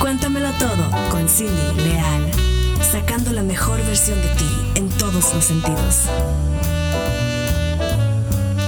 Cuéntamelo 0.00 0.48
todo 0.52 0.90
con 1.10 1.28
Cindy 1.28 1.82
Leal, 1.82 2.30
sacando 2.80 3.32
la 3.32 3.42
mejor 3.42 3.76
versión 3.84 4.18
de 4.22 4.28
ti 4.28 4.48
en 4.76 4.88
todos 4.88 5.34
los 5.34 5.44
sentidos. 5.44 6.06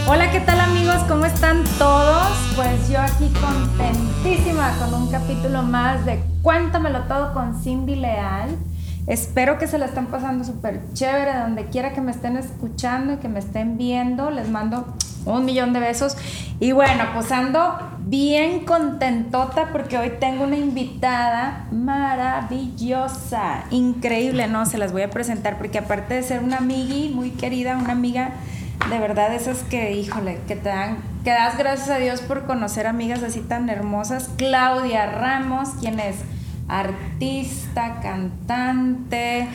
Hola, 0.06 0.30
¿qué 0.30 0.40
tal 0.40 0.60
amigos? 0.60 0.98
¿Cómo 1.08 1.24
están 1.24 1.64
todos? 1.78 2.26
Pues 2.54 2.86
yo 2.90 3.00
aquí 3.00 3.32
contentísima 3.40 4.76
con 4.76 4.92
un 4.92 5.10
capítulo 5.10 5.62
más 5.62 6.04
de 6.04 6.22
Cuéntamelo 6.42 7.04
todo 7.04 7.32
con 7.32 7.62
Cindy 7.62 7.94
Leal. 7.96 8.50
Espero 9.06 9.58
que 9.58 9.66
se 9.66 9.78
la 9.78 9.86
estén 9.86 10.08
pasando 10.08 10.44
súper 10.44 10.82
chévere, 10.92 11.38
donde 11.38 11.64
quiera 11.70 11.94
que 11.94 12.02
me 12.02 12.10
estén 12.10 12.36
escuchando 12.36 13.14
y 13.14 13.16
que 13.16 13.28
me 13.28 13.38
estén 13.38 13.78
viendo. 13.78 14.30
Les 14.30 14.50
mando 14.50 14.84
un 15.24 15.44
millón 15.44 15.72
de 15.72 15.80
besos. 15.80 16.16
Y 16.60 16.72
bueno, 16.72 17.04
pues 17.14 17.32
ando 17.32 17.78
bien 18.06 18.64
contentota 18.64 19.68
porque 19.72 19.98
hoy 19.98 20.12
tengo 20.20 20.44
una 20.44 20.56
invitada 20.56 21.66
maravillosa, 21.70 23.64
increíble, 23.70 24.48
¿no? 24.48 24.66
Se 24.66 24.78
las 24.78 24.92
voy 24.92 25.02
a 25.02 25.10
presentar 25.10 25.58
porque 25.58 25.78
aparte 25.78 26.14
de 26.14 26.22
ser 26.22 26.40
una 26.40 26.58
amigui 26.58 27.10
muy 27.10 27.30
querida, 27.30 27.76
una 27.76 27.92
amiga 27.92 28.32
de 28.90 28.98
verdad 28.98 29.32
esas 29.34 29.62
que, 29.62 29.92
híjole, 29.92 30.40
que 30.48 30.56
te 30.56 30.68
dan, 30.68 30.98
que 31.24 31.30
das 31.30 31.56
gracias 31.56 31.90
a 31.90 31.98
Dios 31.98 32.20
por 32.20 32.44
conocer 32.46 32.86
amigas 32.86 33.22
así 33.22 33.40
tan 33.40 33.68
hermosas. 33.68 34.30
Claudia 34.36 35.06
Ramos, 35.06 35.70
quien 35.80 36.00
es 36.00 36.16
artista, 36.68 38.00
cantante, 38.02 39.48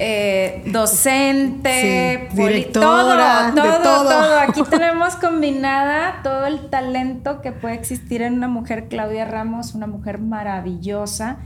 eh, 0.00 0.62
docente, 0.66 2.28
directora, 2.32 3.52
todo, 3.54 3.64
todo, 3.64 3.82
todo. 3.82 4.08
todo. 4.08 4.38
Aquí 4.40 4.62
tenemos 4.70 5.16
combinada 5.16 6.20
todo 6.22 6.46
el 6.46 6.70
talento 6.70 7.42
que 7.42 7.52
puede 7.52 7.74
existir 7.74 8.22
en 8.22 8.34
una 8.34 8.48
mujer, 8.48 8.88
Claudia 8.88 9.26
Ramos, 9.26 9.74
una 9.74 9.86
mujer 9.86 10.18
maravillosa 10.18 11.38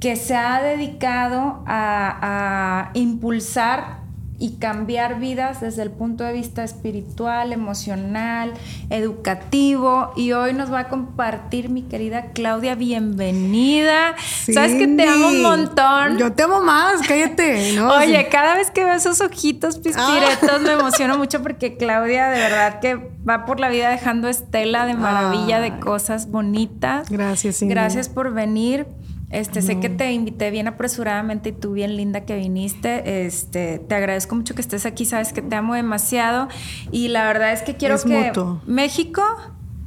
que 0.00 0.16
se 0.16 0.36
ha 0.36 0.60
dedicado 0.62 1.64
a, 1.66 2.88
a 2.88 2.90
impulsar 2.92 4.03
y 4.38 4.56
cambiar 4.56 5.20
vidas 5.20 5.60
desde 5.60 5.82
el 5.82 5.90
punto 5.90 6.24
de 6.24 6.32
vista 6.32 6.64
espiritual, 6.64 7.52
emocional, 7.52 8.52
educativo. 8.90 10.12
Y 10.16 10.32
hoy 10.32 10.52
nos 10.54 10.72
va 10.72 10.80
a 10.80 10.88
compartir 10.88 11.68
mi 11.68 11.82
querida 11.82 12.32
Claudia, 12.32 12.74
bienvenida. 12.74 14.14
Sabes 14.52 14.74
que 14.74 14.88
te 14.88 15.08
amo 15.08 15.28
un 15.28 15.42
montón. 15.42 16.18
Yo 16.18 16.32
te 16.32 16.42
amo 16.42 16.60
más, 16.62 17.06
cállate. 17.06 17.72
¿no? 17.76 17.94
Oye, 17.94 18.22
Sí. 18.24 18.26
cada 18.30 18.54
vez 18.54 18.70
que 18.70 18.84
veo 18.84 18.94
esos 18.94 19.20
ojitos 19.20 19.78
pispiretos 19.78 20.60
me 20.62 20.72
emociono 20.80 21.16
mucho 21.16 21.42
porque 21.42 21.76
Claudia 21.76 22.28
de 22.30 22.38
verdad 22.40 22.80
que 22.80 22.96
va 23.28 23.44
por 23.46 23.60
la 23.60 23.68
vida 23.68 23.88
dejando 23.90 24.28
estela 24.28 24.84
de 24.86 24.94
maravilla, 24.94 25.60
de 25.60 25.78
cosas 25.78 26.30
bonitas. 26.30 27.08
Gracias, 27.08 27.58
Cindy. 27.58 27.72
Gracias 27.74 28.08
por 28.08 28.32
venir. 28.34 28.86
Este, 29.34 29.62
sé 29.62 29.80
que 29.80 29.88
te 29.88 30.12
invité 30.12 30.52
bien 30.52 30.68
apresuradamente 30.68 31.48
y 31.48 31.52
tú 31.52 31.72
bien 31.72 31.96
linda 31.96 32.24
que 32.24 32.36
viniste. 32.36 33.26
Este, 33.26 33.80
te 33.80 33.94
agradezco 33.96 34.36
mucho 34.36 34.54
que 34.54 34.60
estés 34.60 34.86
aquí, 34.86 35.04
sabes 35.04 35.32
que 35.32 35.42
te 35.42 35.56
amo 35.56 35.74
demasiado 35.74 36.48
y 36.92 37.08
la 37.08 37.26
verdad 37.26 37.52
es 37.52 37.62
que 37.62 37.74
quiero 37.74 37.96
Es 37.96 38.04
que 38.04 38.26
mutuo. 38.26 38.62
México 38.66 39.22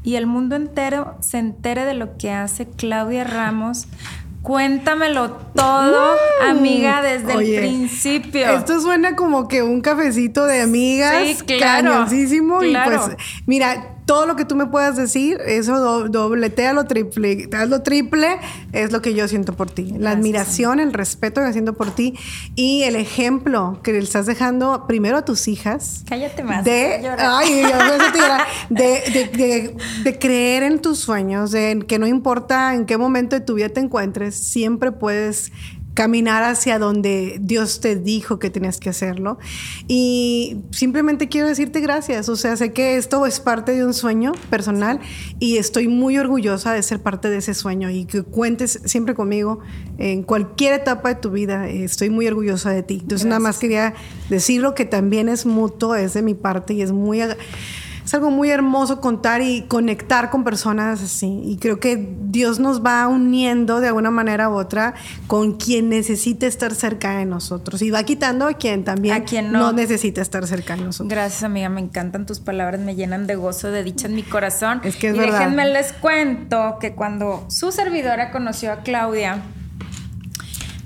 y 0.03 0.15
el 0.15 0.27
mundo 0.27 0.57
entero 0.57 1.15
se 1.21 1.37
entere 1.37 1.85
de 1.85 1.93
lo 1.93 2.17
que 2.17 2.31
hace 2.31 2.67
Claudia 2.67 3.23
Ramos. 3.23 3.87
Cuéntamelo 4.41 5.31
todo, 5.55 6.15
amiga, 6.49 7.01
desde. 7.01 7.35
Oye, 7.35 7.55
el 7.55 7.61
principio. 7.61 8.47
Esto 8.49 8.79
suena 8.81 9.15
como 9.15 9.47
que 9.47 9.63
un 9.63 9.81
cafecito 9.81 10.45
de 10.45 10.61
amigas. 10.61 11.15
Sí, 11.25 11.45
claro, 11.45 11.91
cañoncísimo. 11.91 12.59
claro. 12.59 12.95
Y 12.95 12.97
pues, 12.97 13.17
mira, 13.45 13.96
todo 14.07 14.25
lo 14.25 14.35
que 14.37 14.45
tú 14.45 14.55
me 14.55 14.65
puedas 14.65 14.95
decir, 14.95 15.37
eso 15.45 15.77
do, 15.79 16.07
dobletea 16.07 16.71
lo 16.73 16.85
triple, 16.85 17.47
triple, 17.83 18.39
es 18.71 18.91
lo 18.93 19.01
que 19.01 19.13
yo 19.13 19.27
siento 19.27 19.53
por 19.53 19.69
ti. 19.69 19.83
La 19.83 19.97
Gracias, 19.97 20.15
admiración, 20.17 20.79
el 20.79 20.93
respeto 20.93 21.41
que 21.43 21.51
siento 21.51 21.73
por 21.73 21.91
ti 21.91 22.17
y 22.55 22.83
el 22.83 22.95
ejemplo 22.95 23.81
que 23.83 23.91
le 23.91 23.99
estás 23.99 24.25
dejando 24.25 24.85
primero 24.87 25.17
a 25.17 25.25
tus 25.25 25.49
hijas. 25.49 26.03
Cállate 26.07 26.41
más. 26.43 26.63
de, 26.63 27.05
ay, 27.19 27.61
de- 28.69 29.29
de- 29.37 29.75
de 30.03 30.19
creer 30.19 30.63
en 30.63 30.79
tus 30.79 30.99
sueños, 30.99 31.51
de 31.51 31.83
que 31.87 31.99
no 31.99 32.07
importa 32.07 32.73
en 32.75 32.85
qué 32.85 32.97
momento 32.97 33.35
de 33.35 33.41
tu 33.41 33.55
vida 33.55 33.69
te 33.69 33.81
encuentres, 33.81 34.35
siempre 34.35 34.91
puedes 34.93 35.51
caminar 35.97 36.43
hacia 36.43 36.77
donde 36.77 37.39
Dios 37.41 37.81
te 37.81 37.95
dijo 37.95 38.37
que 38.37 38.51
tenías 38.51 38.79
que 38.79 38.91
hacerlo. 38.91 39.39
Y 39.87 40.57
simplemente 40.69 41.27
quiero 41.27 41.47
decirte 41.47 41.79
gracias. 41.79 42.29
O 42.29 42.35
sea, 42.35 42.55
sé 42.55 42.71
que 42.71 42.97
esto 42.97 43.25
es 43.25 43.39
parte 43.39 43.71
de 43.71 43.83
un 43.83 43.95
sueño 43.95 44.33
personal 44.51 44.99
y 45.39 45.57
estoy 45.57 45.87
muy 45.87 46.19
orgullosa 46.19 46.71
de 46.71 46.83
ser 46.83 47.01
parte 47.01 47.31
de 47.31 47.37
ese 47.37 47.55
sueño 47.55 47.89
y 47.89 48.05
que 48.05 48.21
cuentes 48.21 48.79
siempre 48.85 49.15
conmigo 49.15 49.61
en 49.97 50.21
cualquier 50.21 50.73
etapa 50.73 51.09
de 51.09 51.15
tu 51.15 51.31
vida. 51.31 51.67
Eh, 51.67 51.85
Estoy 51.85 52.11
muy 52.11 52.27
orgullosa 52.27 52.69
de 52.69 52.83
ti. 52.83 52.99
Entonces, 53.01 53.25
nada 53.25 53.39
más 53.39 53.57
quería 53.57 53.95
decirlo 54.29 54.75
que 54.75 54.85
también 54.85 55.29
es 55.29 55.47
mutuo, 55.47 55.95
es 55.95 56.13
de 56.13 56.21
mi 56.21 56.35
parte 56.35 56.75
y 56.75 56.83
es 56.83 56.91
muy... 56.91 57.21
Es 58.07 58.13
algo 58.13 58.31
muy 58.31 58.49
hermoso 58.49 59.01
contar 59.01 59.41
y 59.41 59.63
conectar 59.63 60.29
con 60.29 60.45
personas 60.45 61.01
así. 61.03 61.41
Y 61.43 61.57
creo 61.57 61.81
que 61.81 62.15
Dios 62.21 62.57
nos 62.57 62.81
va 62.81 63.05
uniendo 63.09 63.81
de 63.81 63.87
alguna 63.89 64.11
manera 64.11 64.49
u 64.49 64.53
otra 64.53 64.93
con 65.27 65.57
quien 65.57 65.89
necesite 65.89 66.47
estar 66.47 66.73
cerca 66.73 67.17
de 67.17 67.25
nosotros. 67.25 67.81
Y 67.81 67.91
va 67.91 68.03
quitando 68.03 68.47
a 68.47 68.53
quien 68.53 68.85
también 68.85 69.13
A 69.13 69.25
quien 69.25 69.51
no. 69.51 69.73
necesita 69.73 70.21
estar 70.21 70.47
cerca 70.47 70.77
de 70.77 70.83
nosotros. 70.83 71.09
Gracias, 71.09 71.43
amiga. 71.43 71.67
Me 71.67 71.81
encantan 71.81 72.25
tus 72.25 72.39
palabras, 72.39 72.79
me 72.79 72.95
llenan 72.95 73.27
de 73.27 73.35
gozo, 73.35 73.71
de 73.71 73.83
dicha 73.83 74.07
en 74.07 74.15
mi 74.15 74.23
corazón. 74.23 74.79
Es 74.85 74.95
que 74.95 75.09
es 75.09 75.15
y 75.15 75.19
verdad. 75.19 75.39
déjenme 75.39 75.65
les 75.67 75.91
cuento 75.91 76.77
que 76.79 76.93
cuando 76.95 77.43
su 77.49 77.73
servidora 77.73 78.31
conoció 78.31 78.71
a 78.71 78.77
Claudia, 78.83 79.41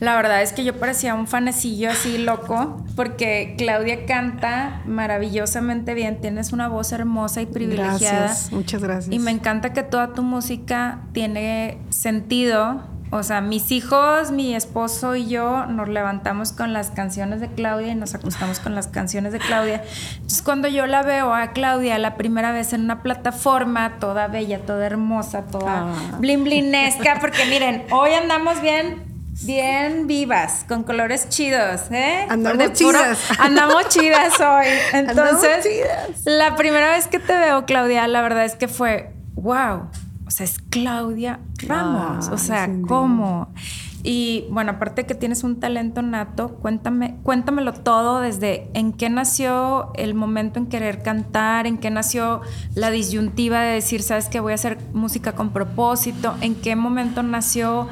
la 0.01 0.15
verdad 0.15 0.41
es 0.41 0.51
que 0.51 0.63
yo 0.63 0.79
parecía 0.79 1.13
un 1.13 1.27
fanecillo 1.27 1.91
así 1.91 2.17
loco, 2.17 2.83
porque 2.95 3.53
Claudia 3.55 4.07
canta 4.07 4.81
maravillosamente 4.85 5.93
bien, 5.93 6.19
tienes 6.19 6.51
una 6.53 6.67
voz 6.67 6.91
hermosa 6.91 7.39
y 7.41 7.45
privilegiada. 7.45 7.97
Gracias, 8.25 8.51
muchas 8.51 8.81
gracias. 8.81 9.13
Y 9.13 9.19
me 9.19 9.29
encanta 9.29 9.73
que 9.73 9.83
toda 9.83 10.13
tu 10.13 10.23
música 10.23 11.01
tiene 11.13 11.77
sentido. 11.89 12.81
O 13.13 13.21
sea, 13.23 13.41
mis 13.41 13.71
hijos, 13.71 14.31
mi 14.31 14.55
esposo 14.55 15.15
y 15.15 15.27
yo 15.27 15.65
nos 15.67 15.87
levantamos 15.87 16.51
con 16.51 16.73
las 16.73 16.89
canciones 16.89 17.39
de 17.39 17.49
Claudia 17.49 17.89
y 17.89 17.95
nos 17.95 18.15
acostamos 18.15 18.59
con 18.59 18.73
las 18.73 18.87
canciones 18.87 19.33
de 19.33 19.39
Claudia. 19.39 19.83
Entonces, 20.15 20.41
cuando 20.41 20.67
yo 20.67 20.87
la 20.87 21.03
veo 21.03 21.31
a 21.35 21.51
Claudia 21.51 21.99
la 21.99 22.15
primera 22.15 22.51
vez 22.51 22.73
en 22.73 22.81
una 22.85 23.03
plataforma, 23.03 23.99
toda 23.99 24.27
bella, 24.29 24.61
toda 24.65 24.85
hermosa, 24.85 25.43
toda 25.43 25.89
Ah. 25.91 26.17
blin 26.19 26.43
blinesca, 26.43 27.17
porque 27.21 27.45
miren, 27.49 27.83
hoy 27.91 28.13
andamos 28.13 28.61
bien. 28.61 29.10
Bien 29.43 30.07
vivas, 30.07 30.65
con 30.67 30.83
colores 30.83 31.29
chidos, 31.29 31.81
¿eh? 31.91 32.25
Andamos 32.29 32.71
puro- 32.79 32.99
chidas. 32.99 33.19
andamos 33.39 33.87
chidas 33.89 34.39
hoy. 34.39 34.65
Entonces, 34.93 35.63
chidas. 35.65 36.25
la 36.25 36.55
primera 36.55 36.91
vez 36.91 37.07
que 37.07 37.19
te 37.19 37.33
veo, 37.37 37.65
Claudia, 37.65 38.07
la 38.07 38.21
verdad 38.21 38.45
es 38.45 38.55
que 38.55 38.67
fue, 38.67 39.13
wow, 39.33 39.87
o 40.25 40.31
sea, 40.31 40.43
es 40.45 40.59
Claudia 40.69 41.39
Ramos, 41.67 42.27
o 42.29 42.37
sea. 42.37 42.69
¿cómo? 42.87 43.53
Y 44.03 44.45
bueno, 44.49 44.71
aparte 44.71 45.05
que 45.05 45.13
tienes 45.13 45.43
un 45.43 45.59
talento 45.59 46.01
nato, 46.01 46.55
cuéntame, 46.55 47.17
cuéntamelo 47.21 47.73
todo 47.73 48.19
desde 48.21 48.67
en 48.73 48.93
qué 48.93 49.09
nació 49.11 49.91
el 49.95 50.15
momento 50.15 50.57
en 50.57 50.65
querer 50.67 51.03
cantar, 51.03 51.67
en 51.67 51.77
qué 51.77 51.91
nació 51.91 52.41
la 52.73 52.89
disyuntiva 52.89 53.61
de 53.61 53.73
decir, 53.73 54.01
sabes 54.01 54.27
que 54.27 54.39
voy 54.39 54.53
a 54.53 54.55
hacer 54.55 54.79
música 54.93 55.33
con 55.33 55.51
propósito, 55.51 56.35
en 56.41 56.55
qué 56.55 56.75
momento 56.75 57.21
nació 57.21 57.87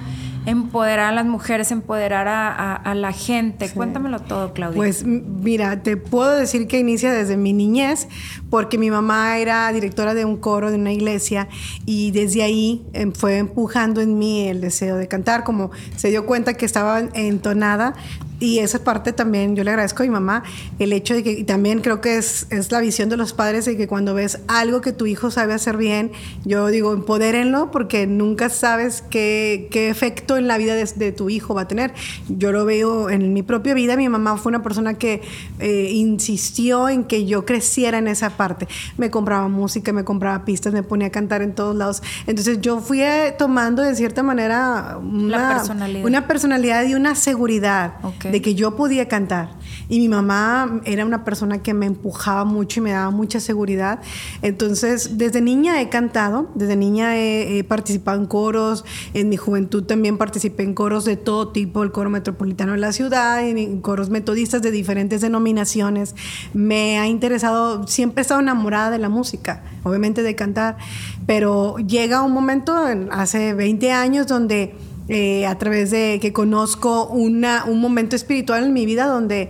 empoderar 0.49 1.07
a 1.07 1.11
las 1.11 1.25
mujeres, 1.25 1.71
empoderar 1.71 2.27
a, 2.27 2.47
a- 2.49 2.75
a 2.75 2.95
la 2.95 3.11
gente. 3.11 3.69
Cuéntamelo 3.71 4.19
todo, 4.19 4.53
Claudia. 4.53 4.75
Pues 4.77 5.03
mira, 5.05 5.81
te 5.83 5.97
puedo 5.97 6.31
decir 6.35 6.67
que 6.67 6.79
inicia 6.79 7.11
desde 7.11 7.37
mi 7.37 7.53
niñez, 7.53 8.07
porque 8.49 8.77
mi 8.77 8.89
mamá 8.91 9.37
era 9.37 9.71
directora 9.71 10.13
de 10.13 10.25
un 10.25 10.37
coro 10.37 10.71
de 10.71 10.77
una 10.77 10.91
iglesia 10.91 11.47
y 11.85 12.11
desde 12.11 12.43
ahí 12.43 12.85
em, 12.93 13.11
fue 13.13 13.37
empujando 13.37 14.01
en 14.01 14.17
mí 14.17 14.47
el 14.47 14.61
deseo 14.61 14.97
de 14.97 15.07
cantar, 15.07 15.43
como 15.43 15.71
se 15.95 16.09
dio 16.09 16.25
cuenta 16.25 16.53
que 16.55 16.65
estaba 16.65 16.99
entonada. 17.13 17.93
Y 18.39 18.59
esa 18.59 18.83
parte 18.83 19.13
también 19.13 19.55
yo 19.55 19.63
le 19.63 19.71
agradezco 19.71 20.03
a 20.03 20.05
mi 20.05 20.11
mamá, 20.11 20.43
el 20.79 20.93
hecho 20.93 21.13
de 21.13 21.23
que 21.23 21.31
y 21.31 21.43
también 21.43 21.81
creo 21.81 22.01
que 22.01 22.17
es, 22.17 22.47
es 22.49 22.71
la 22.71 22.79
visión 22.79 23.09
de 23.09 23.17
los 23.17 23.33
padres 23.33 23.65
de 23.65 23.75
que 23.75 23.87
cuando 23.87 24.13
ves 24.13 24.39
algo 24.47 24.81
que 24.81 24.93
tu 24.93 25.05
hijo 25.05 25.29
sabe 25.31 25.53
hacer 25.53 25.77
bien, 25.77 26.11
yo 26.45 26.67
digo, 26.67 26.93
empodérenlo 26.93 27.71
porque 27.71 28.07
nunca 28.07 28.49
sabes 28.49 29.03
qué, 29.09 29.67
qué 29.71 29.89
efecto 29.89 30.37
en 30.37 30.47
la 30.47 30.57
vida 30.57 30.75
de, 30.75 30.85
de 30.95 31.11
tu 31.11 31.29
hijo 31.29 31.53
va 31.53 31.61
a 31.61 31.67
tener. 31.67 31.93
Yo 32.29 32.51
lo 32.51 32.65
veo 32.65 33.09
en 33.09 33.33
mi 33.33 33.43
propia 33.43 33.73
vida, 33.73 33.97
mi 33.97 34.07
mamá 34.07 34.37
fue 34.37 34.49
una 34.51 34.63
persona 34.63 34.93
que 34.93 35.21
eh, 35.59 35.91
insistió 35.91 36.89
en 36.89 37.03
que 37.03 37.25
yo 37.25 37.45
creciera 37.45 37.97
en 37.97 38.07
esa 38.07 38.31
parte. 38.31 38.67
Me 38.97 39.09
compraba 39.09 39.47
música, 39.47 39.91
me 39.91 40.03
compraba 40.03 40.45
pistas, 40.45 40.73
me 40.73 40.83
ponía 40.83 41.07
a 41.07 41.11
cantar 41.11 41.41
en 41.41 41.53
todos 41.53 41.75
lados. 41.75 42.01
Entonces 42.27 42.61
yo 42.61 42.79
fui 42.79 43.01
eh, 43.01 43.35
tomando 43.37 43.81
de 43.81 43.95
cierta 43.95 44.23
manera 44.23 44.97
una 45.01 45.55
personalidad. 45.55 46.05
una 46.05 46.27
personalidad 46.27 46.85
y 46.85 46.93
una 46.93 47.15
seguridad. 47.15 47.93
De 48.31 48.41
que 48.41 48.55
yo 48.55 48.75
podía 48.75 49.07
cantar. 49.07 49.49
Y 49.89 49.99
mi 49.99 50.09
mamá 50.09 50.81
era 50.85 51.05
una 51.05 51.23
persona 51.23 51.63
que 51.63 51.73
me 51.73 51.85
empujaba 51.85 52.45
mucho 52.45 52.79
y 52.79 52.83
me 52.83 52.91
daba 52.91 53.09
mucha 53.09 53.39
seguridad. 53.39 54.01
Entonces, 54.41 55.17
desde 55.17 55.41
niña 55.41 55.81
he 55.81 55.89
cantado, 55.89 56.49
desde 56.55 56.75
niña 56.75 57.17
he, 57.17 57.63
participado 57.63 58.19
en 58.19 58.27
coros, 58.27 58.85
en 59.13 59.29
mi 59.29 59.37
juventud 59.37 59.83
también 59.83 60.17
participé 60.17 60.63
en 60.63 60.73
coros 60.73 61.05
de 61.05 61.17
todo 61.17 61.49
tipo, 61.49 61.83
el 61.83 61.91
coro 61.91 62.09
metropolitano 62.09 62.73
de 62.73 62.77
la 62.77 62.91
ciudad, 62.91 63.45
en 63.45 63.81
coros 63.81 64.09
metodistas 64.09 64.61
de 64.61 64.71
diferentes 64.71 65.21
denominaciones. 65.21 66.15
Me 66.53 66.99
ha 66.99 67.07
interesado, 67.07 67.87
siempre 67.87 68.21
he 68.21 68.23
estado 68.23 68.41
enamorada 68.41 68.91
de 68.91 68.99
la 68.99 69.09
música, 69.09 69.63
obviamente 69.83 70.23
de 70.23 70.35
cantar, 70.35 70.77
pero 71.25 71.77
llega 71.77 72.21
un 72.21 72.31
momento, 72.31 72.75
hace 73.11 73.53
20 73.53 73.91
años, 73.91 74.27
donde 74.27 74.75
eh, 75.09 75.45
a 75.47 75.57
través 75.57 75.89
de 75.89 76.19
que 76.21 76.31
conozco 76.31 77.07
una, 77.07 77.65
un 77.65 77.81
momento 77.81 78.15
espiritual 78.15 78.65
en 78.65 78.73
mi 78.73 78.85
vida 78.85 79.07
donde 79.07 79.49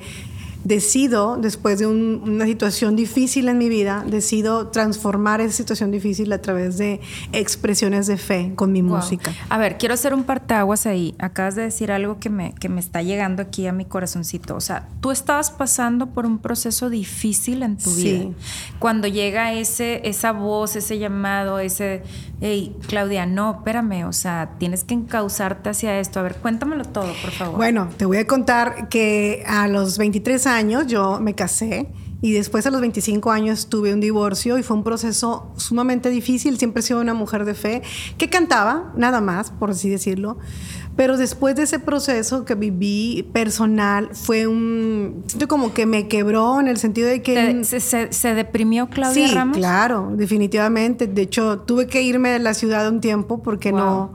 decido, 0.63 1.37
después 1.37 1.79
de 1.79 1.87
una 1.87 2.45
situación 2.45 2.95
difícil 2.95 3.47
en 3.47 3.57
mi 3.57 3.69
vida, 3.69 4.03
decido 4.05 4.67
transformar 4.67 5.41
esa 5.41 5.53
situación 5.53 5.91
difícil 5.91 6.31
a 6.33 6.41
través 6.41 6.77
de 6.77 6.99
expresiones 7.31 8.07
de 8.07 8.17
fe 8.17 8.51
con 8.55 8.71
mi 8.71 8.81
música. 8.81 9.33
A 9.49 9.57
ver, 9.57 9.77
quiero 9.77 9.93
hacer 9.93 10.13
un 10.13 10.23
parteaguas 10.23 10.85
ahí. 10.85 11.15
Acabas 11.19 11.55
de 11.55 11.63
decir 11.63 11.91
algo 11.91 12.19
que 12.19 12.29
me, 12.29 12.53
que 12.55 12.69
me 12.69 12.79
está 12.79 13.01
llegando 13.01 13.41
aquí 13.41 13.67
a 13.67 13.73
mi 13.73 13.85
corazoncito. 13.85 14.55
O 14.55 14.61
sea, 14.61 14.87
tú 14.99 15.11
estabas 15.11 15.51
pasando 15.51 16.07
por 16.07 16.25
un 16.25 16.39
proceso 16.39 16.89
difícil 16.89 17.63
en 17.63 17.77
tu 17.77 17.93
vida. 17.93 18.25
Cuando 18.79 19.07
llega 19.07 19.53
ese, 19.53 20.01
esa 20.07 20.31
voz, 20.31 20.75
ese 20.75 20.99
llamado, 20.99 21.59
ese, 21.59 22.03
hey, 22.41 22.75
Claudia, 22.87 23.25
no, 23.25 23.51
espérame, 23.51 24.05
o 24.05 24.13
sea, 24.13 24.51
tienes 24.57 24.83
que 24.83 24.93
encauzarte 24.93 25.69
hacia 25.69 25.99
esto. 25.99 26.19
A 26.19 26.23
ver, 26.23 26.35
cuéntamelo 26.35 26.83
todo, 26.85 27.13
por 27.21 27.31
favor. 27.31 27.55
Bueno, 27.55 27.89
te 27.97 28.05
voy 28.05 28.17
a 28.17 28.27
contar 28.27 28.89
que 28.89 29.43
a 29.47 29.67
los 29.67 29.97
23 29.97 30.45
años, 30.47 30.48
años 30.55 30.87
yo 30.87 31.19
me 31.19 31.33
casé 31.35 31.87
y 32.21 32.33
después 32.33 32.65
a 32.65 32.71
los 32.71 32.81
25 32.81 33.31
años 33.31 33.67
tuve 33.67 33.93
un 33.93 34.01
divorcio 34.01 34.57
y 34.57 34.63
fue 34.63 34.75
un 34.75 34.83
proceso 34.83 35.53
sumamente 35.55 36.09
difícil. 36.09 36.57
Siempre 36.57 36.81
he 36.81 36.83
sido 36.83 36.99
una 36.99 37.13
mujer 37.13 37.45
de 37.45 37.53
fe 37.53 37.81
que 38.17 38.29
cantaba, 38.29 38.91
nada 38.97 39.21
más, 39.21 39.51
por 39.51 39.71
así 39.71 39.89
decirlo. 39.89 40.37
Pero 40.97 41.15
después 41.15 41.55
de 41.55 41.63
ese 41.63 41.79
proceso 41.79 42.43
que 42.43 42.55
viví 42.55 43.25
personal, 43.31 44.09
fue 44.11 44.47
un... 44.47 45.23
Siento 45.27 45.47
como 45.47 45.73
que 45.73 45.85
me 45.85 46.09
quebró 46.09 46.59
en 46.59 46.67
el 46.67 46.75
sentido 46.75 47.07
de 47.07 47.21
que... 47.21 47.63
¿Se, 47.63 47.79
se, 47.79 48.33
deprimió 48.33 48.89
Claudia 48.89 49.27
sí, 49.29 49.33
Ramos? 49.33 49.55
claro, 49.55 50.11
definitivamente. 50.13 51.07
De 51.07 51.21
hecho, 51.21 51.59
tuve 51.59 51.87
que 51.87 52.01
irme 52.01 52.31
de 52.31 52.39
la 52.39 52.53
ciudad 52.53 52.89
un 52.89 52.99
tiempo 52.99 53.41
porque 53.41 53.71
no 53.71 54.11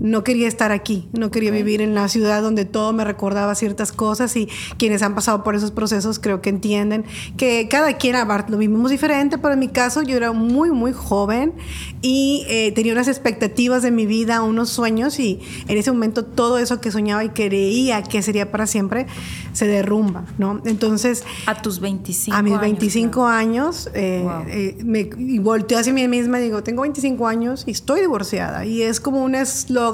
no 0.00 0.22
quería 0.22 0.46
estar 0.46 0.70
aquí, 0.70 1.08
no 1.12 1.30
quería 1.30 1.50
vivir 1.50 1.80
en 1.80 1.94
la 1.94 2.08
ciudad 2.08 2.42
donde 2.42 2.64
todo 2.64 2.92
me 2.92 3.04
recordaba 3.04 3.54
ciertas 3.54 3.92
cosas 3.92 4.36
y 4.36 4.48
quienes 4.76 5.02
han 5.02 5.14
pasado 5.14 5.42
por 5.42 5.54
esos 5.54 5.70
procesos 5.70 6.18
creo 6.18 6.40
que 6.40 6.50
entienden 6.50 7.04
que 7.36 7.68
cada 7.68 7.94
quien 7.94 8.16
lo 8.48 8.58
vivimos 8.58 8.90
diferente, 8.90 9.38
pero 9.38 9.54
en 9.54 9.60
mi 9.60 9.68
caso 9.68 10.02
yo 10.02 10.16
era 10.16 10.32
muy, 10.32 10.70
muy 10.70 10.92
joven 10.92 11.54
y 12.00 12.44
eh, 12.48 12.72
tenía 12.72 12.92
unas 12.92 13.08
expectativas 13.08 13.82
de 13.82 13.90
mi 13.90 14.06
vida, 14.06 14.42
unos 14.42 14.70
sueños 14.70 15.18
y 15.18 15.40
en 15.66 15.78
ese 15.78 15.90
momento 15.90 16.24
todo 16.24 16.58
eso 16.58 16.80
que 16.80 16.90
soñaba 16.90 17.24
y 17.24 17.30
creía 17.30 18.02
que 18.02 18.22
sería 18.22 18.50
para 18.50 18.66
siempre 18.66 19.06
se 19.52 19.66
derrumba, 19.66 20.24
¿no? 20.38 20.60
Entonces... 20.64 21.24
A 21.46 21.60
tus 21.60 21.80
25 21.80 22.36
A 22.36 22.42
mis 22.42 22.58
25 22.58 23.26
años, 23.26 23.90
eh, 23.94 24.24
eh, 24.48 24.76
me 24.84 25.08
y 25.18 25.38
volteo 25.38 25.78
hacia 25.78 25.92
mí 25.92 26.06
misma 26.06 26.38
y 26.38 26.44
digo, 26.44 26.62
tengo 26.62 26.82
25 26.82 27.26
años 27.26 27.64
y 27.66 27.72
estoy 27.72 28.00
divorciada 28.00 28.64
y 28.64 28.82
es 28.82 29.00
como 29.00 29.22
un 29.22 29.34
eslogan 29.34 29.87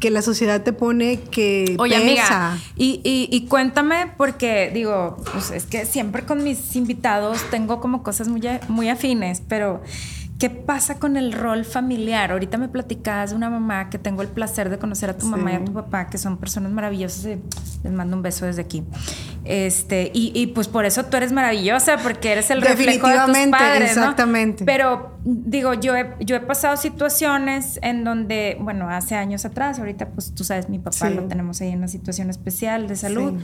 que 0.00 0.10
la 0.10 0.22
sociedad 0.22 0.62
te 0.62 0.72
pone 0.72 1.20
que 1.20 1.76
Oye, 1.78 1.96
amiga, 1.96 2.58
y, 2.76 3.00
y, 3.04 3.46
cuéntame, 3.46 4.12
porque 4.16 4.70
digo, 4.72 5.16
pues 5.32 5.50
es 5.50 5.66
que 5.66 5.86
siempre 5.86 6.24
con 6.24 6.44
mis 6.44 6.76
invitados 6.76 7.38
tengo 7.50 7.80
como 7.80 8.02
cosas 8.02 8.28
muy, 8.28 8.42
muy 8.68 8.88
afines, 8.88 9.42
pero 9.48 9.82
¿Qué 10.38 10.50
pasa 10.50 10.98
con 10.98 11.16
el 11.16 11.32
rol 11.32 11.64
familiar? 11.64 12.32
Ahorita 12.32 12.58
me 12.58 12.68
platicabas 12.68 13.30
de 13.30 13.36
una 13.36 13.50
mamá 13.50 13.88
que 13.88 13.98
tengo 13.98 14.20
el 14.20 14.28
placer 14.28 14.68
de 14.68 14.78
conocer 14.78 15.08
a 15.08 15.16
tu 15.16 15.26
mamá 15.26 15.52
y 15.52 15.54
a 15.54 15.64
tu 15.64 15.72
papá, 15.72 16.08
que 16.08 16.18
son 16.18 16.38
personas 16.38 16.72
maravillosas. 16.72 17.24
Y 17.24 17.40
les 17.84 17.92
mando 17.92 18.16
un 18.16 18.22
beso 18.22 18.44
desde 18.44 18.62
aquí. 18.62 18.82
Este, 19.44 20.10
y, 20.14 20.32
y, 20.34 20.48
pues 20.48 20.68
por 20.68 20.86
eso 20.86 21.04
tú 21.04 21.18
eres 21.18 21.30
maravillosa, 21.30 21.98
porque 21.98 22.32
eres 22.32 22.50
el 22.50 22.62
reflejo 22.62 23.08
de 23.08 23.18
tus 23.26 23.46
padres. 23.50 23.90
Exactamente. 23.90 24.64
Pero 24.64 25.18
digo, 25.22 25.74
yo 25.74 25.94
he, 25.96 26.14
yo 26.20 26.36
he 26.36 26.40
pasado 26.40 26.76
situaciones 26.78 27.78
en 27.82 28.04
donde, 28.04 28.56
bueno, 28.60 28.88
hace 28.88 29.16
años 29.16 29.44
atrás, 29.44 29.78
ahorita 29.78 30.08
pues 30.08 30.34
tú 30.34 30.44
sabes, 30.44 30.68
mi 30.68 30.78
papá 30.78 31.10
lo 31.10 31.24
tenemos 31.24 31.60
ahí 31.60 31.70
en 31.70 31.78
una 31.78 31.88
situación 31.88 32.30
especial 32.30 32.88
de 32.88 32.96
salud, 32.96 33.34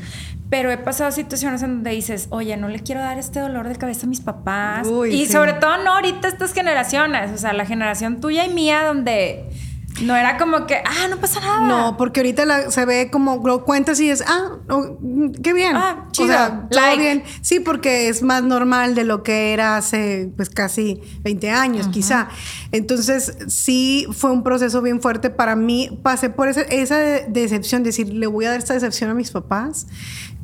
pero 0.49 0.70
he 0.70 0.79
pasado 0.79 1.11
situaciones 1.11 1.62
en 1.62 1.76
donde 1.76 1.91
dices, 1.91 2.29
oye, 2.31 2.56
no 2.56 2.69
le 2.69 2.81
quiero 2.81 3.03
dar 3.03 3.19
este 3.19 3.41
dolor 3.41 3.69
de 3.69 3.76
cabeza 3.76 4.06
a 4.06 4.08
mis 4.08 4.20
papás. 4.20 4.88
y 5.11 5.26
sobre 5.26 5.55
todo 5.55 5.82
no 5.85 5.94
ahorita 5.96 6.29
estas 6.29 6.55
generaciones, 6.55 7.31
o 7.32 7.38
sea, 7.38 7.53
la 7.53 7.67
generación 7.67 8.20
tuya 8.20 8.46
y 8.46 8.55
mía 8.55 8.85
donde 8.85 9.50
no 10.02 10.16
era 10.16 10.38
como 10.38 10.66
que, 10.66 10.76
ah, 10.76 11.08
no 11.08 11.19
pasa 11.19 11.40
nada. 11.40 11.60
No, 11.66 11.96
porque 11.96 12.20
ahorita 12.20 12.70
se 12.70 12.84
ve 12.87 13.10
como 13.10 13.42
lo 13.44 13.64
cuentas 13.64 14.00
y 14.00 14.10
es, 14.10 14.25
ah, 14.26 14.56
qué 15.42 15.52
bien. 15.52 15.76
Ah, 15.76 16.06
chido. 16.10 16.28
O 16.28 16.32
sea, 16.32 16.69
todo 16.70 16.96
bien. 16.96 17.22
Sí, 17.42 17.60
porque 17.60 18.08
es 18.08 18.22
más 18.22 18.42
normal 18.42 18.94
de 18.94 19.04
lo 19.04 19.22
que 19.22 19.52
era 19.52 19.76
hace 19.76 20.31
pues 20.37 20.48
casi 20.48 21.00
20 21.22 21.50
años, 21.50 21.88
quizá. 21.88 22.28
Entonces, 22.72 23.37
sí 23.48 24.06
fue 24.12 24.31
un 24.31 24.42
proceso 24.42 24.81
bien 24.81 25.00
fuerte 25.02 25.28
para 25.28 25.54
mí. 25.56 25.98
Pasé 26.02 26.31
por 26.31 26.48
esa, 26.48 26.62
esa 26.62 26.98
decepción, 26.98 27.82
decir, 27.82 28.08
le 28.08 28.26
voy 28.26 28.46
a 28.46 28.50
dar 28.50 28.58
esta 28.58 28.75
decepción 28.75 29.10
a 29.10 29.14
mis 29.14 29.31
papás 29.31 29.86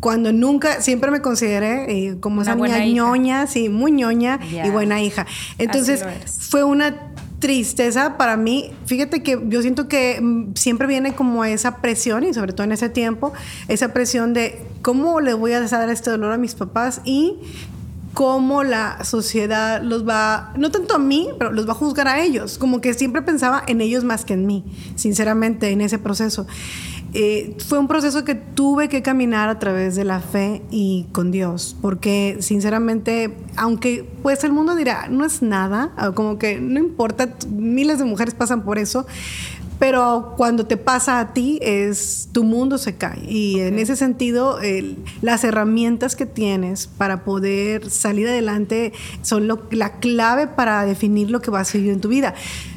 cuando 0.01 0.31
nunca, 0.31 0.83
siempre 0.83 1.11
me 1.11 1.21
consideré 1.21 2.09
eh, 2.09 2.21
como 2.21 2.43
esa 2.43 2.55
niña 2.55 2.85
ñoña, 2.85 3.47
sí, 3.47 3.69
muy 3.69 3.93
ñoña 3.93 4.39
y 4.51 4.69
buena 4.69 5.01
hija. 5.01 5.27
Entonces, 5.59 6.05
fue 6.51 6.65
una 6.65 7.15
tristeza 7.39 8.17
para 8.17 8.37
mí, 8.37 8.71
fíjate 8.87 9.23
que 9.23 9.41
yo 9.49 9.61
siento 9.63 9.89
que 9.89 10.21
mm, 10.21 10.55
siempre 10.55 10.87
viene 10.87 11.15
como 11.15 11.45
esa 11.45 11.79
presión 11.79 12.25
y 12.25 12.33
sobre 12.33 12.53
todo 12.53 12.65
en 12.65 12.73
ese 12.73 12.89
tiempo, 12.89 13.33
esa 13.69 13.93
presión 13.93 14.33
de 14.33 14.67
cómo 14.83 15.21
le 15.21 15.35
voy 15.35 15.53
a 15.53 15.61
dar 15.61 15.91
este 15.91 16.11
dolor 16.11 16.33
a 16.33 16.39
mis 16.39 16.55
papás 16.55 17.01
y 17.05 17.37
cómo 18.17 18.65
la 18.65 19.05
sociedad 19.05 19.83
los 19.83 20.09
va, 20.09 20.55
no 20.57 20.71
tanto 20.71 20.95
a 20.95 20.99
mí, 20.99 21.29
pero 21.39 21.53
los 21.53 21.69
va 21.69 21.73
a 21.73 21.75
juzgar 21.75 22.09
a 22.09 22.23
ellos. 22.23 22.57
Como 22.57 22.81
que 22.81 22.95
siempre 22.95 23.21
pensaba 23.21 23.63
en 23.67 23.83
ellos 23.83 24.05
más 24.05 24.25
que 24.25 24.33
en 24.33 24.47
mí, 24.47 24.65
sinceramente, 24.95 25.69
en 25.69 25.83
ese 25.83 25.99
proceso. 25.99 26.47
Eh, 27.19 27.57
fue 27.67 27.79
un 27.79 27.89
proceso 27.89 28.27
que 28.27 28.35
tuve 28.35 28.91
que 28.91 29.01
caminar 29.01 29.49
a 29.49 29.59
través 29.59 29.97
de 29.97 30.05
la 30.05 30.21
fe 30.21 30.61
y 30.71 31.07
con 31.13 31.31
Dios, 31.31 31.75
porque 31.81 32.37
sinceramente, 32.41 33.35
aunque 33.57 34.05
pues 34.23 34.45
el 34.45 34.53
mundo 34.53 34.75
dirá, 34.75 35.09
no 35.09 35.25
es 35.25 35.41
nada, 35.41 36.13
como 36.15 36.39
que 36.39 36.61
no 36.61 36.79
importa, 36.79 37.31
miles 37.49 38.01
de 38.01 38.05
mujeres 38.05 38.35
pasan 38.35 38.65
por 38.65 38.77
eso, 38.79 39.07
pero 39.79 40.35
cuando 40.37 40.67
te 40.67 40.77
pasa 40.77 41.19
a 41.19 41.33
ti 41.33 41.59
es 41.63 42.29
tu 42.33 42.45
mundo 42.45 42.77
se 42.77 42.97
cae 42.97 43.25
y 43.27 43.61
en 43.61 43.79
ese 43.79 43.97
sentido 43.97 44.59
las 45.23 45.43
herramientas 45.45 46.17
que 46.17 46.27
tienes 46.27 46.87
para 46.87 47.25
poder 47.25 47.89
salir 47.91 48.29
adelante 48.29 48.93
son 49.23 49.49
la 49.71 49.93
clave 50.01 50.49
para 50.49 50.85
definir 50.85 51.31
lo 51.31 51.41
que 51.41 51.51
vas 51.51 51.75
a 51.75 51.79
vivir 51.79 51.93
en 51.93 52.01
tu 52.03 52.09
vida. 52.09 52.35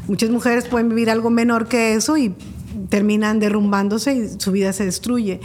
Muchas 0.08 0.30
mujeres 0.30 0.66
pueden 0.66 0.88
vivir 0.88 1.10
algo 1.10 1.30
menor 1.30 1.68
que 1.68 1.94
eso 1.94 2.18
y 2.18 2.34
terminan 2.90 3.40
derrumbándose 3.40 4.14
y 4.14 4.40
su 4.40 4.52
vida 4.52 4.74
se 4.74 4.86
destruye. 4.86 5.40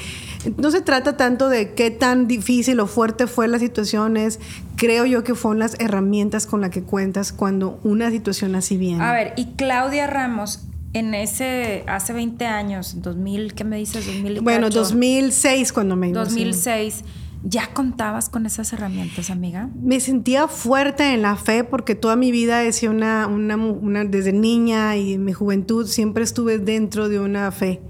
No 0.56 0.70
se 0.70 0.80
trata 0.80 1.16
tanto 1.16 1.48
de 1.48 1.74
qué 1.74 1.90
tan 1.90 2.26
difícil 2.26 2.80
o 2.80 2.86
fuerte 2.86 3.26
fue 3.26 3.48
la 3.48 3.58
situación, 3.58 4.16
es 4.16 4.40
creo 4.76 5.06
yo 5.06 5.22
que 5.24 5.34
fueron 5.34 5.58
las 5.58 5.78
herramientas 5.78 6.46
con 6.46 6.60
las 6.60 6.70
que 6.70 6.82
cuentas 6.82 7.32
cuando 7.32 7.78
una 7.84 8.10
situación 8.10 8.54
así 8.54 8.76
viene. 8.76 9.04
A 9.04 9.12
ver, 9.12 9.34
y 9.36 9.52
Claudia 9.56 10.06
Ramos, 10.06 10.66
en 10.94 11.14
ese, 11.14 11.84
hace 11.86 12.12
20 12.12 12.46
años, 12.46 13.02
2000, 13.02 13.54
¿qué 13.54 13.64
me 13.64 13.76
dices? 13.76 14.06
2000 14.06 14.40
bueno, 14.40 14.70
2006 14.70 15.72
cuando 15.72 15.96
me 15.96 16.12
2006. 16.12 17.04
¿Ya 17.46 17.74
contabas 17.74 18.30
con 18.30 18.46
esas 18.46 18.72
herramientas, 18.72 19.28
amiga? 19.28 19.68
Me 19.82 20.00
sentía 20.00 20.48
fuerte 20.48 21.12
en 21.12 21.20
la 21.20 21.36
fe 21.36 21.62
porque 21.62 21.94
toda 21.94 22.16
mi 22.16 22.32
vida 22.32 22.62
he 22.62 22.72
sido 22.72 22.90
una, 22.92 23.26
una, 23.26 24.04
desde 24.06 24.32
niña 24.32 24.96
y 24.96 25.12
en 25.12 25.26
mi 25.26 25.34
juventud 25.34 25.86
siempre 25.86 26.24
estuve 26.24 26.58
dentro 26.58 27.10
de 27.10 27.20
una 27.20 27.52
fe. 27.52 27.82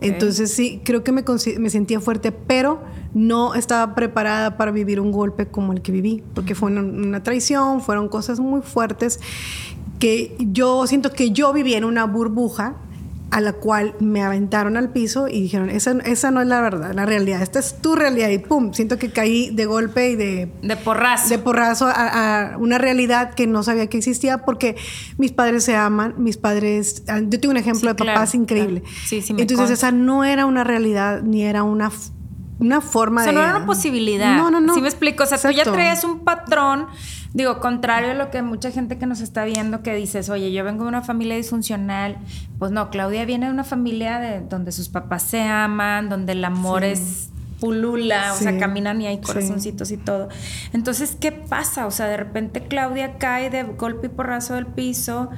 Entonces 0.00 0.54
sí, 0.54 0.80
creo 0.84 1.02
que 1.02 1.10
me, 1.10 1.24
me, 1.58 1.70
sentía 1.70 1.98
fuerte, 1.98 2.30
pero 2.30 2.80
no 3.12 3.56
estaba 3.56 3.96
preparada 3.96 4.56
para 4.56 4.70
vivir 4.70 5.00
un 5.00 5.10
golpe 5.10 5.46
como 5.46 5.72
el 5.72 5.82
que 5.82 5.90
viví, 5.90 6.22
porque 6.34 6.54
fue 6.54 6.70
una, 6.70 6.82
una 6.82 7.24
traición, 7.24 7.80
fueron 7.80 8.08
cosas 8.08 8.38
muy 8.38 8.62
fuertes 8.62 9.18
que 9.98 10.36
yo 10.38 10.86
siento 10.86 11.10
que 11.10 11.32
yo 11.32 11.52
vivía 11.52 11.78
en 11.78 11.84
una 11.84 12.04
burbuja 12.04 12.76
a 13.32 13.40
la 13.40 13.54
cual 13.54 13.94
me 13.98 14.22
aventaron 14.22 14.76
al 14.76 14.90
piso 14.90 15.26
y 15.26 15.40
dijeron, 15.40 15.70
esa, 15.70 15.92
esa 16.04 16.30
no 16.30 16.42
es 16.42 16.46
la 16.46 16.60
verdad, 16.60 16.92
la 16.92 17.06
realidad, 17.06 17.40
esta 17.40 17.60
es 17.60 17.80
tu 17.80 17.96
realidad 17.96 18.28
y 18.28 18.36
pum, 18.36 18.74
siento 18.74 18.98
que 18.98 19.10
caí 19.10 19.48
de 19.48 19.64
golpe 19.64 20.10
y 20.10 20.16
de... 20.16 20.52
De 20.60 20.76
porrazo. 20.76 21.30
De 21.30 21.38
porrazo 21.38 21.86
a, 21.88 22.56
una 22.58 22.76
realidad 22.76 23.32
que 23.32 23.46
no 23.46 23.62
sabía 23.62 23.86
que 23.86 23.96
existía 23.96 24.44
porque 24.44 24.76
mis 25.16 25.32
padres 25.32 25.64
se 25.64 25.74
aman, 25.74 26.14
mis 26.18 26.36
padres... 26.36 27.04
Ah, 27.08 27.20
yo 27.20 27.40
tengo 27.40 27.52
un 27.52 27.56
ejemplo 27.56 27.88
de 27.88 27.94
papás 27.94 28.34
increíble. 28.34 28.82
Sí, 29.06 29.22
sí, 29.22 29.34
Entonces 29.38 29.70
esa 29.70 29.92
no 29.92 30.24
era 30.24 30.44
una 30.44 30.62
realidad 30.62 31.22
ni 31.22 31.42
era 31.42 31.62
una 31.62 31.90
una 32.58 32.80
forma 32.80 33.22
o 33.22 33.24
sea, 33.24 33.32
de... 33.32 33.38
no 33.38 33.44
era 33.44 33.56
una 33.56 33.66
posibilidad. 33.66 34.36
No, 34.36 34.50
no, 34.50 34.60
no. 34.60 34.74
Sí 34.74 34.80
me 34.80 34.88
explico. 34.88 35.24
O 35.24 35.26
sea, 35.26 35.38
tú 35.38 35.50
ya 35.50 35.64
traías 35.64 36.04
un 36.04 36.20
patrón, 36.20 36.86
digo, 37.34 37.60
contrario 37.60 38.10
a 38.10 38.14
lo 38.14 38.30
que 38.30 38.42
mucha 38.42 38.70
gente 38.70 38.98
que 38.98 39.06
nos 39.06 39.20
está 39.20 39.44
viendo 39.44 39.82
que 39.82 39.94
dices, 39.94 40.28
oye, 40.28 40.52
yo 40.52 40.64
vengo 40.64 40.84
de 40.84 40.88
una 40.88 41.02
familia 41.02 41.36
disfuncional. 41.36 42.18
Pues 42.58 42.70
no, 42.72 42.90
Claudia 42.90 43.24
viene 43.24 43.46
de 43.46 43.52
una 43.52 43.64
familia 43.64 44.18
de, 44.18 44.40
donde 44.40 44.72
sus 44.72 44.88
papás 44.88 45.22
se 45.22 45.40
aman, 45.42 46.08
donde 46.08 46.32
el 46.32 46.44
amor 46.44 46.82
Sí. 46.82 46.88
es 46.88 47.28
pulula, 47.60 48.32
o 48.34 48.36
sea, 48.36 48.58
caminan 48.58 49.00
y 49.00 49.06
hay 49.06 49.16
Sí. 49.16 49.22
corazoncitos 49.22 49.92
y 49.92 49.96
todo. 49.96 50.28
Entonces, 50.72 51.16
¿qué 51.20 51.30
pasa? 51.30 51.86
O 51.86 51.90
sea, 51.92 52.06
de 52.06 52.16
repente 52.16 52.62
Claudia 52.62 53.18
cae 53.18 53.50
de 53.50 53.62
golpe 53.62 54.08
y 54.08 54.10
porrazo 54.10 54.54
del 54.54 54.66
piso. 54.66 55.30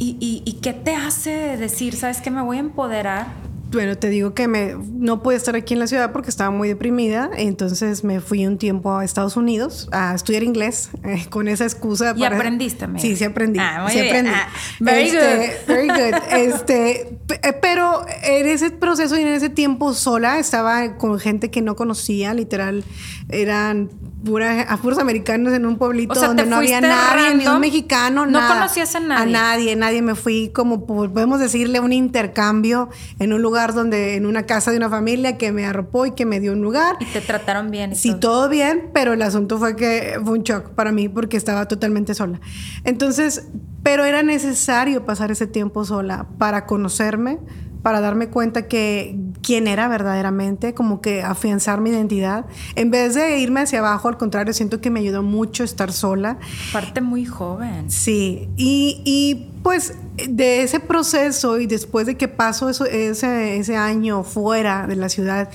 ¿Y, 0.00 0.16
y, 0.18 0.42
y 0.44 0.54
qué 0.60 0.72
te 0.72 0.96
hace 0.96 1.56
decir, 1.58 1.94
sabes 1.94 2.20
que 2.22 2.30
me 2.30 2.42
voy 2.42 2.56
a 2.56 2.60
empoderar? 2.60 3.26
Bueno, 3.70 3.96
te 3.96 4.08
digo 4.08 4.34
que 4.34 4.48
me, 4.48 4.74
no 4.74 5.22
pude 5.22 5.36
estar 5.36 5.54
aquí 5.54 5.74
en 5.74 5.80
la 5.80 5.86
ciudad 5.86 6.10
porque 6.12 6.28
estaba 6.28 6.50
muy 6.50 6.66
deprimida. 6.68 7.30
Entonces 7.36 8.02
me 8.02 8.20
fui 8.20 8.44
un 8.46 8.58
tiempo 8.58 8.96
a 8.96 9.04
Estados 9.04 9.36
Unidos 9.36 9.88
a 9.92 10.14
estudiar 10.14 10.42
inglés 10.42 10.90
eh, 11.04 11.26
con 11.30 11.46
esa 11.46 11.64
excusa. 11.64 12.12
¿Y 12.16 12.24
aprendiste, 12.24 12.84
amiga? 12.86 13.00
Sí, 13.00 13.14
sí 13.16 13.24
aprendí. 13.24 13.60
Ah, 13.60 13.82
muy 13.84 13.92
sí 13.92 14.00
bien. 14.00 14.08
aprendí. 14.26 14.32
Ah, 14.34 14.48
very 14.80 15.02
Este, 15.08 15.36
good. 15.46 15.74
Very 15.74 15.88
good. 15.88 16.18
Este, 16.32 17.00
eh, 17.42 17.52
pero 17.62 18.04
en 18.24 18.46
ese 18.48 18.70
proceso 18.70 19.16
y 19.16 19.22
en 19.22 19.28
ese 19.28 19.50
tiempo 19.50 19.94
sola 19.94 20.38
estaba 20.38 20.96
con 20.96 21.18
gente 21.20 21.50
que 21.50 21.62
no 21.62 21.76
conocía, 21.76 22.34
literal. 22.34 22.82
Eran 23.28 23.90
pura, 24.24 24.62
a 24.62 24.76
puros 24.76 24.98
americanos 24.98 25.52
en 25.52 25.64
un 25.66 25.76
pueblito 25.76 26.12
O 26.12 26.16
sea, 26.16 26.28
donde 26.28 26.44
¿te 26.44 26.48
no 26.50 26.56
había 26.56 26.80
nadie, 26.80 27.30
ni 27.34 27.38
random? 27.44 27.54
un 27.54 27.60
mexicano, 27.60 28.26
¿No 28.26 28.40
nada. 28.40 28.54
conocías 28.54 28.94
a 28.94 29.00
nadie? 29.00 29.22
A 29.22 29.26
nadie, 29.40 29.76
nadie. 29.76 30.02
Me 30.02 30.14
fui 30.14 30.50
como, 30.54 30.86
podemos 30.86 31.40
decirle, 31.40 31.80
un 31.80 31.92
intercambio 31.92 32.88
en 33.18 33.32
un 33.32 33.42
lugar 33.42 33.74
donde, 33.74 34.16
en 34.16 34.26
una 34.26 34.44
casa 34.46 34.70
de 34.70 34.76
una 34.76 34.88
familia 34.88 35.38
que 35.38 35.52
me 35.52 35.66
arropó 35.66 36.06
y 36.06 36.12
que 36.12 36.26
me 36.26 36.40
dio 36.40 36.52
un 36.52 36.62
lugar. 36.62 36.96
Y 37.00 37.04
te 37.06 37.20
trataron 37.20 37.70
bien. 37.70 37.92
y 37.92 37.96
Sí, 37.96 38.14
todo 38.14 38.48
bien, 38.48 38.90
pero 38.92 39.12
el 39.12 39.22
asunto 39.22 39.58
fue 39.58 39.76
que 39.76 40.18
fue 40.24 40.38
un 40.38 40.42
shock 40.44 40.70
para 40.70 40.92
mí 40.92 41.08
porque 41.08 41.36
estaba 41.36 41.66
totalmente 41.66 42.14
sola. 42.14 42.40
Entonces, 42.84 43.48
pero 43.82 44.04
era 44.04 44.22
necesario 44.22 45.04
pasar 45.06 45.30
ese 45.30 45.46
tiempo 45.46 45.84
sola 45.84 46.26
para 46.38 46.66
conocerme, 46.66 47.38
para 47.82 48.00
darme 48.00 48.28
cuenta 48.28 48.68
que 48.68 49.16
quién 49.42 49.66
era 49.66 49.88
verdaderamente, 49.88 50.74
como 50.74 51.00
que 51.00 51.22
afianzar 51.22 51.80
mi 51.80 51.90
identidad. 51.90 52.46
En 52.74 52.90
vez 52.90 53.14
de 53.14 53.38
irme 53.38 53.60
hacia 53.60 53.80
abajo, 53.80 54.08
al 54.08 54.16
contrario, 54.16 54.52
siento 54.52 54.80
que 54.80 54.90
me 54.90 55.00
ayudó 55.00 55.22
mucho 55.22 55.64
estar 55.64 55.92
sola. 55.92 56.38
Parte 56.72 57.00
muy 57.00 57.24
joven. 57.24 57.90
Sí, 57.90 58.48
y, 58.56 59.02
y, 59.04 59.50
pues 59.62 59.94
de 60.28 60.62
ese 60.62 60.80
proceso 60.80 61.58
y 61.58 61.66
después 61.66 62.06
de 62.06 62.16
que 62.16 62.28
paso 62.28 62.68
eso, 62.68 62.84
ese, 62.86 63.56
ese 63.56 63.76
año 63.76 64.24
fuera 64.24 64.86
de 64.86 64.96
la 64.96 65.08
ciudad, 65.08 65.50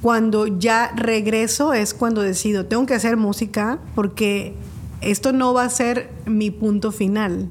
cuando 0.00 0.46
ya 0.46 0.92
regreso 0.96 1.72
es 1.72 1.94
cuando 1.94 2.22
decido, 2.22 2.66
tengo 2.66 2.86
que 2.86 2.94
hacer 2.94 3.16
música 3.16 3.78
porque 3.94 4.54
esto 5.00 5.32
no 5.32 5.52
va 5.52 5.64
a 5.64 5.70
ser 5.70 6.10
mi 6.26 6.50
punto 6.50 6.92
final. 6.92 7.48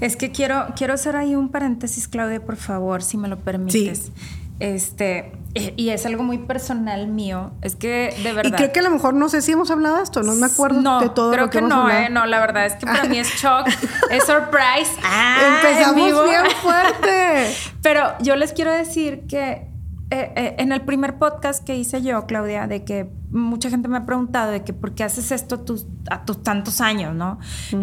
Es 0.00 0.16
que 0.16 0.30
quiero, 0.30 0.66
quiero 0.76 0.94
hacer 0.94 1.16
ahí 1.16 1.34
un 1.34 1.48
paréntesis, 1.48 2.06
Claudia, 2.06 2.44
por 2.44 2.56
favor, 2.56 3.02
si 3.02 3.16
me 3.16 3.28
lo 3.28 3.38
permites. 3.38 3.98
Sí. 3.98 4.12
Este, 4.60 5.32
y 5.54 5.72
y 5.76 5.90
es 5.90 6.04
algo 6.04 6.22
muy 6.24 6.38
personal 6.38 7.06
mío. 7.06 7.52
Es 7.62 7.76
que 7.76 8.14
de 8.22 8.32
verdad. 8.32 8.50
Y 8.50 8.52
creo 8.56 8.72
que 8.72 8.80
a 8.80 8.82
lo 8.82 8.90
mejor 8.90 9.14
no 9.14 9.28
sé 9.28 9.40
si 9.42 9.52
hemos 9.52 9.70
hablado 9.70 9.96
de 9.98 10.02
esto, 10.02 10.22
no 10.22 10.34
me 10.34 10.46
acuerdo 10.46 10.80
no, 10.80 11.00
de 11.00 11.08
todo 11.10 11.30
creo 11.30 11.44
lo 11.44 11.50
que, 11.50 11.52
que, 11.52 11.58
hemos 11.58 11.70
no, 11.70 11.82
hablado. 11.82 12.00
eh, 12.00 12.10
no, 12.10 12.26
la 12.26 12.40
verdad 12.40 12.66
es 12.66 12.74
que 12.74 12.86
para 12.86 13.04
mí 13.04 13.18
es 13.18 13.28
shock, 13.28 13.68
es 14.10 14.24
surprise. 14.24 14.92
Ah, 15.04 15.60
Empezamos 15.62 16.24
bien 16.24 16.42
fuerte. 16.60 17.54
Pero 17.82 18.14
yo 18.20 18.34
les 18.36 18.52
quiero 18.52 18.72
decir 18.72 19.26
que 19.28 19.68
eh, 20.10 20.32
eh, 20.36 20.54
en 20.58 20.72
el 20.72 20.80
primer 20.82 21.18
podcast 21.18 21.64
que 21.64 21.76
hice 21.76 22.00
yo, 22.02 22.26
Claudia, 22.26 22.66
de 22.66 22.82
que 22.84 23.10
mucha 23.30 23.68
gente 23.68 23.88
me 23.88 23.98
ha 23.98 24.06
preguntado 24.06 24.50
de 24.52 24.64
que 24.64 24.72
por 24.72 24.94
qué 24.94 25.04
haces 25.04 25.32
esto 25.32 25.56
a 25.56 25.64
tus, 25.66 25.86
a 26.10 26.24
tus 26.24 26.42
tantos 26.42 26.80
años, 26.80 27.14
¿no? 27.14 27.38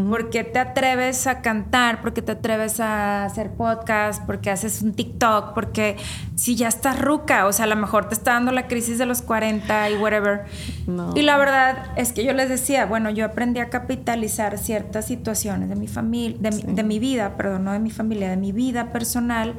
¿Por 0.10 0.32
qué 0.32 0.44
te 0.44 0.58
atreves 0.58 1.28
a 1.28 1.42
cantar? 1.44 2.02
¿Por 2.02 2.14
qué 2.14 2.24
te 2.24 2.32
atreves 2.32 2.80
a 2.80 3.26
hacer 3.26 3.52
podcast? 3.52 4.26
¿Por 4.26 4.42
qué 4.42 4.50
haces 4.50 4.82
un 4.82 4.94
TikTok? 4.96 5.54
Porque 5.54 5.98
si 6.34 6.56
ya 6.56 6.68
estás 6.68 7.00
ruca, 7.00 7.46
o 7.46 7.54
sea, 7.54 7.66
a 7.66 7.68
lo 7.68 7.76
mejor 7.76 8.10
te 8.10 8.16
está 8.16 8.32
dando 8.34 8.52
la 8.52 8.66
crisis 8.68 8.98
de 8.98 9.06
los 9.06 9.22
40 9.22 9.92
y 9.92 9.98
whatever. 9.98 10.46
No. 10.88 11.14
Y 11.16 11.22
la 11.22 11.38
verdad 11.38 11.92
es 11.96 12.12
que 12.12 12.26
yo 12.26 12.34
les 12.34 12.50
decía, 12.50 12.88
bueno, 12.88 13.12
yo 13.12 13.24
aprendí 13.26 13.60
a 13.60 13.70
capitalizar 13.70 14.58
ciertas 14.58 15.06
situaciones 15.06 15.70
de 15.70 15.76
mi 15.76 15.88
familia, 15.88 16.38
de, 16.40 16.50
mi- 16.56 16.74
de 16.74 16.84
mi 16.84 16.98
vida, 16.98 17.38
perdón, 17.38 17.66
no 17.66 17.72
de 17.72 17.80
mi 17.80 17.92
familia, 17.92 18.32
de 18.32 18.38
mi 18.38 18.52
vida 18.52 18.92
personal, 18.92 19.54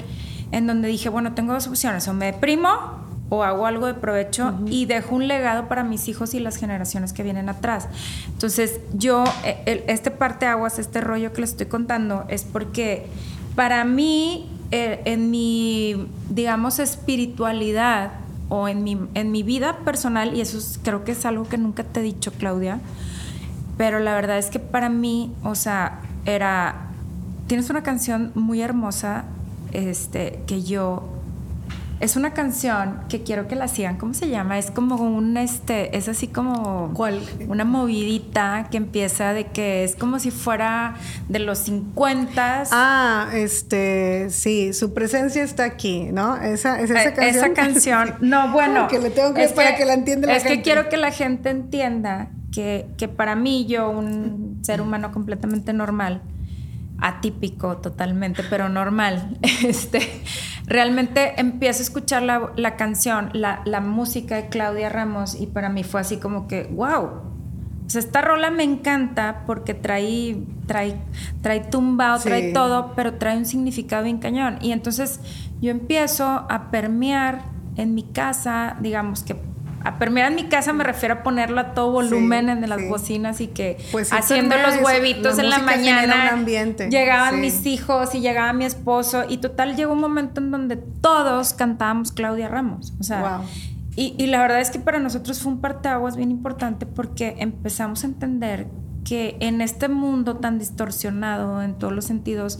en 0.52 0.66
donde 0.66 0.88
dije, 0.88 1.08
bueno, 1.08 1.32
tengo 1.34 1.52
dos 1.52 1.66
opciones, 1.66 2.06
o 2.08 2.12
me 2.14 2.26
deprimo 2.26 2.68
o 3.28 3.42
hago 3.42 3.66
algo 3.66 3.86
de 3.86 3.94
provecho 3.94 4.54
y 4.66 4.86
dejo 4.86 5.16
un 5.16 5.26
legado 5.26 5.66
para 5.66 5.82
mis 5.82 6.06
hijos 6.06 6.32
y 6.34 6.38
las 6.38 6.56
generaciones 6.56 7.12
que 7.12 7.24
vienen 7.24 7.48
atrás. 7.48 7.88
Entonces, 8.28 8.78
yo, 8.94 9.24
el- 9.64 9.82
este 9.88 10.12
parte 10.12 10.46
aguas, 10.46 10.78
este 10.78 11.00
rollo 11.00 11.32
que 11.32 11.40
les 11.40 11.50
estoy 11.50 11.66
contando, 11.66 12.24
es 12.28 12.44
porque 12.44 13.06
para 13.56 13.84
mí, 13.84 14.48
eh, 14.70 15.02
en 15.06 15.30
mi, 15.32 16.06
digamos, 16.30 16.78
espiritualidad 16.78 18.12
o 18.48 18.68
en 18.68 18.84
mi, 18.84 18.96
en 19.14 19.32
mi 19.32 19.42
vida 19.42 19.78
personal, 19.78 20.36
y 20.36 20.40
eso 20.40 20.58
es- 20.58 20.78
creo 20.82 21.02
que 21.02 21.10
es 21.12 21.26
algo 21.26 21.48
que 21.48 21.58
nunca 21.58 21.82
te 21.82 21.98
he 21.98 22.02
dicho, 22.04 22.30
Claudia, 22.30 22.78
pero 23.76 23.98
la 23.98 24.14
verdad 24.14 24.38
es 24.38 24.50
que 24.50 24.60
para 24.60 24.88
mí, 24.88 25.32
o 25.42 25.56
sea, 25.56 25.98
era, 26.26 26.90
tienes 27.48 27.70
una 27.70 27.82
canción 27.82 28.30
muy 28.36 28.62
hermosa, 28.62 29.24
este, 29.76 30.40
que 30.46 30.62
yo, 30.62 31.08
es 31.98 32.14
una 32.16 32.34
canción 32.34 32.98
que 33.08 33.22
quiero 33.22 33.48
que 33.48 33.54
la 33.56 33.68
sigan, 33.68 33.96
¿cómo 33.96 34.12
se 34.12 34.28
llama? 34.28 34.58
Es 34.58 34.70
como 34.70 34.96
un, 34.96 35.36
este, 35.38 35.96
es 35.96 36.08
así 36.10 36.28
como... 36.28 36.90
¿Cuál? 36.92 37.20
Una 37.48 37.64
movidita 37.64 38.68
que 38.70 38.76
empieza 38.76 39.32
de 39.32 39.46
que 39.46 39.82
es 39.82 39.96
como 39.96 40.18
si 40.18 40.30
fuera 40.30 40.94
de 41.30 41.38
los 41.38 41.58
50. 41.60 42.64
Ah, 42.70 43.28
este, 43.32 44.28
sí, 44.28 44.74
su 44.74 44.92
presencia 44.92 45.42
está 45.42 45.64
aquí, 45.64 46.08
¿no? 46.12 46.36
Esa, 46.36 46.80
es 46.80 46.90
esa 46.90 47.02
Eh, 47.02 47.14
canción. 47.14 47.34
Esa 47.44 47.52
canción. 47.54 48.14
No, 48.20 48.52
bueno. 48.52 48.88
Que 48.88 48.98
le 48.98 49.08
tengo 49.10 49.32
que- 49.32 49.44
es 49.44 49.52
para 49.54 49.74
que 49.76 49.86
la 49.86 49.94
entienda 49.94 50.26
la 50.28 50.36
Es 50.36 50.42
que 50.42 50.50
gente. 50.50 50.64
quiero 50.64 50.88
que 50.90 50.98
la 50.98 51.10
gente 51.12 51.48
entienda 51.48 52.28
que, 52.52 52.86
que 52.98 53.08
para 53.08 53.36
mí, 53.36 53.64
yo, 53.66 53.88
un 53.88 54.58
ser 54.62 54.82
humano 54.82 55.12
completamente 55.12 55.72
normal, 55.72 56.20
atípico 56.98 57.76
totalmente, 57.78 58.42
pero 58.48 58.68
normal, 58.68 59.38
este, 59.64 60.22
realmente 60.66 61.38
empiezo 61.40 61.80
a 61.80 61.82
escuchar 61.82 62.22
la, 62.22 62.52
la 62.56 62.76
canción, 62.76 63.30
la, 63.32 63.62
la 63.64 63.80
música 63.80 64.36
de 64.36 64.48
Claudia 64.48 64.88
Ramos, 64.88 65.38
y 65.40 65.46
para 65.46 65.68
mí 65.68 65.84
fue 65.84 66.00
así 66.00 66.16
como 66.18 66.48
que, 66.48 66.64
wow. 66.64 67.34
Esta 67.94 68.20
rola 68.20 68.50
me 68.50 68.64
encanta 68.64 69.44
porque 69.46 69.72
trae, 69.72 70.42
trae, 70.66 70.96
trae 71.40 71.60
tumbado, 71.60 72.18
Sí. 72.18 72.28
trae 72.28 72.52
todo, 72.52 72.92
pero 72.96 73.14
trae 73.14 73.36
un 73.38 73.46
significado 73.46 74.02
bien 74.02 74.18
cañón. 74.18 74.58
Y 74.60 74.72
entonces 74.72 75.20
yo 75.60 75.70
empiezo 75.70 76.24
a 76.26 76.70
permear 76.72 77.42
en 77.76 77.94
mi 77.94 78.02
casa, 78.02 78.76
digamos 78.80 79.22
que 79.22 79.36
a 79.86 79.98
permear 79.98 80.30
en 80.30 80.36
mi 80.36 80.44
casa 80.44 80.72
me 80.72 80.84
refiero 80.84 81.14
a 81.16 81.22
ponerlo 81.22 81.60
a 81.60 81.74
todo 81.74 81.90
volumen 81.92 82.46
Sí, 82.46 82.50
en 82.52 82.68
las 82.68 82.80
sí. 82.80 82.88
bocinas 82.88 83.40
y 83.40 83.48
que 83.48 83.76
Pues 83.92 84.12
haciendo 84.12 84.56
los 84.56 84.76
huevitos 84.82 85.36
La 85.36 85.42
en 85.44 85.50
la 85.50 85.58
mañana. 85.58 86.28
ambiente, 86.30 86.88
Llegaban 86.90 87.34
sí. 87.34 87.40
mis 87.40 87.66
hijos 87.66 88.14
y 88.14 88.20
llegaba 88.20 88.52
mi 88.52 88.64
esposo 88.64 89.24
y 89.28 89.38
total 89.38 89.76
llegó 89.76 89.92
un 89.92 90.00
momento 90.00 90.40
en 90.40 90.50
donde 90.50 90.76
todos 90.76 91.52
cantábamos 91.52 92.12
Claudia 92.12 92.48
Ramos. 92.48 92.94
O 93.00 93.02
sea, 93.04 93.38
Wow. 93.38 93.46
y, 93.96 94.14
y 94.18 94.26
la 94.26 94.40
verdad 94.40 94.60
es 94.60 94.70
que 94.70 94.78
para 94.80 94.98
nosotros 94.98 95.40
fue 95.40 95.52
un 95.52 95.60
parteaguas 95.60 96.16
bien 96.16 96.30
importante 96.30 96.84
porque 96.86 97.34
empezamos 97.38 98.02
a 98.04 98.06
entender 98.08 98.66
que 99.04 99.36
en 99.40 99.60
este 99.60 99.88
mundo 99.88 100.36
tan 100.38 100.58
distorsionado 100.58 101.62
en 101.62 101.74
todos 101.74 101.92
los 101.92 102.04
sentidos 102.04 102.58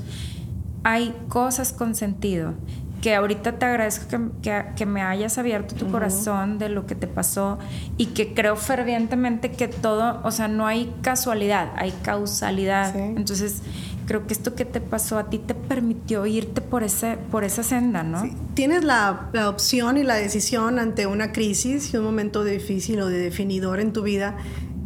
hay 0.85 1.13
cosas 1.29 1.73
con 1.73 1.95
sentido. 1.97 2.55
Que 3.03 3.15
ahorita 3.15 3.59
te 3.59 3.67
agradezco 3.67 4.09
que, 4.09 4.19
que- 4.43 4.65
que 4.75 4.87
me 4.87 5.03
hayas 5.03 5.39
abierto 5.39 5.75
tu 5.75 5.89
corazón 5.91 6.59
de 6.59 6.69
lo 6.71 6.87
que 6.87 6.95
te 6.95 7.07
pasó 7.07 7.59
y 7.97 8.07
que 8.07 8.35
creo 8.35 8.57
fervientemente 8.57 9.53
que 9.53 9.69
todo, 9.69 10.21
o 10.25 10.31
sea, 10.31 10.49
no 10.49 10.67
hay 10.67 10.93
casualidad, 11.03 11.71
hay 11.77 11.93
causalidad. 12.03 12.93
Sí. 12.93 12.99
Entonces, 13.01 13.63
creo 14.07 14.27
que 14.27 14.33
esto 14.33 14.55
que 14.55 14.65
te 14.65 14.81
pasó 14.81 15.19
a 15.19 15.29
ti 15.31 15.39
te 15.39 15.55
permitió 15.55 16.27
irte 16.27 16.61
por, 16.61 16.83
ese, 16.85 17.17
por 17.31 17.45
esa 17.45 17.63
senda, 17.63 18.03
¿no? 18.03 18.23
Sí, 18.23 18.33
Tienes 18.55 18.83
la, 18.85 19.29
la 19.33 19.49
opción 19.51 19.99
y 19.99 20.03
la 20.03 20.15
decisión 20.15 20.79
ante 20.79 21.07
una 21.07 21.33
crisis 21.33 21.93
y 21.93 21.97
un 21.99 22.05
momento 22.05 22.45
difícil 22.45 23.01
o 23.01 23.07
de 23.09 23.19
definidor 23.19 23.79
en 23.81 23.93
tu 23.93 24.03
vida 24.03 24.37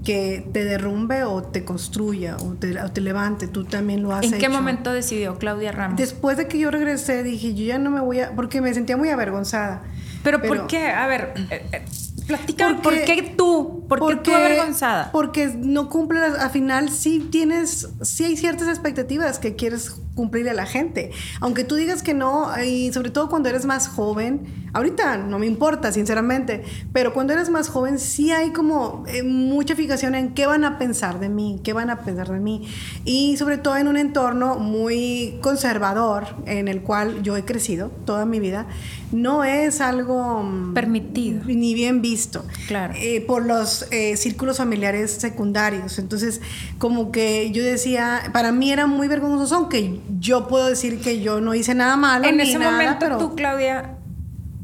que 0.05 0.49
te 0.53 0.65
derrumbe 0.65 1.25
o 1.25 1.43
te 1.43 1.65
construya 1.65 2.37
o 2.37 2.55
te, 2.55 2.81
o 2.81 2.91
te 2.91 3.01
levante. 3.01 3.49
Tú 3.49 3.65
también 3.65 4.03
lo 4.03 4.13
has 4.13 4.25
¿En 4.25 4.33
qué 4.33 4.39
hecho. 4.39 4.51
momento 4.51 4.93
decidió 4.93 5.39
Claudia 5.39 5.73
Ramos? 5.73 5.99
Después 5.99 6.37
de 6.37 6.49
que 6.49 6.59
yo 6.59 6.71
regresé, 6.71 7.23
dije, 7.23 7.55
yo 7.55 7.65
ya 7.65 7.79
no 7.79 7.91
me 7.91 8.01
voy 8.01 8.21
a... 8.21 8.35
Porque 8.35 8.61
me 8.61 8.73
sentía 8.73 8.97
muy 8.97 9.11
avergonzada. 9.11 9.83
¿Pero, 10.23 10.43
por 10.43 10.67
qué? 10.67 10.89
A 10.89 11.07
ver, 11.07 11.33
eh, 11.51 11.67
eh, 11.73 11.85
platícame, 12.27 12.81
¿por 12.83 12.93
qué 13.05 13.35
tú? 13.37 13.87
¿Por 13.89 14.07
qué 14.07 14.17
tú 14.17 14.35
avergonzada? 14.35 15.11
Porque 15.13 15.47
no 15.57 15.89
cumple, 15.89 16.21
al 16.21 16.51
final 16.51 16.91
sí 16.91 17.29
tienes, 17.31 17.89
sí 18.03 18.25
hay 18.25 18.37
ciertas 18.37 18.69
expectativas 18.69 19.39
que 19.39 19.57
quieres 19.57 19.97
cumplirle 20.21 20.51
a 20.51 20.55
la 20.55 20.67
gente. 20.67 21.13
Aunque 21.41 21.65
tú 21.65 21.77
digas 21.77 22.03
que 22.03 22.13
no, 22.13 22.51
y 22.63 22.93
sobre 22.93 23.09
todo 23.09 23.31
cuando 23.31 23.49
eres 23.49 23.65
más 23.65 23.89
joven, 23.89 24.69
ahorita 24.75 25.17
no 25.17 25.39
me 25.39 25.47
importa, 25.47 25.93
sinceramente, 25.93 26.63
pero 26.93 27.15
cuando 27.15 27.33
eres 27.33 27.49
más 27.49 27.69
joven 27.69 27.99
sí 27.99 28.33
hay 28.33 28.51
como 28.51 29.05
eh, 29.09 29.23
mucha 29.23 29.75
fijación 29.75 30.15
en 30.15 30.35
qué 30.35 30.45
van 30.45 30.65
a 30.65 30.79
pensar 30.79 31.21
de 31.21 31.31
mí, 31.31 31.59
qué 31.65 31.73
van 31.73 31.89
a 31.89 32.01
pensar 32.01 32.29
de 32.29 32.39
mí. 32.39 32.69
Y 33.07 33.39
sobre 33.39 33.57
todo 33.57 33.79
en 33.79 33.89
un 33.89 33.97
entorno 33.97 34.59
muy 34.59 35.39
conservador 35.41 36.27
en 36.45 36.69
el 36.69 36.83
cual 36.83 37.23
yo 37.23 37.35
he 37.39 37.47
crecido 37.47 37.91
toda 38.05 38.27
mi 38.27 38.41
vida, 38.41 38.67
no 39.13 39.43
es 39.43 39.81
algo 39.81 40.43
mm, 40.43 40.75
permitido 40.75 41.43
ni 41.47 41.75
bien 41.75 42.03
visto 42.03 42.45
claro. 42.69 42.95
Eh, 42.97 43.23
por 43.23 43.45
los 43.47 43.87
eh, 43.91 44.17
círculos 44.19 44.59
familiares 44.59 45.13
secundarios. 45.13 45.99
Entonces, 45.99 46.43
como 46.79 47.11
que 47.11 47.51
yo 47.53 47.65
decía, 47.65 48.31
para 48.33 48.53
mí 48.53 48.71
era 48.71 48.87
muy 48.87 49.09
vergonzoso, 49.09 49.57
aunque 49.57 50.01
yo 50.19 50.49
puedo 50.49 50.67
decir 50.67 51.01
que 51.01 51.21
yo 51.21 51.41
no 51.41 51.55
hice 51.55 51.75
nada 51.75 51.97
malo. 51.97 52.25
En 52.25 52.37
ni 52.37 52.43
ese 52.43 52.59
nada, 52.59 52.73
momento 52.73 52.97
pero 52.99 53.19
tú, 53.19 53.35
Claudia, 53.35 53.97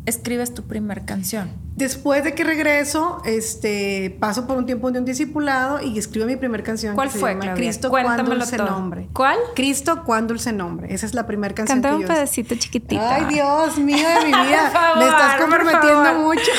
escribes 0.07 0.53
tu 0.55 0.65
primer 0.65 1.05
canción. 1.05 1.50
Después 1.76 2.25
de 2.25 2.35
que 2.35 2.42
regreso, 2.42 3.21
este, 3.26 4.16
paso 4.18 4.47
por 4.47 4.56
un 4.56 4.64
tiempo 4.64 4.90
de 4.90 4.99
un 4.99 5.04
discipulado 5.04 5.83
y 5.83 5.99
escribo 5.99 6.25
mi 6.25 6.37
primera 6.37 6.64
canción. 6.64 6.95
¿Cuál 6.95 7.09
que 7.09 7.12
se 7.12 7.18
fue, 7.21 7.30
llama 7.33 7.42
Claudia? 7.42 7.62
Cristo, 7.62 7.90
cuán 7.90 8.25
dulce 8.25 8.56
todo. 8.56 8.71
nombre. 8.71 9.09
¿Cuál? 9.12 9.37
Cristo, 9.54 10.02
cuán 10.06 10.26
dulce 10.26 10.54
nombre. 10.54 10.95
Esa 10.95 11.04
es 11.04 11.12
la 11.12 11.26
primera 11.26 11.54
canción 11.54 11.83
Canta 11.83 11.97
un 11.97 12.02
yo 12.02 12.09
pedacito 12.09 12.54
chiquitito. 12.54 13.02
Ay, 13.06 13.26
Dios 13.26 13.76
mío 13.76 14.09
de 14.09 14.25
mi 14.25 14.33
vida. 14.47 14.71
Favor, 14.73 14.99
Me 14.99 15.04
estás 15.06 15.38
comprometiendo 15.38 16.14
mucho. 16.14 16.50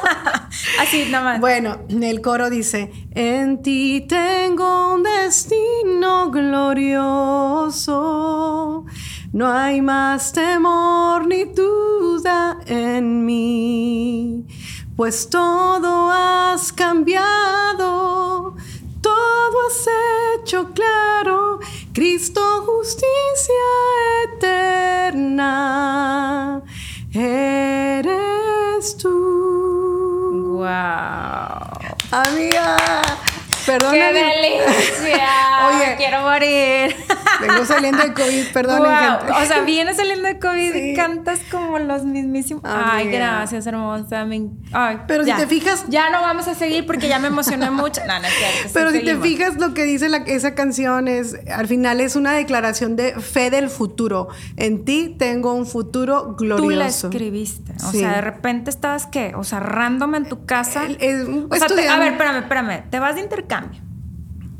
Así, 0.80 1.06
nada 1.10 1.24
más. 1.24 1.40
Bueno, 1.40 1.78
el 1.90 2.20
coro 2.22 2.48
dice, 2.48 2.90
en 3.10 3.60
ti 3.60 4.06
tengo 4.08 4.94
un 4.94 5.02
destino 5.02 6.30
glorioso, 7.66 8.86
no 9.32 9.52
hay 9.52 9.80
más 9.80 10.32
temor 10.32 11.26
ni 11.26 11.44
duda 11.44 12.58
en 12.66 13.24
mí, 13.24 14.46
pues 14.96 15.28
todo 15.28 16.10
has 16.10 16.72
cambiado, 16.72 18.54
todo 19.00 19.56
has 19.68 19.88
hecho 20.40 20.70
claro, 20.72 21.60
Cristo 21.92 22.40
justicia 22.66 23.54
eterna, 24.24 25.52
eres 27.12 28.96
tú. 28.96 29.46
Wow. 30.56 30.66
Amiga, 32.10 32.76
perdón. 33.66 33.92
¡Qué 33.92 34.12
delicia! 34.12 35.28
Oye. 35.68 35.94
quiero 35.98 36.22
morir. 36.22 36.96
Vengo 37.40 37.64
saliendo 37.64 38.02
de 38.02 38.12
COVID, 38.12 38.46
perdón, 38.52 38.78
Wow. 38.80 38.88
gente. 38.88 39.32
O 39.32 39.46
sea, 39.46 39.60
vienes 39.62 39.96
saliendo 39.96 40.26
de 40.28 40.38
COVID 40.38 40.72
Sí. 40.72 40.78
y 40.90 40.94
cantas 40.94 41.40
como 41.50 41.78
los 41.78 42.04
mismísimos. 42.04 42.62
Ay, 42.64 43.02
Amiga. 43.08 43.18
gracias, 43.18 43.66
hermosa. 43.66 44.24
Me- 44.24 44.50
Ay, 44.72 44.98
Pero 45.06 45.24
si 45.24 45.32
te 45.32 45.46
fijas- 45.46 45.84
Ya 45.88 46.10
no 46.10 46.20
vamos 46.20 46.48
a 46.48 46.54
seguir 46.54 46.86
porque 46.86 47.08
ya 47.08 47.18
me 47.18 47.28
emocioné 47.28 47.70
mucho. 47.70 48.00
No, 48.06 48.18
no 48.18 48.28
cierto. 48.28 48.70
Pero 48.72 48.90
si 48.90 48.96
seguimos. 48.98 49.22
te 49.22 49.28
fijas, 49.28 49.56
lo 49.56 49.74
que 49.74 49.84
dice 49.84 50.08
la- 50.08 50.18
esa 50.18 50.54
canción 50.54 51.08
es, 51.08 51.36
al 51.54 51.66
final 51.66 52.00
es 52.00 52.16
una 52.16 52.32
declaración 52.32 52.96
de 52.96 53.12
fe 53.20 53.50
del 53.50 53.68
futuro. 53.70 54.28
En 54.56 54.84
ti 54.84 55.14
tengo 55.18 55.52
un 55.54 55.66
futuro 55.66 56.34
glorioso. 56.36 56.62
Tú 56.62 56.70
la 56.70 56.86
escribiste. 56.86 57.72
O 57.84 57.90
Sí. 57.90 57.98
sea, 58.00 58.14
de 58.16 58.20
repente 58.20 58.70
estabas, 58.70 59.06
¿qué? 59.06 59.34
O 59.36 59.44
sea, 59.44 59.60
random 59.60 60.14
en 60.14 60.28
tu 60.28 60.44
casa. 60.46 60.84
El- 60.84 60.96
el- 61.00 61.46
o 61.50 61.54
sea, 61.56 61.68
te- 61.68 61.88
a 61.88 61.98
ver, 61.98 62.12
espérame, 62.12 62.38
espérame. 62.38 62.82
Te 62.90 62.98
vas 62.98 63.14
de 63.14 63.20
intercambio. 63.22 63.80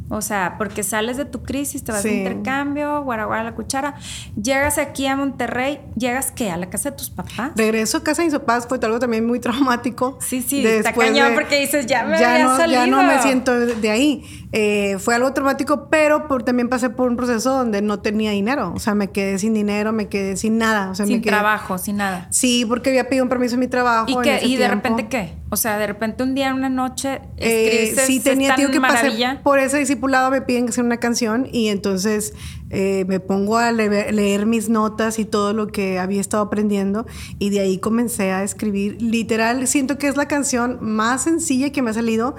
O 0.08 0.22
sea, 0.22 0.54
porque 0.58 0.82
sales 0.84 1.16
de 1.16 1.24
tu 1.24 1.42
crisis, 1.42 1.82
te 1.82 1.90
vas 1.92 2.02
de 2.02 2.10
Sí. 2.10 2.16
intercambio, 2.18 3.02
guaraguara 3.02 3.42
la 3.42 3.54
cuchara. 3.54 3.94
Llegas 4.40 4.78
aquí 4.78 5.06
a 5.06 5.16
Monterrey, 5.16 5.80
¿llegas 5.96 6.30
qué? 6.30 6.50
¿A 6.50 6.56
la 6.56 6.70
casa 6.70 6.90
de 6.90 6.96
tus 6.96 7.10
papás? 7.10 7.52
Regreso 7.56 7.98
a 7.98 8.04
casa 8.04 8.22
de 8.22 8.26
mis 8.28 8.34
papás 8.38 8.66
fue 8.68 8.78
algo 8.82 8.98
también 9.00 9.26
muy 9.26 9.40
traumático. 9.40 10.18
Sí, 10.20 10.42
sí, 10.42 10.64
está 10.64 10.90
Después 10.90 11.08
cañón 11.08 11.30
de- 11.30 11.34
porque 11.34 11.58
dices, 11.60 11.86
ya 11.86 12.04
me 12.04 12.18
ya 12.18 12.30
había 12.34 12.44
no, 12.44 12.50
Ya 12.58 12.86
no 12.86 12.96
salido. 12.98 13.02
me 13.02 13.22
siento 13.22 13.58
de 13.58 13.74
de 13.76 13.90
ahí. 13.90 14.22
Eh, 14.52 14.96
fue 15.00 15.14
algo 15.14 15.32
traumático, 15.32 15.88
pero 15.90 16.28
por, 16.28 16.42
también 16.44 16.68
pasé 16.68 16.88
por 16.88 17.08
un 17.10 17.16
proceso 17.16 17.50
donde 17.52 17.82
no 17.82 17.98
tenía 18.00 18.30
dinero. 18.30 18.72
O 18.74 18.78
sea, 18.78 18.94
me 18.94 19.08
quedé 19.10 19.38
sin 19.38 19.54
dinero, 19.54 19.92
me 19.92 20.08
quedé 20.08 20.36
sin 20.36 20.56
nada. 20.56 20.90
O 20.90 20.94
sea, 20.94 21.04
Sin 21.04 21.16
me 21.16 21.22
quedé- 21.22 21.30
trabajo, 21.30 21.78
sin 21.78 21.96
nada. 21.96 22.28
Sí, 22.30 22.64
porque 22.66 22.90
había 22.90 23.08
pedido 23.08 23.24
un 23.24 23.28
permiso 23.28 23.54
en 23.54 23.60
mi 23.60 23.66
trabajo. 23.68 24.06
¿Y, 24.08 24.14
en 24.14 24.22
qué? 24.22 24.36
ese 24.36 24.46
¿Y 24.46 24.56
de 24.56 24.68
repente 24.68 25.08
qué? 25.08 25.34
O 25.48 25.56
sea, 25.56 25.78
de 25.78 25.86
repente 25.86 26.22
un 26.22 26.34
día, 26.34 26.52
una 26.54 26.68
noche, 26.68 27.20
Eh, 27.36 27.84
escribes 27.84 28.06
sí, 28.06 28.20
tenía 28.20 28.54
tío 28.56 28.70
que 28.70 28.80
pasar 28.80 29.42
por 29.42 29.58
ese 29.58 29.78
discipulado, 29.78 30.30
me 30.30 30.40
piden 30.42 30.64
que 30.66 30.70
hacer 30.70 30.84
una 30.84 30.96
canción 30.98 31.48
y 31.52 31.68
entonces 31.68 32.34
eh, 32.70 33.04
me 33.08 33.20
pongo 33.20 33.56
a 33.58 33.70
le- 33.72 34.10
leer 34.12 34.46
mis 34.46 34.68
notas 34.68 35.18
y 35.18 35.24
todo 35.24 35.52
lo 35.52 35.68
que 35.68 35.98
había 35.98 36.20
estado 36.20 36.42
aprendiendo 36.42 37.06
y 37.38 37.50
de 37.50 37.60
ahí 37.60 37.78
comencé 37.78 38.32
a 38.32 38.42
escribir. 38.42 39.00
Literal, 39.00 39.66
siento 39.68 39.98
que 39.98 40.08
es 40.08 40.16
la 40.16 40.26
canción 40.28 40.78
más 40.80 41.22
sencilla 41.24 41.70
que 41.70 41.82
me 41.82 41.90
ha 41.90 41.94
salido. 41.94 42.34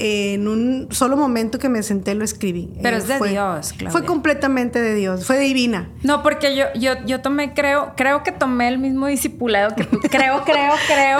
eh, 0.00 0.34
en 0.34 0.46
un 0.46 0.86
solo 0.92 1.16
momento 1.16 1.58
que 1.58 1.68
me 1.68 1.82
senté 1.82 2.14
lo 2.14 2.22
escribí. 2.22 2.70
Pero 2.80 2.96
Eh, 2.96 3.00
es 3.00 3.08
de 3.08 3.18
fue- 3.18 3.30
Dios, 3.30 3.72
Claudia. 3.72 3.90
Fue 3.90 4.04
completamente 4.04 4.80
de 4.80 4.94
Dios, 4.94 5.24
fue 5.26 5.40
divina. 5.40 5.88
No, 6.04 6.22
porque 6.22 6.54
yo, 6.54 6.66
yo, 6.78 6.92
yo 7.04 7.20
tomé, 7.20 7.52
creo, 7.52 7.94
creo 7.96 8.22
que 8.22 8.30
tomé 8.30 8.68
el 8.68 8.78
mismo 8.78 9.08
discipulado 9.08 9.74
que 9.74 9.82
tú. 9.82 9.98
Creo, 10.08 10.44
creo, 10.44 10.72
creo. 10.86 11.18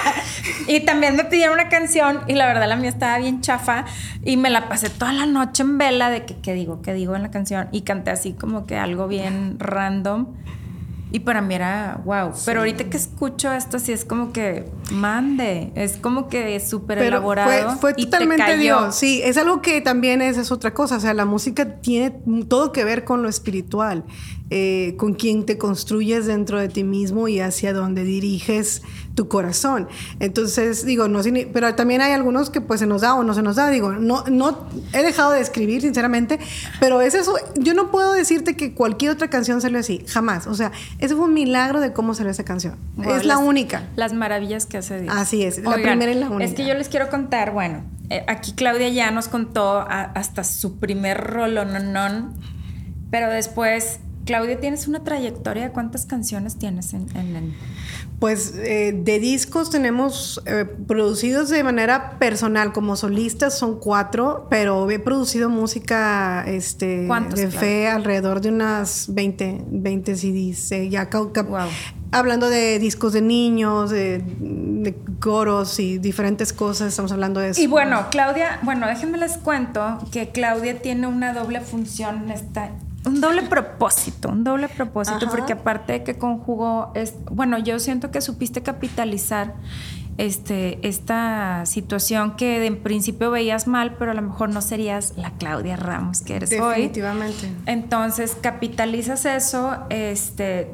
y 0.68 0.80
también 0.80 1.16
me 1.16 1.24
pidieron 1.24 1.54
una 1.54 1.68
canción 1.68 2.20
y 2.26 2.34
la 2.34 2.46
verdad 2.46 2.68
la 2.68 2.76
mía 2.76 2.88
estaba 2.88 3.18
bien 3.18 3.40
chafa 3.42 3.84
y 4.24 4.36
me 4.36 4.50
la 4.50 4.68
pasé 4.68 4.88
toda 4.90 5.12
la 5.12 5.26
noche 5.26 5.62
en 5.62 5.78
vela 5.78 6.08
de 6.10 6.24
que 6.24 6.36
qué 6.38 6.54
digo, 6.54 6.80
qué 6.82 6.94
digo 6.94 7.14
en 7.16 7.22
la 7.22 7.30
canción 7.30 7.68
y 7.72 7.82
canté 7.86 8.10
así 8.10 8.34
como 8.34 8.66
que 8.66 8.76
algo 8.76 9.08
bien 9.08 9.56
random. 9.58 10.26
Y 11.12 11.20
para 11.20 11.40
mí 11.40 11.54
era 11.54 12.00
wow. 12.04 12.32
Pero 12.44 12.60
ahorita 12.60 12.84
que 12.84 12.96
escucho 12.96 13.52
esto, 13.52 13.78
sí 13.78 13.92
es 13.92 14.04
como 14.04 14.32
que 14.32 14.68
mande. 14.90 15.72
Es 15.76 15.96
como 15.96 16.28
que 16.28 16.58
súper 16.60 16.98
elaborado. 16.98 17.48
fue, 17.70 17.78
fue 17.78 17.90
y 17.92 18.04
te 18.06 18.10
totalmente 18.10 18.44
cayó. 18.44 18.58
Dios. 18.58 18.96
Sí, 18.96 19.22
es 19.24 19.36
algo 19.38 19.62
que 19.62 19.80
también 19.80 20.20
es, 20.20 20.36
es 20.36 20.50
otra 20.50 20.74
cosa. 20.74 20.96
O 20.96 21.00
sea, 21.00 21.14
la 21.14 21.24
música 21.24 21.76
tiene 21.80 22.10
todo 22.48 22.72
que 22.72 22.84
ver 22.84 23.04
con 23.04 23.22
lo 23.22 23.28
espiritual, 23.28 24.04
eh, 24.50 24.94
con 24.96 25.14
quien 25.14 25.44
te 25.44 25.58
construyes 25.58 26.26
dentro 26.26 26.60
de 26.60 26.68
ti 26.68 26.84
mismo 26.84 27.26
y 27.26 27.40
hacia 27.40 27.72
donde 27.72 28.04
diriges 28.04 28.82
tu 29.16 29.26
corazón. 29.28 29.88
Entonces, 30.20 30.84
digo, 30.86 31.08
no, 31.08 31.20
pero 31.52 31.74
también 31.74 32.00
hay 32.02 32.12
algunos 32.12 32.50
que 32.50 32.60
pues 32.60 32.78
se 32.80 32.86
nos 32.86 33.00
da 33.00 33.14
o 33.14 33.24
no 33.24 33.34
se 33.34 33.42
nos 33.42 33.56
da. 33.56 33.70
Digo, 33.70 33.92
no, 33.92 34.24
no 34.30 34.68
he 34.92 35.02
dejado 35.02 35.32
de 35.32 35.40
escribir, 35.40 35.80
sinceramente, 35.82 36.38
pero 36.80 37.00
es 37.00 37.14
eso. 37.14 37.34
Yo 37.56 37.74
no 37.74 37.90
puedo 37.90 38.12
decirte 38.12 38.54
que 38.56 38.72
cualquier 38.74 39.10
otra 39.12 39.28
canción 39.28 39.60
salió 39.60 39.78
así, 39.80 40.04
jamás. 40.06 40.46
O 40.46 40.54
sea, 40.54 40.70
ese 40.98 41.16
fue 41.16 41.24
un 41.24 41.34
milagro 41.34 41.80
de 41.80 41.92
cómo 41.92 42.14
salió 42.14 42.30
esa 42.30 42.44
canción. 42.44 42.76
Wow, 42.96 43.14
es 43.16 43.24
la 43.24 43.34
las- 43.34 43.42
única. 43.42 43.88
Las 43.96 44.12
maravillas 44.12 44.66
que 44.66 44.76
hace 44.76 45.00
Dios. 45.00 45.14
Así 45.16 45.42
es, 45.42 45.58
la 45.58 45.74
primera 45.74 46.12
y 46.12 46.14
la 46.14 46.28
única. 46.28 46.44
Es 46.44 46.54
que 46.54 46.66
yo 46.66 46.74
les 46.74 46.88
quiero 46.88 47.08
contar, 47.08 47.52
bueno, 47.52 47.82
eh, 48.10 48.22
aquí 48.28 48.52
Claudia 48.52 48.88
ya 48.90 49.10
nos 49.10 49.26
contó 49.28 49.78
a- 49.80 50.12
hasta 50.14 50.44
su 50.44 50.78
primer 50.78 51.18
rolononón, 51.18 52.34
pero 53.10 53.28
después, 53.30 53.98
Claudia, 54.26 54.60
tienes 54.60 54.86
una 54.88 55.02
trayectoria 55.04 55.62
de 55.64 55.70
cuántas 55.70 56.04
canciones 56.04 56.56
tienes 56.56 56.92
en... 56.92 57.06
en- 57.16 57.36
en- 57.36 57.54
Pues 58.18 58.54
eh, 58.56 58.92
de 58.96 59.18
discos 59.20 59.70
tenemos 59.70 60.42
eh, 60.46 60.64
producidos 60.64 61.48
de 61.48 61.62
manera 61.62 62.18
personal, 62.18 62.72
como 62.72 62.96
solistas 62.96 63.56
son 63.58 63.78
cuatro, 63.78 64.46
pero 64.50 64.90
he 64.90 64.98
producido 64.98 65.48
música 65.48 66.44
este, 66.46 67.04
¿Cuántos, 67.06 67.38
de 67.38 67.50
fe 67.50 67.88
alrededor 67.88 68.40
de 68.40 68.48
unas 68.48 69.06
20, 69.14 69.64
20 69.68 70.16
CDs. 70.16 70.72
eh, 70.72 70.88
ya 70.88 71.08
Wow. 71.10 71.68
Hablando 72.12 72.48
de 72.48 72.78
discos 72.78 73.12
de 73.12 73.20
niños, 73.20 73.90
de, 73.90 74.22
de 74.24 74.94
coros 75.20 75.78
y 75.78 75.98
diferentes 75.98 76.52
cosas, 76.52 76.88
estamos 76.88 77.12
hablando 77.12 77.40
de 77.40 77.50
eso. 77.50 77.60
Y 77.60 77.66
bueno, 77.66 78.06
Claudia, 78.10 78.58
bueno, 78.62 78.86
déjenme 78.86 79.18
les 79.18 79.36
cuento 79.36 79.98
que 80.10 80.30
Claudia 80.30 80.80
tiene 80.80 81.06
una 81.06 81.32
doble 81.32 81.60
función 81.60 82.24
en 82.24 82.30
esta... 82.30 82.70
Un 83.06 83.20
doble 83.20 83.42
propósito, 83.42 84.28
un 84.28 84.44
doble 84.44 84.68
propósito, 84.68 85.26
Ajá. 85.26 85.30
porque 85.30 85.52
aparte 85.52 85.92
de 85.92 86.02
que 86.02 86.16
conjugó, 86.16 86.90
es, 86.94 87.14
bueno, 87.30 87.58
yo 87.58 87.78
siento 87.78 88.10
que 88.10 88.20
supiste 88.20 88.62
capitalizar 88.62 89.54
este, 90.18 90.86
esta 90.86 91.66
situación 91.66 92.36
que 92.36 92.66
en 92.66 92.82
principio 92.82 93.30
veías 93.30 93.66
mal, 93.66 93.96
pero 93.98 94.10
a 94.10 94.14
lo 94.14 94.22
mejor 94.22 94.48
no 94.48 94.60
serías 94.62 95.14
la 95.16 95.30
Claudia 95.32 95.76
Ramos 95.76 96.22
que 96.22 96.36
eres 96.36 96.50
hoy. 96.52 96.88
Definitivamente. 96.88 97.50
Entonces 97.66 98.36
capitalizas 98.40 99.24
eso, 99.24 99.76
este, 99.90 100.70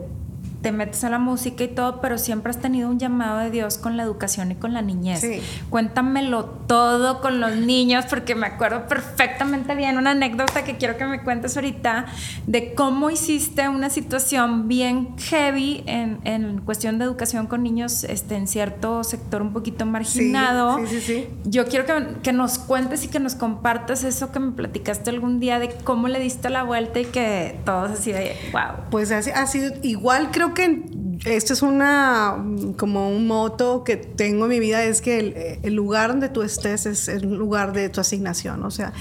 te 0.62 0.72
metes 0.72 1.02
a 1.04 1.10
la 1.10 1.18
música 1.18 1.64
y 1.64 1.68
todo, 1.68 2.00
pero 2.00 2.18
siempre 2.18 2.50
has 2.50 2.60
tenido 2.60 2.88
un 2.88 2.98
llamado 2.98 3.40
de 3.40 3.50
Dios 3.50 3.78
con 3.78 3.96
la 3.96 4.04
educación 4.04 4.52
y 4.52 4.54
con 4.54 4.72
la 4.72 4.80
niñez. 4.80 5.20
Sí. 5.20 5.42
Cuéntamelo 5.70 6.44
todo 6.44 7.20
con 7.20 7.40
los 7.40 7.56
niños, 7.56 8.04
porque 8.08 8.34
me 8.34 8.46
acuerdo 8.46 8.86
perfectamente 8.86 9.74
bien 9.74 9.98
una 9.98 10.12
anécdota 10.12 10.64
que 10.64 10.76
quiero 10.76 10.96
que 10.96 11.04
me 11.04 11.22
cuentes 11.22 11.56
ahorita 11.56 12.06
de 12.46 12.74
cómo 12.74 13.10
hiciste 13.10 13.68
una 13.68 13.90
situación 13.90 14.68
bien 14.68 15.16
heavy 15.18 15.82
en, 15.86 16.20
en 16.24 16.60
cuestión 16.60 16.98
de 16.98 17.04
educación 17.04 17.46
con 17.46 17.62
niños 17.62 18.04
este, 18.04 18.36
en 18.36 18.46
cierto 18.46 19.02
sector 19.04 19.42
un 19.42 19.52
poquito 19.52 19.84
marginado. 19.84 20.78
Sí, 20.78 20.86
sí, 20.86 21.00
sí. 21.00 21.28
Yo 21.44 21.66
quiero 21.66 21.86
que, 21.86 22.20
que 22.22 22.32
nos 22.32 22.58
cuentes 22.58 23.04
y 23.04 23.08
que 23.08 23.18
nos 23.18 23.34
compartas 23.34 24.04
eso 24.04 24.30
que 24.30 24.38
me 24.38 24.52
platicaste 24.52 25.10
algún 25.10 25.40
día 25.40 25.58
de 25.58 25.70
cómo 25.82 26.08
le 26.08 26.20
diste 26.20 26.50
la 26.50 26.62
vuelta 26.62 27.00
y 27.00 27.06
que 27.06 27.58
todos 27.64 27.90
así 27.90 28.12
de 28.12 28.36
wow. 28.52 28.84
Pues 28.90 29.10
ha 29.10 29.46
sido 29.46 29.72
igual, 29.82 30.30
creo 30.30 30.51
que 30.54 30.84
esto 31.24 31.52
es 31.52 31.62
una 31.62 32.36
como 32.76 33.08
un 33.08 33.26
moto 33.26 33.84
que 33.84 33.96
tengo 33.96 34.44
en 34.44 34.50
mi 34.50 34.60
vida 34.60 34.82
es 34.84 35.00
que 35.00 35.18
el, 35.18 35.58
el 35.62 35.74
lugar 35.74 36.10
donde 36.10 36.28
tú 36.28 36.42
estés 36.42 36.86
es 36.86 37.08
el 37.08 37.22
lugar 37.34 37.72
de 37.72 37.88
tu 37.88 38.00
asignación, 38.00 38.64
o 38.64 38.70
sea, 38.70 38.92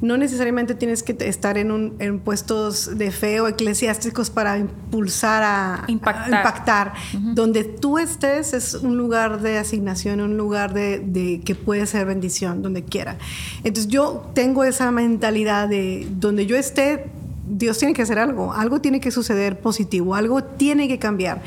no 0.00 0.16
necesariamente 0.16 0.74
tienes 0.74 1.02
que 1.02 1.16
estar 1.20 1.58
en, 1.58 1.70
un, 1.70 1.96
en 1.98 2.20
puestos 2.20 2.98
de 2.98 3.10
fe 3.10 3.40
o 3.40 3.48
eclesiásticos 3.48 4.30
para 4.30 4.58
impulsar 4.58 5.42
a 5.42 5.84
Impactar. 5.88 6.34
a 6.34 6.38
impactar. 6.38 6.92
Donde 7.34 7.64
tú 7.64 7.98
estés 7.98 8.54
es 8.54 8.74
un 8.74 8.96
lugar 8.96 9.40
de 9.40 9.58
asignación, 9.58 10.20
un 10.20 10.36
lugar 10.36 10.72
de, 10.72 11.00
de 11.00 11.40
que 11.44 11.54
puede 11.54 11.86
ser 11.86 12.06
bendición, 12.06 12.62
donde 12.62 12.84
quiera. 12.84 13.18
Entonces 13.62 13.88
yo 13.88 14.30
tengo 14.34 14.64
esa 14.64 14.90
mentalidad 14.90 15.68
de 15.68 16.08
donde 16.10 16.46
yo 16.46 16.56
esté, 16.56 17.06
Dios 17.50 17.78
tiene 17.78 17.94
que 17.94 18.02
hacer 18.02 18.18
algo, 18.18 18.52
algo 18.52 18.80
tiene 18.80 19.00
que 19.00 19.10
suceder 19.10 19.60
positivo, 19.60 20.14
algo 20.14 20.42
tiene 20.44 20.88
que 20.88 20.98
cambiar. 20.98 21.42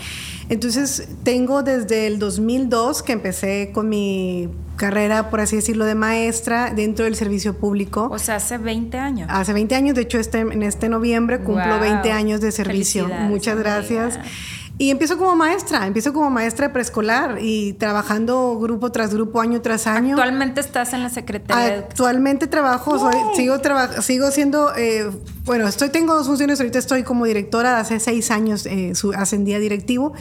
Entonces 0.50 1.08
tengo 1.24 1.64
desde 1.64 2.08
el 2.08 2.20
2002 2.20 3.04
que 3.04 3.14
empecé 3.14 3.72
con 3.74 3.90
mi 3.90 4.50
carrera, 4.76 5.30
por 5.30 5.40
así 5.40 5.56
decirlo, 5.56 5.86
de 5.86 5.96
maestra 5.96 6.74
dentro 6.74 7.06
del 7.06 7.16
servicio 7.16 7.58
público. 7.58 8.10
O 8.12 8.20
sea, 8.20 8.36
hace 8.36 8.58
20 8.58 8.98
años. 8.98 9.30
Hace 9.32 9.54
20 9.54 9.76
años, 9.76 9.96
de 9.96 10.02
hecho 10.02 10.20
este, 10.20 10.40
en 10.40 10.64
este 10.64 10.90
noviembre 10.90 11.40
cumplo 11.40 11.64
Wow. 11.64 11.80
20 11.80 12.12
años 12.12 12.42
de 12.42 12.52
servicio. 12.52 13.08
Muchas 13.08 13.58
gracias. 13.58 14.16
amiga. 14.16 14.32
Y 14.80 14.90
empiezo 14.90 15.20
como 15.20 15.36
maestra, 15.36 15.86
empiezo 15.86 16.14
como 16.14 16.32
maestra 16.32 16.74
preescolar 16.74 17.38
y 17.40 17.74
trabajando 17.74 18.58
grupo 18.60 18.92
tras 18.92 19.14
grupo, 19.14 19.40
año 19.40 19.62
tras 19.62 19.86
año. 19.86 20.16
Actualmente 20.16 20.62
estás 20.62 20.94
en 20.94 21.04
la 21.04 21.10
Secretaría 21.12 21.64
de. 21.66 21.80
Actualmente 21.80 22.48
trabajo, 22.48 22.98
soy- 22.98 23.36
sigo, 23.36 23.60
traba- 23.60 24.02
sigo 24.02 24.32
siendo, 24.32 24.76
eh, 24.76 25.12
bueno, 25.46 25.68
estoy, 25.68 25.90
tengo 25.90 26.16
dos 26.16 26.26
funciones, 26.26 26.60
ahorita 26.60 26.80
estoy 26.80 27.04
como 27.04 27.26
directora, 27.26 27.80
hace 27.80 28.00
seis 28.00 28.32
años 28.32 28.66
eh, 28.66 28.96
su- 28.96 29.14
ascendí 29.14 29.54
a 29.54 29.60
directivo 29.60 30.14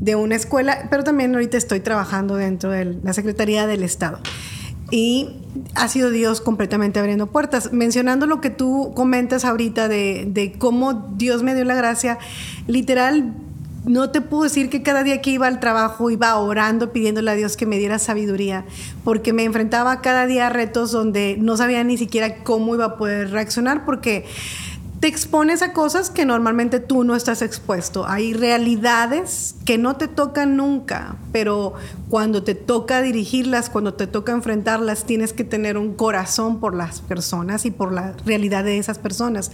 de 0.00 0.16
una 0.16 0.34
escuela, 0.34 0.88
pero 0.90 1.04
también 1.04 1.34
ahorita 1.34 1.58
estoy 1.58 1.80
trabajando 1.80 2.36
dentro 2.36 2.70
de 2.70 2.98
la 3.04 3.12
Secretaría 3.12 3.66
del 3.66 3.82
Estado. 3.82 4.18
Y 4.90 5.36
ha 5.76 5.88
sido 5.88 6.10
Dios 6.10 6.40
completamente 6.40 6.98
abriendo 6.98 7.26
puertas. 7.28 7.72
Mencionando 7.72 8.26
lo 8.26 8.40
que 8.40 8.48
tú 8.50 8.92
comentas 8.96 9.44
ahorita 9.44 9.88
de, 9.88 10.24
de 10.26 10.52
cómo 10.58 10.94
Dios 11.16 11.42
me 11.42 11.54
dio 11.54 11.64
la 11.64 11.74
gracia, 11.74 12.18
literal, 12.66 13.34
no 13.84 14.10
te 14.10 14.20
puedo 14.20 14.44
decir 14.44 14.68
que 14.68 14.82
cada 14.82 15.02
día 15.02 15.20
que 15.20 15.30
iba 15.30 15.46
al 15.46 15.60
trabajo 15.60 16.10
iba 16.10 16.36
orando, 16.36 16.92
pidiéndole 16.92 17.30
a 17.30 17.34
Dios 17.34 17.56
que 17.56 17.66
me 17.66 17.78
diera 17.78 17.98
sabiduría, 17.98 18.64
porque 19.04 19.32
me 19.32 19.44
enfrentaba 19.44 20.00
cada 20.00 20.26
día 20.26 20.48
a 20.48 20.50
retos 20.50 20.92
donde 20.92 21.36
no 21.38 21.56
sabía 21.56 21.82
ni 21.84 21.96
siquiera 21.96 22.42
cómo 22.44 22.74
iba 22.74 22.84
a 22.84 22.96
poder 22.96 23.30
reaccionar, 23.30 23.84
porque 23.84 24.26
te 25.00 25.08
expones 25.08 25.62
a 25.62 25.72
cosas 25.72 26.10
que 26.10 26.26
normalmente 26.26 26.78
tú 26.78 27.04
no 27.04 27.16
estás 27.16 27.40
expuesto. 27.40 28.06
Hay 28.06 28.34
realidades 28.34 29.54
que 29.64 29.78
no 29.78 29.96
te 29.96 30.08
tocan 30.08 30.58
nunca, 30.58 31.16
pero 31.32 31.72
cuando 32.10 32.42
te 32.42 32.54
toca 32.54 33.00
dirigirlas, 33.00 33.70
cuando 33.70 33.94
te 33.94 34.06
toca 34.06 34.32
enfrentarlas, 34.32 35.04
tienes 35.04 35.32
que 35.32 35.42
tener 35.42 35.78
un 35.78 35.94
corazón 35.94 36.60
por 36.60 36.74
las 36.74 37.00
personas 37.00 37.64
y 37.64 37.70
por 37.70 37.92
la 37.92 38.12
realidad 38.26 38.62
de 38.62 38.76
esas 38.76 38.98
personas. 38.98 39.52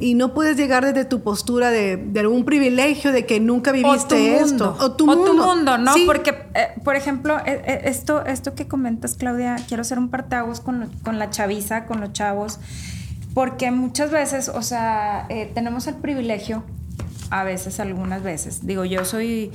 Y 0.00 0.14
no 0.14 0.34
puedes 0.34 0.56
llegar 0.56 0.84
desde 0.84 1.04
tu 1.04 1.22
postura 1.22 1.70
de, 1.70 1.96
de 1.96 2.20
algún 2.20 2.44
privilegio, 2.44 3.12
de 3.12 3.26
que 3.26 3.38
nunca 3.38 3.70
viviste 3.70 4.38
esto. 4.38 4.76
O 4.80 4.92
tu 4.92 5.06
mundo, 5.06 5.78
¿no? 5.78 5.94
Sí. 5.94 6.02
Porque, 6.04 6.30
eh, 6.54 6.68
por 6.82 6.96
ejemplo, 6.96 7.38
eh, 7.38 7.62
eh, 7.64 7.82
esto, 7.84 8.24
esto 8.24 8.56
que 8.56 8.66
comentas, 8.66 9.14
Claudia, 9.14 9.54
quiero 9.68 9.82
hacer 9.82 10.00
un 10.00 10.08
parteaguas 10.08 10.60
con, 10.60 10.90
con 11.04 11.20
la 11.20 11.30
chaviza, 11.30 11.86
con 11.86 12.00
los 12.00 12.12
chavos, 12.12 12.58
porque 13.34 13.70
muchas 13.70 14.10
veces, 14.10 14.48
o 14.48 14.62
sea, 14.62 15.26
eh, 15.28 15.50
tenemos 15.54 15.86
el 15.86 15.96
privilegio, 15.96 16.64
a 17.30 17.44
veces, 17.44 17.78
algunas 17.78 18.22
veces, 18.22 18.66
digo, 18.66 18.84
yo 18.84 19.04
soy, 19.04 19.52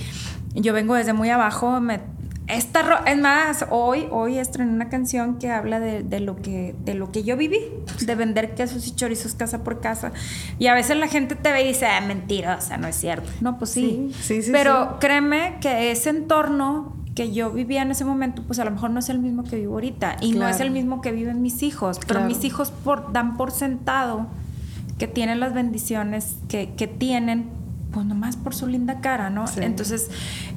yo 0.54 0.74
vengo 0.74 0.96
desde 0.96 1.14
muy 1.14 1.30
abajo, 1.30 1.82
me, 1.82 2.00
esta, 2.48 3.04
es 3.06 3.18
más, 3.18 3.66
hoy, 3.70 4.08
hoy 4.12 4.38
estrené 4.38 4.72
una 4.72 4.88
canción 4.88 5.40
que 5.40 5.50
habla 5.50 5.80
de, 5.80 6.04
de 6.04 6.20
lo 6.20 6.38
que, 6.38 6.76
de 6.86 6.94
lo 6.94 7.12
que 7.12 7.24
yo 7.24 7.36
viví, 7.36 7.60
de 8.00 8.16
vender 8.16 8.56
quesos 8.56 8.88
y 8.88 8.96
chorizos 8.96 9.34
casa 9.34 9.64
por 9.64 9.82
casa, 9.82 10.14
y 10.58 10.68
a 10.68 10.74
veces 10.74 10.96
la 10.98 11.08
gente 11.08 11.36
te 11.36 11.52
ve 11.52 11.64
y 11.64 11.68
dice, 11.70 11.86
ah, 11.86 12.00
mentirosa, 12.02 12.78
no 12.78 12.88
es 12.88 12.96
cierto. 12.96 13.30
No, 13.42 13.58
pues 13.58 13.72
sí, 13.72 14.12
Sí, 14.14 14.22
sí, 14.22 14.42
sí, 14.44 14.52
pero 14.52 14.98
créeme 15.00 15.58
que 15.60 15.92
ese 15.92 16.12
entorno 16.12 16.96
que 17.16 17.32
yo 17.32 17.50
vivía 17.52 17.82
en 17.82 17.92
ese 17.92 18.04
momento, 18.06 18.44
pues 18.46 18.60
a 18.60 18.66
lo 18.66 18.72
mejor 18.72 18.90
no 18.92 19.00
es 19.00 19.08
el 19.10 19.20
mismo 19.20 19.44
que 19.46 19.56
vivo 19.56 19.74
ahorita 19.76 20.18
y 20.22 20.34
no 20.34 20.48
es 20.48 20.60
el 20.60 20.70
mismo 20.70 21.02
que 21.02 21.12
viven 21.14 21.42
mis 21.42 21.64
hijos, 21.64 21.98
pero 22.00 22.20
Claro. 22.20 22.28
mis 22.28 22.44
hijos 22.44 22.72
por, 22.72 23.14
dan 23.14 23.38
por 23.38 23.52
sentado 23.52 24.28
que 25.00 25.08
tienen 25.08 25.40
las 25.40 25.54
bendiciones 25.54 26.36
que, 26.50 26.74
que 26.76 26.88
tienen, 26.88 27.46
pues 27.94 28.06
nomás 28.06 28.36
por 28.36 28.54
su 28.54 28.68
linda 28.68 29.00
cara, 29.00 29.30
¿no? 29.30 29.48
Sí. 29.48 29.62
Entonces, 29.62 30.10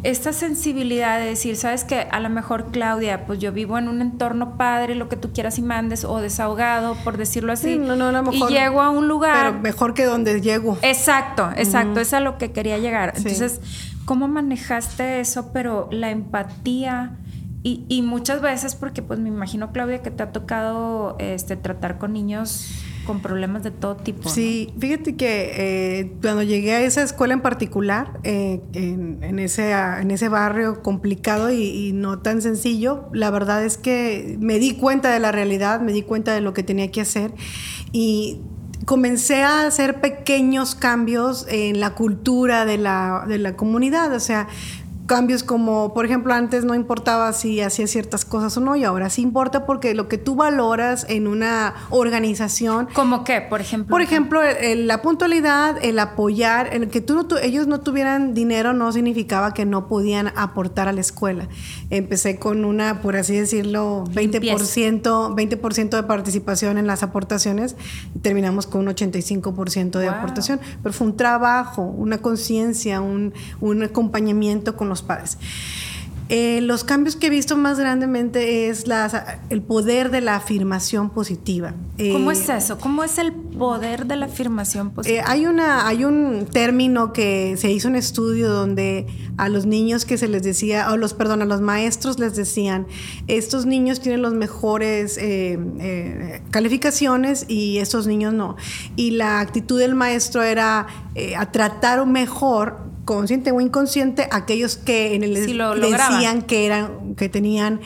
esta 0.02 0.32
sensibilidad 0.32 1.20
de 1.20 1.26
decir, 1.26 1.54
sabes 1.56 1.84
que 1.84 2.00
a 2.00 2.18
lo 2.18 2.28
mejor 2.28 2.72
Claudia, 2.72 3.24
pues 3.26 3.38
yo 3.38 3.52
vivo 3.52 3.78
en 3.78 3.86
un 3.88 4.00
entorno 4.02 4.56
padre, 4.56 4.96
lo 4.96 5.08
que 5.08 5.14
tú 5.16 5.32
quieras 5.32 5.58
y 5.58 5.62
mandes, 5.62 6.04
o 6.04 6.20
desahogado, 6.20 6.96
por 7.04 7.16
decirlo 7.16 7.52
así, 7.52 7.74
Sí, 7.74 7.78
no, 7.78 7.94
no, 7.94 8.06
a 8.08 8.12
lo 8.12 8.24
mejor- 8.24 8.50
y 8.50 8.54
llego 8.54 8.82
a 8.82 8.90
un 8.90 9.06
lugar 9.06 9.36
Pero 9.50 9.60
mejor 9.60 9.94
que 9.94 10.04
donde 10.04 10.40
llego. 10.40 10.76
Exacto, 10.82 11.50
exacto, 11.56 12.00
es 12.00 12.12
a 12.12 12.18
lo 12.18 12.36
que 12.38 12.50
quería 12.50 12.78
llegar. 12.78 13.12
Sí. 13.14 13.22
Entonces, 13.28 13.60
¿cómo 14.08 14.26
manejaste 14.26 15.20
eso? 15.20 15.52
Pero 15.52 15.86
la 15.92 16.10
empatía 16.10 17.18
y, 17.62 18.00
muchas 18.00 18.40
veces, 18.40 18.74
porque 18.74 19.02
pues 19.02 19.20
me 19.20 19.28
imagino, 19.28 19.72
Claudia, 19.72 20.00
que 20.00 20.10
te 20.10 20.22
ha 20.22 20.32
tocado 20.32 21.16
este, 21.18 21.54
tratar 21.54 21.98
con 21.98 22.14
niños 22.14 22.70
con 23.04 23.20
problemas 23.20 23.62
de 23.62 23.70
todo 23.70 23.96
tipo. 23.96 24.30
Sí, 24.30 24.72
fíjate 24.78 25.16
que 25.16 25.50
eh, 25.54 26.12
cuando 26.22 26.42
llegué 26.42 26.72
a 26.72 26.80
esa 26.80 27.02
escuela 27.02 27.34
en 27.34 27.42
particular, 27.42 28.18
eh, 28.22 28.62
en, 28.72 29.38
ese, 29.38 29.72
en 29.72 30.10
ese 30.10 30.30
barrio 30.30 30.82
complicado 30.82 31.52
y, 31.52 31.64
y 31.64 31.92
no 31.92 32.20
tan 32.20 32.40
sencillo, 32.40 33.10
la 33.12 33.30
verdad 33.30 33.62
es 33.62 33.76
que 33.76 34.38
me 34.40 34.58
di 34.58 34.72
cuenta 34.72 35.12
de 35.12 35.20
la 35.20 35.30
realidad, 35.30 35.82
me 35.82 35.92
di 35.92 36.00
cuenta 36.00 36.32
de 36.32 36.40
lo 36.40 36.54
que 36.54 36.62
tenía 36.62 36.90
que 36.90 37.02
hacer 37.02 37.34
y 37.92 38.40
comencé 38.84 39.42
a 39.42 39.66
hacer 39.66 40.00
pequeños 40.00 40.74
cambios 40.74 41.46
en 41.48 41.80
la 41.80 41.94
cultura 41.94 42.64
de 42.64 42.78
la, 42.78 43.24
de 43.26 43.38
la 43.38 43.56
comunidad, 43.56 44.12
o 44.14 44.20
sea, 44.20 44.48
cambios 45.08 45.42
como, 45.42 45.92
por 45.94 46.04
ejemplo, 46.04 46.32
antes 46.34 46.64
no 46.64 46.74
importaba 46.74 47.32
si 47.32 47.60
hacías 47.62 47.90
ciertas 47.90 48.24
cosas 48.24 48.56
o 48.58 48.60
no, 48.60 48.76
y 48.76 48.84
ahora 48.84 49.08
sí 49.10 49.22
importa 49.22 49.66
porque 49.66 49.94
lo 49.94 50.06
que 50.06 50.18
tú 50.18 50.36
valoras 50.36 51.06
en 51.08 51.26
una 51.26 51.74
organización 51.88 52.88
¿Cómo 52.94 53.24
qué, 53.24 53.40
por 53.40 53.60
ejemplo? 53.60 53.90
por 53.90 54.02
ejemplo, 54.02 54.42
el- 54.42 54.56
el- 54.58 54.86
la 54.86 55.02
puntualidad, 55.02 55.76
el 55.82 55.98
apoyar, 55.98 56.68
el 56.74 56.88
que 56.88 57.00
tú 57.00 57.14
no 57.14 57.26
tu- 57.26 57.38
ellos 57.38 57.66
no 57.66 57.80
tuvieran 57.80 58.34
dinero 58.34 58.72
no 58.74 58.92
significaba 58.92 59.54
que 59.54 59.64
no 59.64 59.88
podían 59.88 60.28
aportar 60.36 60.88
a 60.88 60.92
la 60.92 61.00
escuela. 61.00 61.48
Empecé 61.90 62.38
con 62.38 62.64
una, 62.66 63.00
por 63.00 63.16
así 63.16 63.34
decirlo, 63.34 64.04
20%, 64.12 65.34
20 65.34 65.56
de 65.96 66.02
participación 66.02 66.76
en 66.78 66.86
las 66.86 67.02
aportaciones 67.02 67.76
y 68.14 68.18
terminamos 68.18 68.66
con 68.66 68.82
un 68.82 68.88
85% 68.94 69.98
de 69.98 70.08
Wow. 70.08 70.16
aportación. 70.18 70.60
Pero 70.82 70.92
fue 70.92 71.06
un 71.06 71.16
trabajo, 71.16 71.82
una 71.82 72.18
conciencia, 72.18 73.00
un, 73.00 73.32
un 73.60 73.82
acompañamiento 73.82 74.76
con 74.76 74.88
los 74.88 74.97
padres. 75.02 75.38
Eh, 76.30 76.60
los 76.60 76.84
cambios 76.84 77.16
que 77.16 77.28
he 77.28 77.30
visto 77.30 77.56
más 77.56 77.78
grandemente 77.78 78.68
es 78.68 78.86
las- 78.86 79.16
el 79.48 79.62
poder 79.62 80.10
de 80.10 80.20
la 80.20 80.36
afirmación 80.36 81.08
positiva. 81.08 81.72
¿Cómo 82.12 82.30
Eh, 82.30 82.34
es 82.34 82.46
eso? 82.50 82.76
¿Cómo 82.76 83.02
es 83.02 83.16
el 83.16 83.32
poder 83.32 84.04
de 84.04 84.16
la 84.16 84.26
afirmación 84.26 84.88
eh, 84.88 84.90
positiva? 84.94 85.24
hay, 85.26 85.46
una, 85.46 85.86
hay 85.88 86.04
un 86.04 86.44
término 86.52 87.14
que 87.14 87.56
se 87.56 87.72
hizo 87.72 87.88
un 87.88 87.96
estudio 87.96 88.50
donde 88.50 89.06
a 89.38 89.48
los 89.48 89.64
niños 89.64 90.04
que 90.04 90.18
se 90.18 90.28
les 90.28 90.42
decía, 90.42 90.92
o 90.92 90.98
los, 90.98 91.14
perdón, 91.14 91.40
a 91.40 91.46
los 91.46 91.62
maestros 91.62 92.18
les 92.18 92.36
decían, 92.36 92.86
estos 93.26 93.64
niños 93.64 93.98
tienen 94.02 94.20
los 94.20 94.34
mejores 94.34 95.18
calificaciones 96.50 97.46
y 97.48 97.78
estos 97.78 98.06
niños 98.06 98.34
no. 98.34 98.56
Y 98.96 99.12
la 99.12 99.40
actitud 99.40 99.78
del 99.78 99.94
maestro 99.94 100.42
era 100.42 100.86
a 101.38 101.52
tratar 101.52 102.04
mejor, 102.06 102.87
consciente 103.08 103.52
o 103.52 103.60
inconsciente, 103.60 104.28
aquellos 104.30 104.76
que 104.76 105.14
en 105.14 105.24
el 105.24 105.34
Sí, 105.46 105.54
lo 105.54 105.74
decían 105.74 105.90
lograban. 105.92 106.42
que 106.42 106.66
eran 106.66 107.07
que 107.18 107.28
tenían 107.28 107.80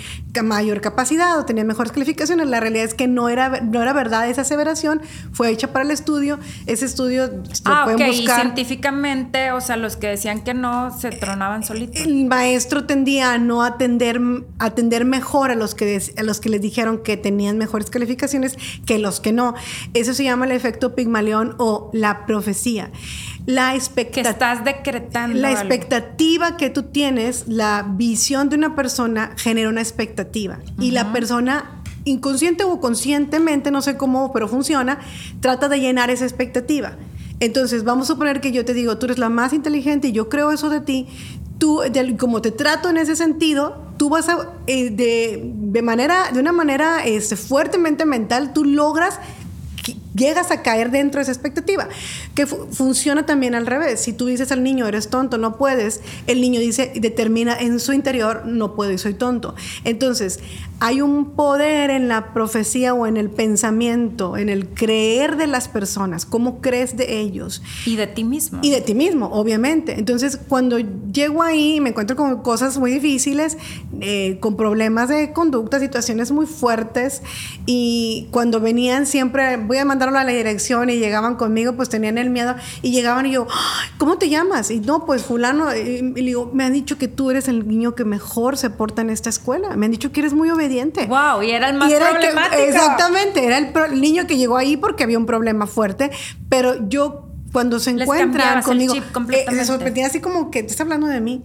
mayor 0.44 0.80
capacidad 0.80 1.38
o 1.38 1.44
tenían 1.44 1.66
mejores 1.66 1.90
calificaciones. 1.92 2.46
La 2.46 2.60
realidad 2.60 2.84
es 2.84 2.94
que 2.94 3.08
no 3.08 3.28
era, 3.28 3.60
no 3.62 3.82
era 3.82 3.92
verdad 3.92 4.28
esa 4.28 4.42
aseveración, 4.42 5.02
fue 5.32 5.50
hecha 5.50 5.72
para 5.72 5.84
el 5.84 5.90
estudio. 5.90 6.38
Ese 6.66 6.84
estudio 6.84 7.26
lo 7.26 7.42
Ah, 7.64 7.82
pueden 7.84 8.02
ok, 8.08 8.14
y 8.14 8.16
buscar. 8.20 8.40
científicamente, 8.42 9.52
o 9.52 9.60
sea, 9.60 9.76
los 9.76 9.96
que 9.96 10.06
decían 10.08 10.42
que 10.44 10.54
no 10.54 10.96
se 10.96 11.10
tronaban 11.10 11.64
solitos. 11.64 11.96
El 12.00 12.24
maestro 12.26 12.84
tendía 12.84 13.32
a 13.32 13.38
no 13.38 13.62
atender, 13.62 14.20
atender 14.58 15.04
mejor 15.04 15.50
a 15.50 15.54
los, 15.54 15.74
que, 15.74 15.84
des- 15.86 16.12
a 16.16 16.22
los 16.22 16.40
que 16.40 16.48
les 16.48 16.60
dijeron 16.60 17.02
que 17.02 17.16
tenían 17.16 17.58
mejores 17.58 17.90
calificaciones 17.90 18.56
que 18.86 18.98
los 18.98 19.20
que 19.20 19.32
no. 19.32 19.54
Eso 19.94 20.14
se 20.14 20.24
llama 20.24 20.44
el 20.46 20.52
efecto 20.52 20.94
Pigmalión 20.94 21.54
o 21.58 21.90
la 21.92 22.26
profecía. 22.26 22.90
La 23.46 23.70
que 23.72 23.76
expectativa. 23.78 24.30
estás 24.30 24.64
decretando. 24.64 25.36
La 25.38 25.48
algo. 25.48 25.60
expectativa 25.60 26.56
que 26.56 26.70
tú 26.70 26.84
tienes, 26.84 27.48
la 27.48 27.84
visión 27.88 28.48
de 28.48 28.56
una 28.56 28.74
persona 28.76 29.21
genera 29.36 29.68
una 29.68 29.80
expectativa. 29.80 30.58
Y 30.78 30.90
la 30.92 31.12
persona, 31.12 31.82
inconsciente 32.04 32.64
o 32.64 32.80
conscientemente, 32.80 33.70
no 33.70 33.82
sé 33.82 33.96
cómo, 33.96 34.32
pero 34.32 34.48
funciona, 34.48 34.98
trata 35.40 35.68
de 35.68 35.80
llenar 35.80 36.10
esa 36.10 36.24
expectativa. 36.24 36.96
Entonces, 37.40 37.82
vamos 37.84 38.08
a 38.08 38.12
suponer 38.14 38.40
que 38.40 38.52
yo 38.52 38.64
te 38.64 38.74
digo, 38.74 38.98
tú 38.98 39.06
eres 39.06 39.18
la 39.18 39.28
más 39.28 39.52
inteligente 39.52 40.08
y 40.08 40.12
yo 40.12 40.28
creo 40.28 40.52
eso 40.52 40.70
de 40.70 40.80
ti. 40.80 41.08
Tú, 41.58 41.80
de- 41.90 42.16
como 42.16 42.40
te 42.42 42.50
trato 42.50 42.88
en 42.88 42.96
ese 42.96 43.16
sentido, 43.16 43.82
tú 43.96 44.08
vas 44.08 44.28
a, 44.28 44.50
eh, 44.66 44.90
de, 44.90 45.40
de 45.54 45.82
manera, 45.82 46.30
de 46.32 46.40
una 46.40 46.52
manera 46.52 47.04
este, 47.04 47.36
fuertemente 47.36 48.04
mental, 48.06 48.52
tú 48.52 48.64
logras 48.64 49.18
llegas 50.14 50.50
a 50.50 50.62
caer 50.62 50.90
dentro 50.90 51.18
de 51.18 51.22
esa 51.22 51.32
expectativa, 51.32 51.88
que 52.34 52.46
fu- 52.46 52.66
funciona 52.72 53.26
también 53.26 53.54
al 53.54 53.66
revés. 53.66 54.00
Si 54.00 54.12
tú 54.12 54.26
dices 54.26 54.50
al 54.52 54.62
niño, 54.62 54.86
eres 54.86 55.08
tonto, 55.10 55.38
no 55.38 55.56
puedes, 55.58 56.00
el 56.26 56.40
niño 56.40 56.60
dice, 56.60 56.92
determina 56.94 57.56
en 57.58 57.78
su 57.80 57.92
interior, 57.92 58.42
no 58.46 58.74
puedo 58.74 58.90
y 58.92 58.98
soy 58.98 59.14
tonto. 59.14 59.54
Entonces, 59.84 60.40
hay 60.80 61.00
un 61.00 61.30
poder 61.32 61.90
en 61.90 62.08
la 62.08 62.32
profecía 62.32 62.94
o 62.94 63.06
en 63.06 63.16
el 63.16 63.30
pensamiento, 63.30 64.36
en 64.36 64.48
el 64.48 64.68
creer 64.68 65.36
de 65.36 65.46
las 65.46 65.68
personas, 65.68 66.24
cómo 66.26 66.60
crees 66.60 66.96
de 66.96 67.20
ellos. 67.20 67.62
Y 67.86 67.96
de 67.96 68.06
ti 68.08 68.24
mismo. 68.24 68.58
Y 68.62 68.70
de 68.70 68.80
ti 68.80 68.94
mismo, 68.94 69.26
obviamente. 69.26 69.98
Entonces, 69.98 70.38
cuando 70.48 70.78
llego 70.78 71.42
ahí, 71.42 71.80
me 71.80 71.90
encuentro 71.90 72.16
con 72.16 72.42
cosas 72.42 72.78
muy 72.78 72.90
difíciles, 72.92 73.58
eh, 74.00 74.38
con 74.40 74.56
problemas 74.56 75.08
de 75.08 75.32
conducta, 75.32 75.78
situaciones 75.78 76.32
muy 76.32 76.46
fuertes. 76.46 77.22
Y 77.66 78.28
cuando 78.32 78.58
venían 78.60 79.06
siempre, 79.06 79.56
voy 79.58 79.76
a 79.78 79.84
mandarlo 79.84 80.18
a 80.18 80.24
la 80.24 80.32
dirección 80.32 80.90
y 80.90 80.96
llegaban 80.96 81.36
conmigo, 81.36 81.74
pues 81.74 81.88
tenían 81.88 82.18
el 82.18 82.21
miedo. 82.30 82.54
Y 82.82 82.90
llegaban 82.92 83.26
y 83.26 83.32
yo, 83.32 83.46
"Ay, 83.50 83.88
¿cómo 83.98 84.18
te 84.18 84.28
llamas? 84.28 84.70
Y 84.70 84.80
no, 84.80 85.04
pues 85.06 85.22
fulano. 85.22 85.74
Y, 85.74 86.02
le 86.02 86.22
digo, 86.22 86.50
me 86.52 86.64
han 86.64 86.72
dicho 86.72 86.98
que 86.98 87.08
tú 87.08 87.30
eres 87.30 87.48
el 87.48 87.66
niño 87.68 87.94
que 87.94 88.04
mejor 88.04 88.56
se 88.56 88.70
porta 88.70 89.02
en 89.02 89.10
esta 89.10 89.28
escuela. 89.30 89.76
Me 89.76 89.86
han 89.86 89.92
dicho 89.92 90.12
que 90.12 90.20
eres 90.20 90.32
muy 90.34 90.50
obediente. 90.50 91.06
Wow, 91.06 91.42
y 91.42 91.50
era 91.50 91.70
el 91.70 91.76
más 91.78 91.90
Y 91.90 91.94
era 91.94 92.10
el 92.10 92.18
que- 92.18 92.28
problemático. 92.28 92.62
exactamente, 92.62 93.44
era 93.46 93.58
el, 93.58 93.72
pro- 93.72 93.86
el 93.86 94.00
niño 94.00 94.26
que 94.26 94.36
llegó 94.36 94.56
ahí 94.56 94.76
porque 94.76 95.04
había 95.04 95.18
un 95.18 95.26
problema 95.26 95.66
fuerte, 95.66 96.10
pero 96.48 96.88
yo 96.88 97.28
cuando 97.52 97.78
se 97.78 97.90
encuentran 97.90 98.58
el 98.58 98.64
conmigo, 98.64 98.94
eh, 98.94 99.44
se 99.50 99.64
sorprendía 99.66 100.06
así 100.06 100.20
como 100.20 100.50
que 100.50 100.62
te 100.62 100.68
está 100.70 100.84
hablando 100.84 101.06
de 101.06 101.20
mí. 101.20 101.42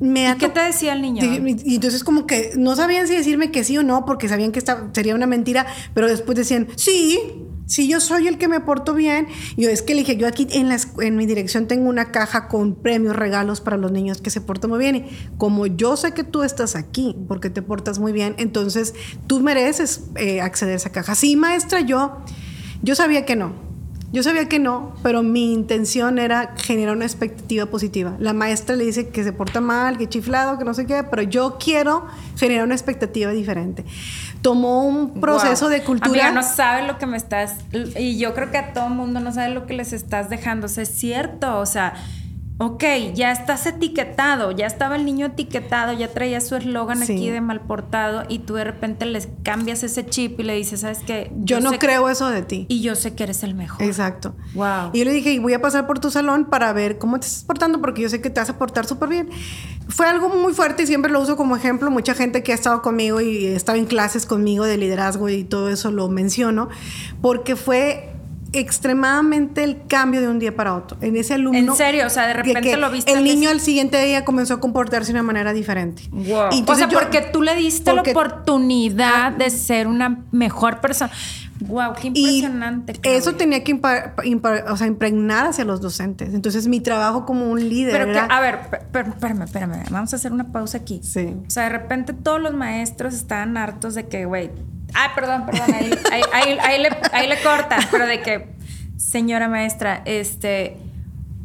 Me 0.00 0.30
¿Y 0.30 0.34
qué 0.36 0.48
te 0.48 0.60
decía 0.60 0.92
el 0.92 1.02
niño? 1.02 1.24
y, 1.24 1.56
y 1.64 1.74
entonces 1.76 2.04
como 2.04 2.24
que 2.26 2.52
no 2.56 2.76
sabían 2.76 3.08
si 3.08 3.14
decirme 3.16 3.50
que 3.50 3.64
sí 3.64 3.76
o 3.78 3.82
no, 3.82 4.04
porque 4.04 4.28
sabían 4.28 4.52
que 4.52 4.58
esta 4.60 4.90
sería 4.92 5.14
una 5.14 5.26
mentira, 5.26 5.66
pero 5.94 6.06
después 6.06 6.36
decían, 6.38 6.68
sí, 6.76 7.18
sí, 7.68 7.86
yo 7.88 8.00
soy 8.00 8.26
el 8.26 8.38
que 8.38 8.48
me 8.48 8.60
porto 8.60 8.94
bien. 8.94 9.28
Yo 9.56 9.70
es 9.70 9.82
que 9.82 9.94
le 9.94 10.00
dije, 10.00 10.16
yo 10.16 10.26
aquí 10.26 10.48
en 10.50 11.16
mi 11.16 11.26
dirección 11.26 11.68
tengo 11.68 11.88
una 11.88 12.10
caja 12.10 12.48
con 12.48 12.74
premios, 12.74 13.14
regalos 13.14 13.60
para 13.60 13.76
los 13.76 13.92
niños 13.92 14.20
que 14.20 14.30
se 14.30 14.40
portan 14.40 14.70
muy 14.70 14.80
bien. 14.80 14.96
Y 14.96 15.04
como 15.36 15.66
yo 15.66 15.96
sé 15.96 16.12
que 16.12 16.24
tú 16.24 16.42
estás 16.42 16.74
aquí 16.74 17.14
porque 17.28 17.50
te 17.50 17.62
portas 17.62 18.00
muy 18.00 18.12
bien, 18.12 18.34
entonces 18.38 18.94
tú 19.26 19.40
mereces 19.40 20.04
eh, 20.16 20.40
acceder 20.40 20.74
a 20.74 20.76
esa 20.76 20.90
caja. 20.90 21.14
Sí, 21.14 21.36
maestra, 21.36 21.80
yo, 21.80 22.16
yo 22.82 22.96
sabía 22.96 23.24
que 23.24 23.36
no. 23.36 23.68
Yo 24.10 24.22
sabía 24.22 24.48
que 24.48 24.58
no, 24.58 24.94
pero 25.02 25.22
mi 25.22 25.52
intención 25.52 26.18
era 26.18 26.54
generar 26.56 26.96
una 26.96 27.04
expectativa 27.04 27.66
positiva. 27.66 28.16
La 28.18 28.32
maestra 28.32 28.74
le 28.74 28.86
dice 28.86 29.10
que 29.10 29.22
se 29.22 29.34
porta 29.34 29.60
mal, 29.60 29.98
que 29.98 30.08
chiflado, 30.08 30.56
que 30.56 30.64
no 30.64 30.72
sé 30.72 30.86
qué, 30.86 31.04
pero 31.04 31.20
yo 31.20 31.58
quiero 31.62 32.06
generar 32.38 32.64
una 32.64 32.74
expectativa 32.74 33.32
diferente. 33.32 33.84
Tomó 34.42 34.84
un 34.84 35.20
proceso 35.20 35.66
Wow. 35.66 35.74
de 35.74 35.82
cultura. 35.82 36.10
Amiga, 36.28 36.30
no 36.30 36.42
sabes 36.42 36.86
lo 36.86 36.98
que 36.98 37.06
me 37.06 37.16
estás. 37.16 37.56
Y 37.96 38.18
yo 38.18 38.34
creo 38.34 38.50
que 38.50 38.58
a 38.58 38.72
todo 38.72 38.88
mundo 38.88 39.20
no 39.20 39.32
sabe 39.32 39.50
lo 39.52 39.66
que 39.66 39.74
les 39.74 39.92
estás 39.92 40.30
dejando. 40.30 40.66
O 40.66 40.68
sea, 40.68 40.84
es 40.84 40.90
cierto. 40.90 41.58
O 41.58 41.66
sea, 41.66 41.94
ok, 42.60 42.84
ya 43.14 43.30
estás 43.32 43.66
etiquetado. 43.66 44.50
Ya 44.50 44.66
estaba 44.66 44.96
el 44.96 45.04
niño 45.04 45.26
etiquetado. 45.26 45.92
Ya 45.92 46.08
traía 46.08 46.40
su 46.40 46.56
eslogan 46.56 46.98
Sí. 46.98 47.12
aquí 47.14 47.30
de 47.30 47.40
mal 47.40 47.60
portado. 47.60 48.24
Y 48.28 48.40
tú 48.40 48.54
de 48.54 48.64
repente 48.64 49.06
les 49.06 49.28
cambias 49.44 49.82
ese 49.84 50.04
chip 50.04 50.38
y 50.40 50.42
le 50.42 50.54
dices, 50.54 50.80
¿sabes 50.80 50.98
qué? 51.06 51.30
yo 51.40 51.60
no 51.60 51.72
creo 51.72 52.08
eso 52.08 52.28
de 52.28 52.42
ti. 52.42 52.66
Y 52.68 52.80
yo 52.82 52.94
sé 52.96 53.14
que 53.14 53.22
eres 53.24 53.42
el 53.44 53.54
mejor. 53.54 53.82
Exacto. 53.82 54.34
Wow. 54.54 54.90
Y 54.92 54.98
yo 54.98 55.04
le 55.04 55.12
dije, 55.12 55.32
y 55.32 55.38
voy 55.38 55.54
a 55.54 55.60
pasar 55.62 55.86
por 55.86 56.00
tu 56.00 56.10
salón 56.10 56.46
para 56.46 56.72
ver 56.72 56.98
cómo 56.98 57.18
te 57.20 57.26
estás 57.26 57.44
portando, 57.44 57.80
porque 57.80 58.02
yo 58.02 58.08
sé 58.08 58.20
que 58.20 58.28
te 58.30 58.40
vas 58.40 58.50
a 58.50 58.58
portar 58.58 58.86
súper 58.86 59.08
bien. 59.08 59.30
Fue 59.88 60.06
algo 60.06 60.28
muy 60.28 60.52
fuerte 60.52 60.82
y 60.82 60.86
siempre 60.86 61.10
lo 61.12 61.20
uso 61.20 61.36
como 61.36 61.56
ejemplo. 61.56 61.90
Mucha 61.90 62.14
gente 62.14 62.42
que 62.42 62.52
ha 62.52 62.54
estado 62.56 62.82
conmigo 62.82 63.20
y 63.20 63.46
estaba 63.46 63.78
en 63.78 63.86
clases 63.86 64.26
conmigo 64.26 64.64
de 64.64 64.76
liderazgo 64.76 65.28
y 65.28 65.44
todo 65.44 65.68
eso 65.70 65.90
lo 65.92 66.08
menciono, 66.08 66.68
porque 67.22 67.56
fue 67.56 68.14
extremadamente 68.52 69.62
el 69.64 69.82
cambio 69.86 70.20
de 70.20 70.28
un 70.28 70.38
día 70.38 70.54
para 70.54 70.74
otro. 70.74 70.96
En 71.00 71.16
ese 71.16 71.34
alumno. 71.34 71.58
¿En 71.72 71.76
serio? 71.76 72.06
O 72.06 72.10
sea, 72.10 72.26
de 72.26 72.34
repente 72.34 72.60
que 72.62 72.76
lo 72.76 72.90
viste 72.90 73.12
El 73.12 73.24
niño 73.24 73.50
al 73.50 73.60
siguiente 73.60 74.02
día 74.04 74.24
comenzó 74.24 74.54
a 74.54 74.60
comportarse 74.60 75.12
de 75.12 75.18
una 75.18 75.22
manera 75.26 75.52
diferente. 75.52 76.02
Wow. 76.10 76.48
Y 76.52 76.64
O 76.66 76.74
sea, 76.74 76.88
yo- 76.88 76.98
porque 76.98 77.20
tú 77.32 77.42
le 77.42 77.54
diste 77.54 77.90
porque- 77.90 78.12
la 78.14 78.20
oportunidad 78.20 79.32
de 79.32 79.50
ser 79.50 79.86
una 79.86 80.24
mejor 80.32 80.80
persona. 80.80 81.10
Wow, 81.60 81.92
qué 82.00 82.06
impresionante. 82.08 82.92
Eso 83.02 83.34
tenía 83.34 83.64
que 83.64 83.74
impa- 83.74 84.14
impa- 84.24 84.62
o 84.70 84.76
sea, 84.76 84.86
impregnar 84.86 85.46
hacia 85.46 85.64
los 85.64 85.80
docentes. 85.80 86.32
Entonces, 86.32 86.68
mi 86.68 86.78
trabajo 86.80 87.26
como 87.26 87.50
un 87.50 87.68
líder 87.68 87.92
Pero 87.92 88.12
que, 88.12 88.18
a 88.32 88.40
ver, 88.40 88.60
espérame, 88.94 89.42
espérame. 89.42 89.82
Vamos 89.90 90.12
a 90.12 90.16
hacer 90.16 90.32
una 90.32 90.52
pausa 90.52 90.78
aquí. 90.78 91.00
Sí. 91.02 91.34
O 91.46 91.50
sea, 91.50 91.64
de 91.64 91.70
repente 91.70 92.12
todos 92.12 92.40
los 92.40 92.54
maestros 92.54 93.12
estaban 93.14 93.56
hartos 93.56 93.94
de 93.96 94.06
que, 94.06 94.24
güey. 94.24 94.50
Ay, 95.00 95.08
perdón, 95.14 95.46
perdón. 95.46 95.72
Ahí, 95.74 95.90
ahí- 96.12 96.22
ahí- 96.32 96.58
ahí 96.62 96.82
le, 96.82 96.88
ahí 97.12 97.28
le 97.28 97.40
cortan. 97.42 97.80
Pero 97.90 98.06
de 98.06 98.20
que, 98.20 98.54
señora 98.96 99.48
maestra, 99.48 100.02
este. 100.04 100.76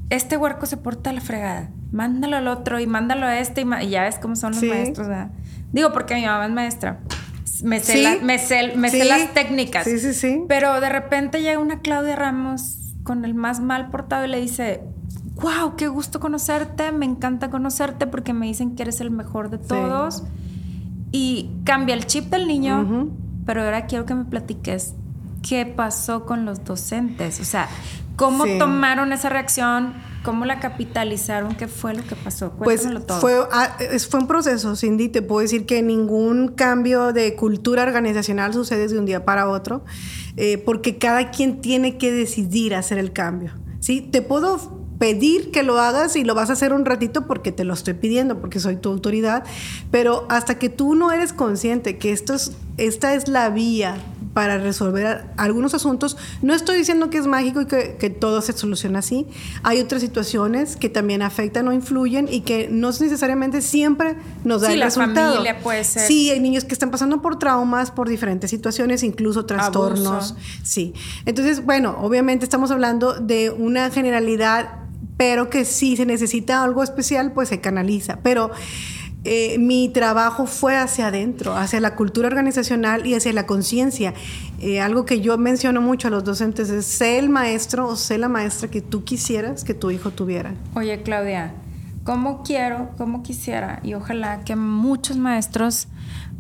Este 0.10 0.38
huerco 0.38 0.66
se 0.66 0.78
porta 0.78 1.10
a 1.10 1.13
la 1.13 1.22
fregada. 1.22 1.70
Mándalo 1.92 2.38
al 2.38 2.48
otro 2.48 2.80
y 2.80 2.88
mándalo 2.88 3.26
a 3.26 3.39
este. 3.39 3.62
Y, 3.62 3.66
ma- 3.66 3.84
y 3.84 3.89
ya 3.89 4.04
ves 4.04 4.18
cómo 4.20 4.36
son 4.36 4.52
los 4.52 4.60
Sí. 4.60 4.68
maestros, 4.68 5.08
¿verdad? 5.08 5.32
Digo, 5.72 5.92
porque 5.94 6.16
mi 6.16 6.26
mamá 6.26 6.46
es 6.46 6.52
maestra. 6.52 7.00
Me 7.63 7.80
sé, 7.80 7.94
Sí. 7.94 8.02
la- 8.04 8.18
me 8.22 8.39
sé- 8.39 8.74
me 8.76 8.89
sé 8.89 9.02
Sí. 9.04 9.08
las 9.08 9.34
técnicas. 9.34 9.84
Sí, 9.86 10.00
sí, 10.00 10.13
sí. 10.13 10.44
Pero 10.48 10.80
de 10.82 10.89
repente 10.89 11.42
llega 11.42 11.60
una 11.60 11.80
Claudia 11.80 12.16
Ramos 12.16 12.78
con 13.04 13.26
el 13.26 13.34
más 13.36 13.60
mal 13.60 13.89
portado 13.89 14.26
y 14.26 14.28
le 14.30 14.39
dice, 14.42 14.82
wow, 15.36 15.76
qué 15.78 15.88
gusto 15.88 16.20
conocerte, 16.20 16.92
me 16.92 17.06
encanta 17.06 17.50
conocerte 17.50 18.08
porque 18.08 18.34
me 18.34 18.46
dicen 18.48 18.76
que 18.76 18.84
eres 18.84 19.02
el 19.02 19.12
mejor 19.12 19.50
de 19.50 19.58
todos. 19.60 20.24
Y 21.12 21.50
cambia 21.63 21.96
el 21.96 22.06
chip 22.06 22.26
del 22.32 22.48
niño. 22.48 23.10
Pero 23.45 23.63
ahora 23.63 23.86
quiero 23.86 24.06
que 24.06 24.15
me 24.15 24.25
platiques 24.25 24.93
qué 25.47 25.65
pasó 25.65 26.25
con 26.25 26.45
los 26.45 26.63
docentes. 26.63 27.39
O 27.39 27.45
sea, 27.45 27.67
cómo 28.15 28.45
Sí. 28.45 28.58
tomaron 28.60 29.12
esa 29.12 29.29
reacción, 29.29 29.93
cómo 30.23 30.45
la 30.45 30.60
capitalizaron, 30.60 31.56
qué 31.56 31.67
fue 31.67 31.93
lo 31.93 32.03
que 32.03 32.15
pasó. 32.15 32.51
Pues 32.51 32.82
Cuéntamelo 32.82 33.06
todo. 33.06 33.19
fue, 33.19 33.36
ah, 33.51 33.75
fue 34.10 34.19
un 34.21 34.27
proceso, 34.27 34.75
Cindy. 34.75 35.10
Te 35.10 35.21
puedo 35.21 35.41
decir 35.41 35.65
que 35.65 35.82
ningún 35.82 36.49
cambio 36.49 37.12
de 37.12 37.36
cultura 37.36 37.84
organizacional 37.84 38.53
sucede 38.53 38.88
de 38.88 38.97
un 38.97 39.06
día 39.06 39.25
para 39.25 39.49
otro, 39.49 39.84
eh, 40.38 40.58
porque 40.60 40.97
cada 40.97 41.32
quien 41.32 41.60
tiene 41.62 41.97
que 41.97 42.12
decidir 42.13 42.73
hacer 42.75 42.97
el 42.97 43.12
cambio. 43.12 43.51
¿sí? 43.79 43.99
Te 44.01 44.21
puedo 44.21 44.83
pedir 45.04 45.52
que 45.52 45.63
lo 45.63 45.82
hagas 45.82 46.16
y 46.16 46.24
lo 46.24 46.34
vas 46.34 46.50
a 46.50 46.54
hacer 46.54 46.72
un 46.72 46.86
ratito 46.86 47.28
porque 47.28 47.52
te 47.52 47.66
lo 47.66 47.74
estoy 47.74 47.94
pidiendo, 47.94 48.39
porque 48.39 48.62
soy 48.62 48.78
tu 48.78 48.88
autoridad, 48.88 49.44
pero 49.92 50.26
hasta 50.30 50.58
que 50.58 50.70
tú 50.70 50.96
no 50.96 51.12
eres 51.12 51.34
consciente 51.34 51.98
que 51.98 52.13
esto 52.13 52.34
es, 52.34 52.54
esta 52.78 53.13
es 53.13 53.28
la 53.28 53.50
vía 53.50 53.98
para 54.34 54.58
resolver 54.60 55.26
algunos 55.36 55.74
asuntos. 55.74 56.16
No 56.42 56.54
estoy 56.54 56.78
diciendo 56.78 57.10
que 57.10 57.18
es 57.18 57.28
mágico 57.28 57.60
y 57.60 57.66
que, 57.66 57.98
que 58.00 58.10
todo 58.10 58.42
se 58.42 58.54
soluciona 58.54 59.00
así. 59.00 59.28
Hay 59.62 59.82
otras 59.82 60.02
situaciones 60.02 60.78
que 60.78 60.88
también 60.88 61.22
afectan 61.22 61.68
o 61.68 61.74
influyen 61.74 62.30
y 62.32 62.39
que 62.42 62.70
no 62.72 62.88
necesariamente 62.88 63.62
siempre 63.62 64.16
nos 64.46 64.62
da 64.62 64.68
Sí, 64.70 64.74
el 64.76 64.80
la 64.80 64.86
resultado. 64.86 65.34
familia 65.34 65.60
puede 65.60 65.84
ser. 65.84 66.08
Sí, 66.08 66.32
hay 66.32 66.39
niños 66.39 66.63
que 66.63 66.74
están 66.74 66.92
pasando 66.92 67.22
por 67.22 67.38
traumas, 67.38 67.92
por 67.92 68.08
diferentes 68.08 68.50
situaciones, 68.50 69.04
incluso 69.04 69.46
trastornos. 69.46 70.32
Abuso. 70.32 70.36
Sí. 70.63 70.94
Entonces, 71.26 71.63
bueno, 71.66 71.98
obviamente 72.02 72.46
estamos 72.46 72.72
hablando 72.72 73.13
de 73.16 73.52
una 73.52 73.92
generalidad, 73.92 74.80
pero 75.17 75.49
que 75.49 75.65
si 75.65 75.95
se 75.95 76.06
necesita 76.06 76.63
algo 76.63 76.84
especial, 76.84 77.32
pues 77.34 77.49
se 77.49 77.62
canaliza. 77.62 78.19
Pero 78.23 78.52
eh, 79.26 79.58
mi 79.58 79.88
trabajo 79.88 80.45
fue 80.45 80.76
hacia 80.76 81.08
adentro, 81.08 81.56
hacia 81.56 81.80
la 81.80 81.95
cultura 81.95 82.28
organizacional 82.28 83.06
y 83.06 83.15
hacia 83.15 83.32
la 83.32 83.45
conciencia. 83.45 84.13
Eh, 84.60 84.82
algo 84.82 85.06
que 85.06 85.21
yo 85.21 85.38
menciono 85.38 85.82
mucho 85.82 86.10
a 86.10 86.12
los 86.12 86.26
docentes 86.26 86.69
es 86.69 86.86
sé 86.86 87.19
el 87.19 87.30
maestro 87.30 87.88
o 87.88 87.95
sé 87.95 88.17
la 88.17 88.28
maestra 88.28 88.69
que 88.69 88.82
tú 88.82 89.06
quisieras 89.06 89.63
que 89.63 89.73
tu 89.73 89.91
hijo 89.91 90.12
tuviera. 90.12 90.54
Oye, 90.76 91.02
Claudia, 91.04 91.54
cómo 92.04 92.43
quiero, 92.43 92.89
cómo 92.97 93.23
quisiera 93.23 93.80
y 93.82 93.93
ojalá 93.93 94.41
que 94.41 94.58
muchos 94.58 95.15
maestros, 95.15 95.88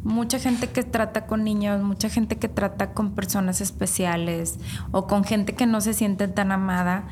mucha 0.03 0.37
gente 0.39 0.67
que 0.67 0.83
trata 0.83 1.25
con 1.25 1.45
niños, 1.45 1.81
mucha 1.81 2.09
gente 2.09 2.35
que 2.35 2.49
trata 2.49 2.91
con 2.91 3.15
personas 3.15 3.61
especiales 3.61 4.55
o 4.91 5.07
con 5.07 5.23
gente 5.23 5.53
que 5.53 5.65
no 5.65 5.79
se 5.79 5.93
siente 5.93 6.27
tan 6.27 6.51
amada, 6.51 7.05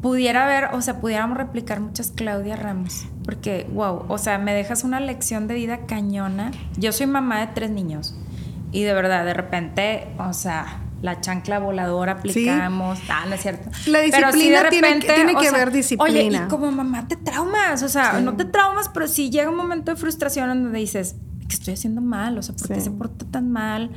pudiera 0.00 0.46
ver, 0.46 0.70
o 0.72 0.82
sea, 0.82 1.00
pudiéramos 1.00 1.36
replicar 1.36 1.80
muchas 1.80 2.12
Claudia 2.14 2.56
Ramos, 2.56 3.06
porque, 3.24 3.66
wow, 3.72 4.04
o 4.08 4.18
sea, 4.18 4.38
me 4.38 4.54
dejas 4.54 4.84
una 4.84 5.00
lección 5.00 5.46
de 5.46 5.54
vida 5.54 5.86
cañona. 5.86 6.52
Yo 6.76 6.92
soy 6.92 7.06
mamá 7.06 7.40
de 7.40 7.48
tres 7.48 7.70
niños 7.70 8.14
y 8.72 8.82
de 8.82 8.94
verdad, 8.94 9.24
de 9.24 9.34
repente, 9.34 10.08
o 10.18 10.32
sea, 10.32 10.80
la 11.02 11.20
chancla 11.20 11.58
voladora 11.58 12.12
aplicamos, 12.12 12.98
ah, 13.08 13.24
no 13.28 13.34
es 13.34 13.42
cierto. 13.42 13.70
La 13.86 14.00
disciplina 14.00 14.68
tiene, 14.68 15.00
tiene 15.00 15.34
que 15.34 15.48
haber 15.48 15.70
disciplina. 15.70 16.38
Oye, 16.38 16.44
y 16.44 16.48
como 16.48 16.70
mamá 16.70 17.08
te 17.08 17.16
traumas, 17.16 17.82
o 17.82 17.88
sea, 17.88 18.20
no 18.20 18.36
te 18.36 18.44
traumas, 18.44 18.88
pero 18.88 19.08
sí 19.08 19.30
llega 19.30 19.50
un 19.50 19.56
momento 19.56 19.90
de 19.90 19.96
frustración 19.96 20.48
donde 20.48 20.78
dices, 20.78 21.16
¿qué 21.50 21.54
estoy 21.56 21.74
haciendo 21.74 22.00
mal? 22.00 22.38
O 22.38 22.42
sea, 22.42 22.54
¿por 22.54 22.68
qué 22.68 22.80
se 22.80 22.92
porta 22.92 23.26
tan 23.26 23.50
mal? 23.50 23.90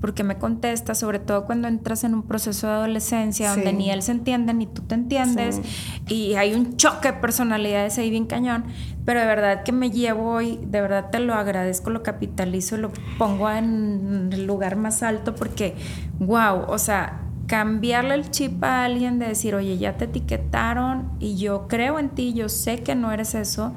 ¿Por 0.00 0.14
qué 0.14 0.22
me 0.22 0.38
contesta? 0.38 0.94
Sobre 0.94 1.18
todo 1.18 1.44
cuando 1.44 1.66
entras 1.66 2.04
en 2.04 2.14
un 2.14 2.22
proceso 2.22 2.68
de 2.68 2.72
adolescencia 2.74 3.50
donde 3.50 3.72
ni 3.72 3.90
él 3.90 4.00
se 4.02 4.12
entiende 4.12 4.54
ni 4.54 4.66
tú 4.66 4.82
te 4.82 4.94
entiendes 4.94 5.60
y 6.06 6.34
hay 6.34 6.54
un 6.54 6.76
choque 6.76 7.12
de 7.12 7.18
personalidades 7.18 7.98
ahí 7.98 8.10
bien 8.10 8.26
cañón. 8.26 8.64
Pero 9.04 9.20
de 9.20 9.26
verdad 9.26 9.64
que 9.64 9.72
me 9.72 9.90
llevo 9.90 10.40
y 10.40 10.56
de 10.56 10.80
verdad 10.80 11.10
te 11.10 11.18
lo 11.18 11.34
agradezco, 11.34 11.90
lo 11.90 12.02
capitalizo 12.04 12.76
lo 12.76 12.92
pongo 13.18 13.50
en 13.50 14.30
el 14.32 14.46
lugar 14.46 14.76
más 14.76 15.02
alto 15.02 15.34
porque, 15.34 15.74
wow, 16.20 16.64
o 16.68 16.78
sea, 16.78 17.22
cambiarle 17.46 18.14
el 18.14 18.30
chip 18.30 18.62
a 18.62 18.84
alguien 18.84 19.18
de 19.18 19.26
decir, 19.26 19.56
oye, 19.56 19.76
ya 19.76 19.96
te 19.96 20.04
etiquetaron 20.04 21.10
y 21.18 21.36
yo 21.36 21.66
creo 21.66 21.98
en 21.98 22.10
ti, 22.10 22.32
yo 22.32 22.48
sé 22.48 22.84
que 22.84 22.94
no 22.94 23.10
eres 23.10 23.34
eso 23.34 23.72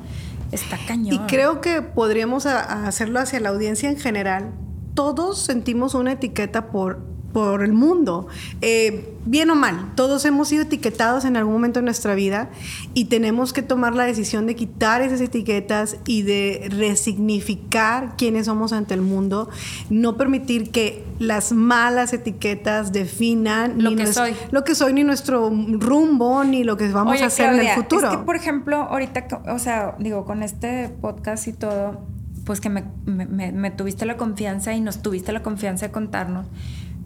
Está 0.53 0.77
cañón. 0.87 1.13
Y 1.13 1.19
creo 1.27 1.61
que 1.61 1.81
podríamos 1.81 2.45
hacerlo 2.45 3.19
hacia 3.19 3.39
la 3.39 3.49
audiencia 3.49 3.89
en 3.89 3.97
general. 3.97 4.53
Todos 4.93 5.39
sentimos 5.39 5.95
una 5.95 6.11
etiqueta 6.13 6.69
por, 6.69 7.12
por 7.33 7.63
el 7.63 7.73
mundo. 7.73 8.27
Eh, 8.61 9.15
bien 9.25 9.49
o 9.49 9.55
mal, 9.55 9.93
todos 9.95 10.23
hemos 10.25 10.47
sido 10.47 10.63
etiquetados 10.63 11.25
en 11.25 11.35
algún 11.35 11.53
momento 11.53 11.79
de 11.79 11.85
nuestra 11.85 12.13
vida 12.13 12.49
y 12.93 13.05
tenemos 13.05 13.53
que 13.53 13.63
tomar 13.63 13.95
la 13.95 14.03
decisión 14.03 14.45
de 14.45 14.55
quitar 14.55 15.01
esas 15.01 15.19
etiquetas 15.19 15.97
y 16.05 16.21
de 16.21 16.67
resignificar 16.69 18.15
quiénes 18.17 18.45
somos 18.45 18.71
ante 18.71 18.93
el 18.93 19.01
mundo, 19.01 19.49
no 19.89 20.15
permitir 20.15 20.71
que 20.71 21.03
las 21.19 21.51
malas 21.51 22.13
etiquetas 22.13 22.91
definan 22.91 23.83
lo 23.83 23.95
que 23.95 24.07
soy. 24.07 24.35
Lo 24.51 24.63
que 24.63 24.75
soy, 24.75 24.93
ni 24.93 25.03
nuestro 25.03 25.49
rumbo, 25.49 26.43
ni 26.43 26.63
lo 26.63 26.77
que 26.77 26.89
vamos 26.89 27.21
a 27.21 27.25
hacer 27.25 27.53
en 27.53 27.61
el 27.61 27.69
futuro. 27.69 28.11
Es 28.11 28.17
que, 28.17 28.23
por 28.23 28.35
ejemplo, 28.35 28.77
ahorita, 28.77 29.27
o 29.47 29.59
sea, 29.59 29.95
digo, 29.99 30.25
con 30.25 30.43
este 30.43 30.89
podcast 31.01 31.47
y 31.47 31.53
todo, 31.53 32.01
pues 32.45 32.61
que 32.61 32.69
me, 32.69 32.83
me 33.05 33.71
tuviste 33.71 34.05
la 34.05 34.17
confianza 34.17 34.73
y 34.73 34.81
nos 34.81 35.01
tuviste 35.01 35.31
la 35.31 35.41
confianza 35.41 35.87
de 35.87 35.91
contarnos 35.91 36.45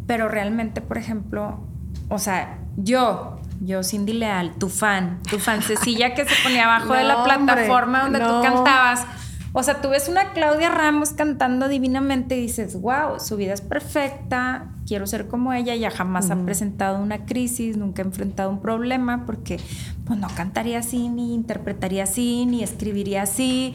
pero 0.08 0.30
realmente, 0.30 0.82
por 0.82 0.98
ejemplo, 0.98 1.60
o 2.10 2.18
sea, 2.18 2.58
yo, 2.78 3.40
yo 3.60 3.84
Cindy 3.84 4.14
Leal, 4.14 4.54
tu 4.54 4.70
fan, 4.70 5.20
tu 5.30 5.38
fancecilla 5.38 6.14
que 6.14 6.26
se 6.26 6.34
ponía 6.44 6.64
abajo 6.64 6.94
de 6.94 7.04
la 7.04 7.24
plataforma 7.26 8.04
donde 8.04 8.20
tú 8.20 8.42
cantabas. 8.42 9.06
O 9.60 9.64
sea, 9.64 9.82
tú 9.82 9.90
ves 9.90 10.08
una 10.08 10.34
Claudia 10.34 10.70
Ramos 10.70 11.14
cantando 11.14 11.68
divinamente 11.68 12.38
y 12.38 12.42
dices, 12.42 12.80
wow, 12.80 13.20
su 13.20 13.38
vida 13.38 13.54
es 13.54 13.62
perfecta, 13.62 14.76
quiero 14.86 15.08
ser 15.08 15.28
como 15.28 15.52
ella, 15.52 15.74
ella 15.74 15.90
jamás 15.90 16.30
ha 16.30 16.36
presentado 16.46 17.02
una 17.02 17.26
crisis, 17.26 17.76
nunca 17.76 18.04
ha 18.04 18.06
enfrentado 18.06 18.52
un 18.52 18.62
problema, 18.62 19.26
porque 19.26 19.60
pues 20.06 20.20
no 20.20 20.28
cantaría 20.36 20.78
así, 20.78 21.10
ni 21.10 21.34
interpretaría 21.34 22.04
así, 22.04 22.46
ni 22.46 22.62
escribiría 22.62 23.24
así. 23.24 23.74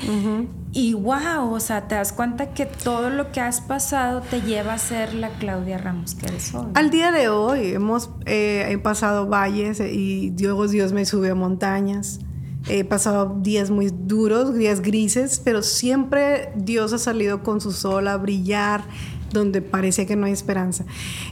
Y 0.71 0.95
wow, 0.95 1.53
o 1.53 1.59
sea, 1.59 1.88
te 1.88 1.97
das 1.97 2.12
cuenta 2.12 2.55
que 2.55 2.64
todo 2.64 3.11
lo 3.11 3.33
que 3.33 3.40
has 3.40 3.61
pasado 3.61 4.21
te 4.21 4.40
lleva 4.40 4.75
a 4.75 4.79
ser 4.79 5.14
la 5.14 5.31
Claudia 5.31 5.79
Ramos 5.79 6.14
que 6.14 6.27
eres 6.27 6.55
hoy. 6.55 6.68
Al 6.75 6.90
día 6.90 7.11
de 7.11 7.29
hoy 7.29 7.73
hemos 7.73 8.09
eh, 8.27 8.79
pasado 8.85 9.27
valles 9.27 9.81
y 9.81 10.31
Dios, 10.31 10.71
Dios 10.71 10.92
me 10.92 11.05
sube 11.07 11.31
a 11.31 11.35
montañas. 11.35 12.21
He 12.68 12.85
pasado 12.85 13.38
días 13.42 13.70
muy 13.70 13.90
duros, 13.90 14.55
días 14.55 14.81
grises, 14.81 15.40
pero 15.44 15.62
siempre 15.62 16.53
Dios 16.57 16.92
ha 16.92 16.98
salido 16.98 17.42
con 17.42 17.61
su 17.61 17.72
sol 17.72 18.09
a 18.09 18.16
brillar 18.16 18.85
donde 19.33 19.62
parece 19.62 20.07
que 20.07 20.16
no 20.16 20.27
hay 20.27 20.33
esperanza. 20.33 20.85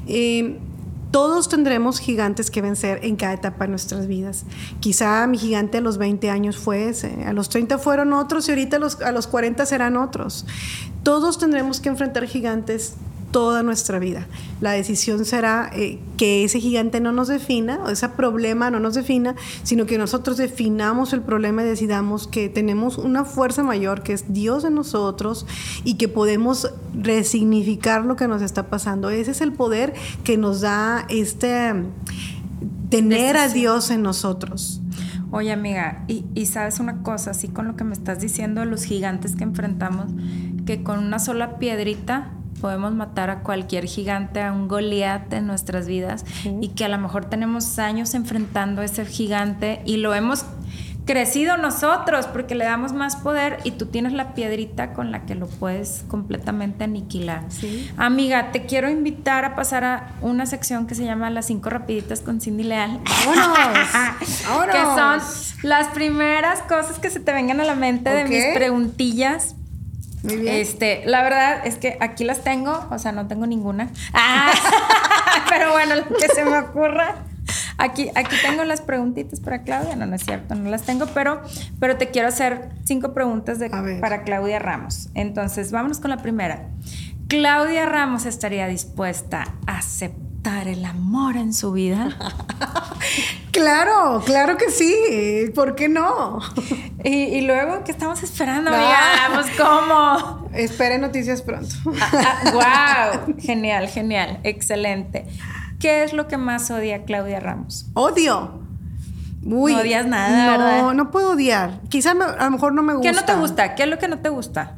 Eh, 0.07 0.59
todos 1.11 1.49
tendremos 1.49 1.99
gigantes 1.99 2.51
que 2.51 2.63
vencer 2.63 3.01
en 3.03 3.17
cada 3.17 3.35
etapa 3.35 3.65
de 3.65 3.71
nuestras 3.71 4.07
vidas. 4.07 4.45
Quizá 4.79 5.27
mi 5.27 5.39
gigante 5.39 5.79
a 5.79 5.81
los 5.81 5.99
20 5.99 6.31
años 6.31 6.57
fue 6.57 6.89
ese, 6.89 7.25
a 7.25 7.33
los 7.33 7.49
30 7.49 7.79
fueron 7.79 8.13
otros 8.13 8.47
y 8.49 8.53
ahorita 8.53 8.77
a 8.77 8.81
los, 8.81 9.01
a 9.01 9.11
los 9.11 9.27
40 9.27 9.67
serán 9.67 9.97
otros. 9.97 10.47
Todos 11.03 11.39
tendremos 11.39 11.81
que 11.81 11.89
enfrentar 11.89 12.27
gigantes 12.27 12.95
toda 13.31 13.63
nuestra 13.63 13.99
vida. 13.99 14.27
La 14.61 14.73
decisión 14.73 15.25
será 15.25 15.71
eh, 15.73 15.99
que 16.17 16.45
ese 16.45 16.61
gigante 16.61 17.01
no 17.01 17.13
nos 17.13 17.29
defina, 17.29 17.81
o 17.85 17.89
ese 17.89 18.09
problema 18.09 18.71
no 18.71 18.81
nos 18.81 18.95
defina, 18.95 19.35
sino 19.63 19.87
que 19.87 19.99
nosotros 19.99 20.37
definamos 20.37 21.13
el 21.13 21.23
problema 21.23 21.63
y 21.63 21.67
decidamos 21.67 22.27
que 22.27 22.49
tenemos 22.49 22.99
una 22.99 23.25
fuerza 23.25 23.63
mayor, 23.63 24.03
que 24.03 24.13
es 24.13 24.33
Dios 24.33 24.65
en 24.65 24.75
nosotros, 24.75 25.47
y 25.85 25.95
que 25.95 26.09
podemos 26.09 26.73
resignificar 26.95 28.05
lo 28.05 28.17
que 28.17 28.29
nos 28.29 28.43
está 28.43 28.69
pasando. 28.69 29.11
Ese 29.11 29.31
es 29.31 29.41
el 29.41 29.53
poder 29.53 29.95
que 30.25 30.37
nos 30.37 30.61
da 30.61 31.07
este 31.09 31.73
tener 32.89 33.37
a 33.37 33.49
Dios 33.49 33.91
en 33.91 34.03
nosotros. 34.03 34.81
Oye 35.33 35.53
amiga, 35.53 36.05
y, 36.09 36.25
y, 36.35 36.47
sabes 36.47 36.81
una 36.81 37.05
cosa, 37.05 37.31
así 37.31 37.47
con 37.47 37.69
lo 37.69 37.77
que 37.77 37.85
me 37.85 37.93
estás 37.93 38.21
diciendo 38.21 38.63
de 38.63 38.67
los 38.67 38.83
gigantes 38.83 39.37
que 39.37 39.45
enfrentamos, 39.45 40.07
que 40.67 40.83
con 40.83 40.99
una 40.99 41.21
sola 41.21 41.59
piedrita 41.59 42.33
podemos 42.61 42.95
matar 42.95 43.31
a 43.31 43.41
cualquier 43.41 43.87
gigante, 43.87 44.43
a 44.43 44.53
un 44.53 44.69
Goliat 44.69 45.33
en 45.33 45.47
nuestras 45.47 45.87
vidas 45.87 46.25
y 46.61 46.69
que 46.69 46.85
a 46.85 46.89
lo 46.89 46.99
mejor 46.99 47.25
tenemos 47.25 47.79
años 47.79 48.15
enfrentando 48.15 48.83
a 48.83 48.85
ese 48.85 49.05
gigante 49.07 49.83
y 49.85 49.97
lo 49.97 50.15
hemos 50.15 50.45
crecido 51.11 51.57
nosotros 51.57 52.27
porque 52.27 52.55
le 52.55 52.65
damos 52.65 52.93
más 52.93 53.17
poder 53.17 53.59
y 53.65 53.73
tú 53.73 53.87
tienes 53.87 54.13
la 54.13 54.33
piedrita 54.35 54.93
con 54.93 55.11
la 55.11 55.27
que 55.27 55.35
lo 55.35 55.49
puedes 55.49 56.05
completamente 56.07 56.85
aniquilar. 56.85 57.43
Amiga, 57.97 58.53
te 58.53 58.67
quiero 58.67 58.89
invitar 58.89 59.45
a 59.45 59.57
pasar 59.57 59.83
a 59.83 60.13
una 60.21 60.47
sección 60.47 60.87
que 60.87 60.95
se 60.95 61.05
llama 61.05 61.29
Las 61.31 61.47
cinco 61.47 61.69
rapiditas 61.69 62.21
con 62.21 62.41
Cindy 62.41 62.63
Leal. 62.63 63.01
¡Vámonos! 63.27 63.89
que 64.71 64.83
son 64.83 65.21
las 65.69 65.89
primeras 65.89 66.61
cosas 66.63 67.01
que 67.01 67.11
se 67.11 67.19
te 67.19 67.33
vengan 67.33 67.61
a 67.61 67.65
la 67.65 67.75
mente 67.75 68.11
de 68.11 68.27
mis 68.27 68.45
preguntillas 68.55 69.57
este, 70.25 71.03
la 71.07 71.23
verdad 71.23 71.67
es 71.67 71.77
que 71.77 71.97
aquí 72.01 72.25
las 72.25 72.43
tengo, 72.43 72.87
o 72.91 72.99
sea, 72.99 73.13
no 73.13 73.27
tengo 73.27 73.47
ninguna. 73.47 73.91
Ah, 74.13 74.53
pero 75.49 75.73
bueno, 75.73 75.97
lo 75.97 76.17
que 76.17 76.29
se 76.29 76.45
me 76.45 76.59
ocurra. 76.59 77.17
Aquí, 77.79 78.11
aquí 78.15 78.37
tengo 78.43 78.65
las 78.65 78.83
preguntitas 78.83 79.41
para 79.41 79.63
Claudia. 79.63 79.97
No, 79.97 80.07
no 80.07 80.15
es 80.15 80.23
cierto, 80.23 80.55
no 80.55 80.69
las 80.71 80.83
tengo, 80.83 81.07
pero, 81.15 81.43
pero 81.79 81.97
te 81.97 82.11
quiero 82.11 82.29
hacer 82.29 82.69
cinco 82.85 83.15
preguntas 83.15 83.59
de, 83.59 83.71
para 84.01 84.23
Claudia 84.23 84.59
Ramos. 84.59 85.09
Entonces, 85.15 85.73
vámonos 85.73 85.99
con 85.99 86.11
la 86.11 86.19
primera. 86.19 86.69
Claudia 87.29 87.87
Ramos 87.87 88.27
estaría 88.27 88.67
dispuesta 88.67 89.55
a 89.67 89.79
aceptar 89.79 90.30
el 90.45 90.85
amor 90.85 91.37
en 91.37 91.53
su 91.53 91.73
vida. 91.73 92.17
Claro, 93.53 94.23
claro 94.25 94.57
que 94.57 94.71
sí. 94.71 95.51
¿Por 95.55 95.75
qué 95.75 95.89
no? 95.89 96.39
Y, 97.03 97.41
luego, 97.41 97.83
¿qué 97.85 97.91
estamos 97.91 98.23
esperando? 98.23 98.71
Digamos, 98.71 99.47
¿cómo? 99.59 100.49
Espere 100.53 100.99
noticias 100.99 101.43
pronto. 101.43 101.75
wow, 101.85 101.95
ah, 102.63 103.11
ah, 103.13 103.27
genial, 103.39 103.89
genial, 103.89 104.39
excelente. 104.45 105.27
¿Qué 105.81 106.05
es 106.05 106.13
lo 106.13 106.29
que 106.29 106.37
más 106.37 106.71
odia 106.71 107.03
Claudia 107.05 107.41
Ramos? 107.41 107.87
Odio. 107.95 108.61
no 109.43 109.57
odias 109.57 110.07
nada, 110.07 110.57
no, 110.57 110.95
No, 110.95 111.11
puedo 111.11 111.33
odiar. 111.33 111.81
Quizá 111.89 112.13
a 112.13 112.45
lo 112.45 112.51
mejor 112.53 112.73
no 112.73 112.83
me 112.83 112.95
gusta. 112.95 113.11
¿Qué 113.11 113.17
no 113.17 113.25
te 113.25 113.35
gusta? 113.35 113.75
¿Qué 113.75 113.83
es 113.83 113.89
lo 113.89 113.99
que 113.99 114.07
no 114.07 114.21
te 114.21 114.29
gusta? 114.29 114.77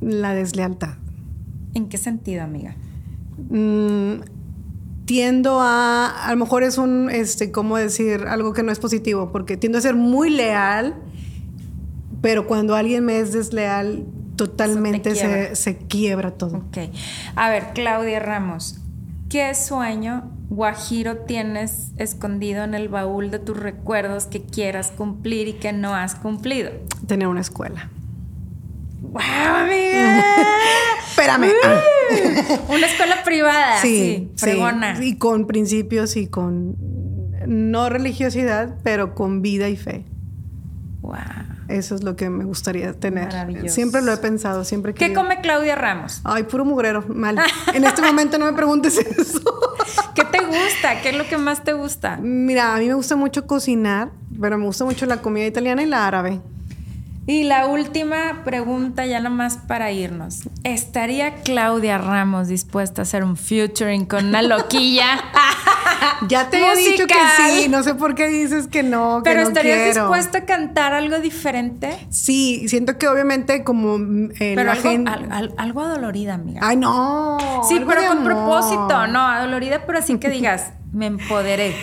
La 0.00 0.34
deslealtad. 0.34 0.94
¿En 1.74 1.88
qué 1.88 1.96
sentido, 1.96 2.42
amiga? 2.42 2.74
Mm, 3.50 4.33
tiendo 5.04 5.60
a, 5.60 6.08
a 6.08 6.30
lo 6.30 6.36
mejor 6.36 6.62
es 6.62 6.78
un, 6.78 7.10
este, 7.10 7.50
¿cómo 7.52 7.76
decir? 7.76 8.24
Algo 8.28 8.52
que 8.52 8.62
no 8.62 8.72
es 8.72 8.78
positivo, 8.78 9.30
porque 9.32 9.56
tiendo 9.56 9.78
a 9.78 9.80
ser 9.80 9.94
muy 9.94 10.30
leal, 10.30 10.94
pero 12.20 12.46
cuando 12.46 12.74
alguien 12.74 13.04
me 13.04 13.18
es 13.18 13.32
desleal, 13.32 14.06
totalmente 14.36 15.14
Se, 15.14 15.56
se, 15.56 15.76
quiebra 15.76 16.32
todo. 16.32 16.58
Ok. 16.58 16.78
A 17.36 17.50
ver, 17.50 17.72
Claudia 17.74 18.18
Ramos, 18.20 18.80
¿qué 19.28 19.54
sueño 19.54 20.30
guajiro 20.48 21.18
tienes 21.18 21.92
escondido 21.96 22.64
en 22.64 22.74
el 22.74 22.88
baúl 22.88 23.30
de 23.30 23.38
tus 23.38 23.56
recuerdos 23.56 24.26
que 24.26 24.42
quieras 24.42 24.90
cumplir 24.90 25.48
y 25.48 25.52
que 25.54 25.72
no 25.72 25.94
has 25.94 26.14
cumplido? 26.14 26.70
Tener 27.06 27.28
una 27.28 27.40
escuela. 27.40 27.90
¡Wow, 29.14 29.22
amiga! 29.22 30.24
Espérame. 31.08 31.52
Una 32.68 32.86
escuela 32.86 33.22
privada. 33.22 33.80
Sí, 33.80 34.32
sí, 34.34 34.60
Y 35.02 35.18
con 35.18 35.46
principios 35.46 36.16
y 36.16 36.26
con 36.26 36.76
no 37.46 37.88
religiosidad, 37.88 38.74
pero 38.82 39.14
con 39.14 39.40
vida 39.40 39.68
y 39.68 39.76
fe. 39.76 40.04
Wow. 41.00 41.14
Eso 41.68 41.94
es 41.94 42.02
lo 42.02 42.16
que 42.16 42.28
me 42.28 42.44
gustaría 42.44 42.92
tener. 42.92 43.26
Maravilloso. 43.26 43.68
Siempre 43.72 44.02
lo 44.02 44.12
he 44.12 44.16
pensado, 44.16 44.64
siempre 44.64 44.94
que. 44.94 45.06
¿Qué 45.06 45.14
come 45.14 45.40
Claudia 45.40 45.76
Ramos? 45.76 46.20
Ay, 46.24 46.42
puro 46.42 46.64
mugrero, 46.64 47.04
mal. 47.06 47.38
En 47.72 47.84
este 47.84 48.02
momento 48.02 48.36
no 48.38 48.46
me 48.46 48.52
preguntes 48.52 48.98
eso. 48.98 49.40
¿Qué 50.14 50.24
te 50.24 50.44
gusta? 50.44 51.00
¿Qué 51.02 51.10
es 51.10 51.16
lo 51.16 51.26
que 51.26 51.38
más 51.38 51.62
te 51.62 51.72
gusta? 51.72 52.18
Mira, 52.20 52.74
a 52.74 52.78
mí 52.78 52.88
me 52.88 52.94
gusta 52.94 53.14
mucho 53.14 53.46
cocinar, 53.46 54.10
pero 54.40 54.58
me 54.58 54.64
gusta 54.66 54.84
mucho 54.84 55.06
la 55.06 55.18
comida 55.18 55.46
italiana 55.46 55.84
y 55.84 55.86
la 55.86 56.06
árabe. 56.06 56.40
Y 57.26 57.44
la 57.44 57.66
última 57.66 58.42
pregunta, 58.44 59.06
ya 59.06 59.18
nomás 59.18 59.56
para 59.56 59.90
irnos. 59.90 60.40
¿Estaría 60.62 61.36
Claudia 61.36 61.96
Ramos 61.96 62.48
dispuesta 62.48 63.00
a 63.00 63.04
hacer 63.04 63.24
un 63.24 63.36
featuring 63.38 64.04
con 64.04 64.26
una 64.26 64.42
loquilla? 64.42 65.06
ya 66.28 66.50
te 66.50 66.58
he 66.58 66.76
dicho 66.76 67.06
que 67.06 67.14
sí, 67.38 67.68
no 67.70 67.82
sé 67.82 67.94
por 67.94 68.14
qué 68.14 68.28
dices 68.28 68.66
que 68.66 68.82
no. 68.82 69.22
que 69.24 69.30
¿Pero 69.30 69.40
no 69.42 69.48
estarías 69.48 69.84
quiero. 69.84 70.02
dispuesta 70.02 70.38
a 70.38 70.44
cantar 70.44 70.92
algo 70.92 71.18
diferente? 71.18 71.96
Sí, 72.10 72.68
siento 72.68 72.98
que 72.98 73.08
obviamente 73.08 73.64
como 73.64 73.96
eh, 73.96 74.28
Pero 74.54 74.64
la 74.64 74.72
algo, 74.72 74.90
gente. 74.90 75.10
al- 75.10 75.32
al- 75.32 75.54
algo 75.56 75.80
adolorida, 75.80 76.34
amiga. 76.34 76.60
Ay, 76.62 76.76
no. 76.76 77.38
sí, 77.66 77.80
pero 77.88 78.02
con 78.06 78.18
amor. 78.18 78.24
propósito, 78.34 79.06
no, 79.06 79.20
adolorida, 79.20 79.84
pero 79.86 79.98
así 79.98 80.18
que 80.18 80.28
digas, 80.28 80.72
me 80.92 81.06
empoderé. 81.06 81.74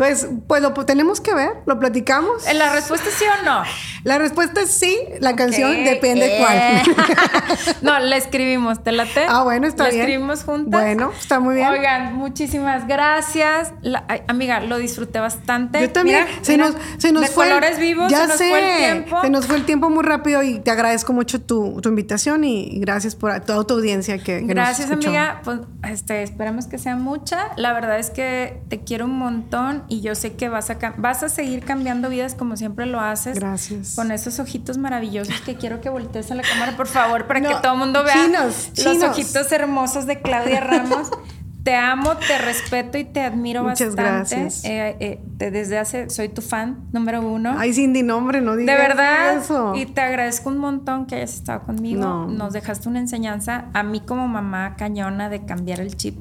Pues, 0.00 0.26
pues 0.46 0.62
lo 0.62 0.72
tenemos 0.72 1.20
que 1.20 1.34
ver, 1.34 1.50
lo 1.66 1.78
platicamos. 1.78 2.48
Eh, 2.48 2.54
¿La 2.54 2.72
respuesta 2.72 3.10
es 3.10 3.16
sí 3.16 3.26
o 3.26 3.44
no? 3.44 3.62
La 4.02 4.16
respuesta 4.16 4.62
es 4.62 4.70
sí, 4.70 4.96
la 5.18 5.36
canción 5.36 5.84
depende 5.84 6.38
eh. 6.38 6.38
cuál. 6.40 7.76
no, 7.82 7.98
la 7.98 8.16
escribimos, 8.16 8.82
¿te 8.82 8.92
late? 8.92 9.26
Ah, 9.28 9.42
bueno, 9.42 9.66
está 9.66 9.82
¿La 9.82 9.90
bien. 9.90 10.00
escribimos 10.00 10.44
juntas? 10.44 10.70
Bueno, 10.70 11.12
está 11.20 11.38
muy 11.38 11.56
bien. 11.56 11.68
Oigan, 11.68 12.14
muchísimas 12.14 12.88
gracias. 12.88 13.74
La- 13.82 14.06
ay, 14.08 14.22
amiga, 14.26 14.60
lo 14.60 14.78
disfruté 14.78 15.20
bastante. 15.20 15.82
Yo 15.82 15.90
también. 15.90 16.24
Mira, 16.24 16.38
se, 16.40 16.52
mira, 16.52 16.70
nos, 16.70 16.76
se 16.96 17.12
nos 17.12 17.22
de 17.24 17.28
fue. 17.28 17.48
colores 17.48 17.78
vivos, 17.78 18.10
ya 18.10 18.22
se 18.22 18.26
nos 18.28 18.36
sé, 18.38 18.48
fue 18.48 18.58
el 18.72 18.78
tiempo. 18.78 19.20
Se 19.20 19.28
nos 19.28 19.46
fue 19.46 19.56
el 19.56 19.66
tiempo 19.66 19.90
muy 19.90 20.02
rápido 20.02 20.42
y 20.42 20.60
te 20.60 20.70
agradezco 20.70 21.12
mucho 21.12 21.42
tu, 21.42 21.78
tu 21.82 21.90
invitación 21.90 22.44
y 22.44 22.80
gracias 22.80 23.14
por 23.16 23.38
toda 23.40 23.66
tu 23.66 23.74
audiencia 23.74 24.16
que, 24.16 24.40
Gracias, 24.40 24.90
amiga. 24.90 25.42
Pues 25.44 25.58
este, 25.86 26.22
esperemos 26.22 26.66
que 26.66 26.78
sea 26.78 26.96
mucha. 26.96 27.50
La 27.56 27.74
verdad 27.74 27.98
es 27.98 28.08
que 28.08 28.62
te 28.70 28.80
quiero 28.80 29.04
un 29.04 29.18
montón 29.18 29.89
y 29.90 30.00
yo 30.00 30.14
sé 30.14 30.32
que 30.34 30.48
vas 30.48 30.70
a, 30.70 30.78
vas 30.96 31.22
a 31.22 31.28
seguir 31.28 31.64
cambiando 31.64 32.08
vidas 32.08 32.34
como 32.34 32.56
siempre 32.56 32.86
lo 32.86 33.00
haces. 33.00 33.38
Gracias. 33.38 33.94
Con 33.96 34.10
esos 34.12 34.38
ojitos 34.38 34.78
maravillosos 34.78 35.40
que 35.42 35.56
quiero 35.56 35.80
que 35.82 35.90
voltees 35.90 36.30
a 36.30 36.34
la 36.36 36.42
cámara, 36.42 36.76
por 36.76 36.86
favor, 36.86 37.26
para 37.26 37.40
que 37.42 37.48
No, 37.48 37.60
todo 37.60 37.72
el 37.74 37.78
mundo 37.80 38.02
vea 38.04 38.14
chinos, 38.14 38.44
los 38.44 38.72
chinos. 38.72 39.02
ojitos 39.10 39.52
hermosos 39.52 40.06
de 40.06 40.20
Claudia 40.22 40.60
Ramos. 40.60 41.10
Te 41.62 41.74
amo, 41.76 42.16
te 42.16 42.38
respeto 42.38 42.96
y 42.96 43.04
te 43.04 43.20
admiro 43.20 43.62
Muchas 43.62 43.94
bastante. 43.94 44.34
gracias. 44.34 44.64
Eh, 44.64 44.96
eh, 44.98 45.20
te- 45.36 45.50
desde 45.50 45.76
hace, 45.76 46.08
soy 46.08 46.30
tu 46.30 46.40
fan 46.40 46.86
número 46.90 47.20
uno. 47.20 47.54
Ay, 47.58 47.74
Cindy, 47.74 48.02
nombre, 48.02 48.40
no 48.40 48.52
De 48.52 48.62
digas 48.62 48.78
verdad, 48.78 49.36
eso. 49.36 49.74
y 49.76 49.84
te 49.84 50.00
agradezco 50.00 50.48
un 50.48 50.56
montón 50.56 51.04
que 51.04 51.16
hayas 51.16 51.34
estado 51.34 51.60
conmigo. 51.64 52.00
No. 52.00 52.26
Nos 52.28 52.54
dejaste 52.54 52.88
una 52.88 52.98
enseñanza 53.00 53.66
a 53.74 53.82
mí 53.82 54.00
como 54.00 54.26
mamá 54.26 54.74
cañona 54.78 55.28
de 55.28 55.44
cambiar 55.44 55.80
el 55.80 55.94
chip. 55.98 56.16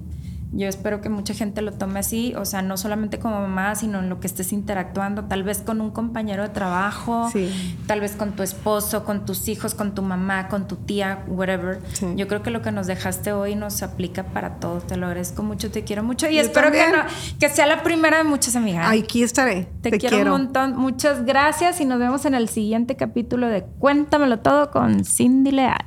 Yo 0.51 0.67
espero 0.67 0.99
que 0.99 1.09
mucha 1.09 1.35
gente 1.35 1.61
lo 1.61 1.73
tome 1.73 1.99
así, 1.99 2.33
o 2.35 2.43
sea, 2.43 2.63
no 2.63 2.75
solamente 2.75 3.19
como 3.19 3.39
mamá, 3.39 3.75
sino 3.75 3.99
en 3.99 4.09
lo 4.09 4.19
que 4.19 4.25
estés 4.25 4.51
interactuando, 4.51 5.25
tal 5.25 5.43
vez 5.43 5.59
con 5.61 5.79
un 5.79 5.91
compañero 5.91 6.41
de 6.41 6.49
trabajo, 6.49 7.29
Sí. 7.31 7.77
tal 7.85 7.99
vez 8.01 8.13
con 8.13 8.31
tu 8.31 8.41
esposo, 8.41 9.05
con 9.05 9.25
tus 9.25 9.47
hijos, 9.47 9.75
con 9.75 9.93
tu 9.93 10.01
mamá, 10.01 10.47
con 10.47 10.67
tu 10.67 10.75
tía, 10.75 11.23
whatever. 11.27 11.79
Sí. 11.93 12.07
Yo 12.15 12.27
creo 12.27 12.41
que 12.41 12.49
lo 12.49 12.63
que 12.63 12.71
nos 12.71 12.87
dejaste 12.87 13.31
hoy 13.31 13.55
nos 13.55 13.83
aplica 13.83 14.23
para 14.23 14.55
todos. 14.55 14.87
Te 14.87 14.97
lo 14.97 15.05
agradezco 15.05 15.43
mucho, 15.43 15.69
te 15.69 15.83
quiero 15.83 16.01
mucho 16.03 16.27
y 16.27 16.35
Yo 16.37 16.41
espero 16.41 16.71
que, 16.71 16.79
no- 16.89 17.03
que 17.39 17.49
sea 17.49 17.67
la 17.67 17.83
primera 17.83 18.17
de 18.17 18.23
muchas 18.23 18.55
amigas. 18.55 18.87
Aquí 18.91 19.21
estaré. 19.21 19.67
Te, 19.81 19.91
Te, 19.91 19.97
quiero, 19.99 20.17
un 20.33 20.41
montón. 20.45 20.75
Muchas 20.77 21.25
gracias 21.25 21.79
y 21.79 21.85
nos 21.85 21.99
vemos 21.99 22.25
en 22.25 22.33
el 22.33 22.49
siguiente 22.49 22.95
capítulo 22.95 23.47
de 23.47 23.65
Cuéntamelo 23.77 24.39
todo 24.39 24.71
con 24.71 25.05
Cindy 25.05 25.51
Leal. 25.51 25.85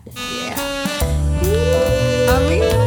Yeah. 1.45 2.82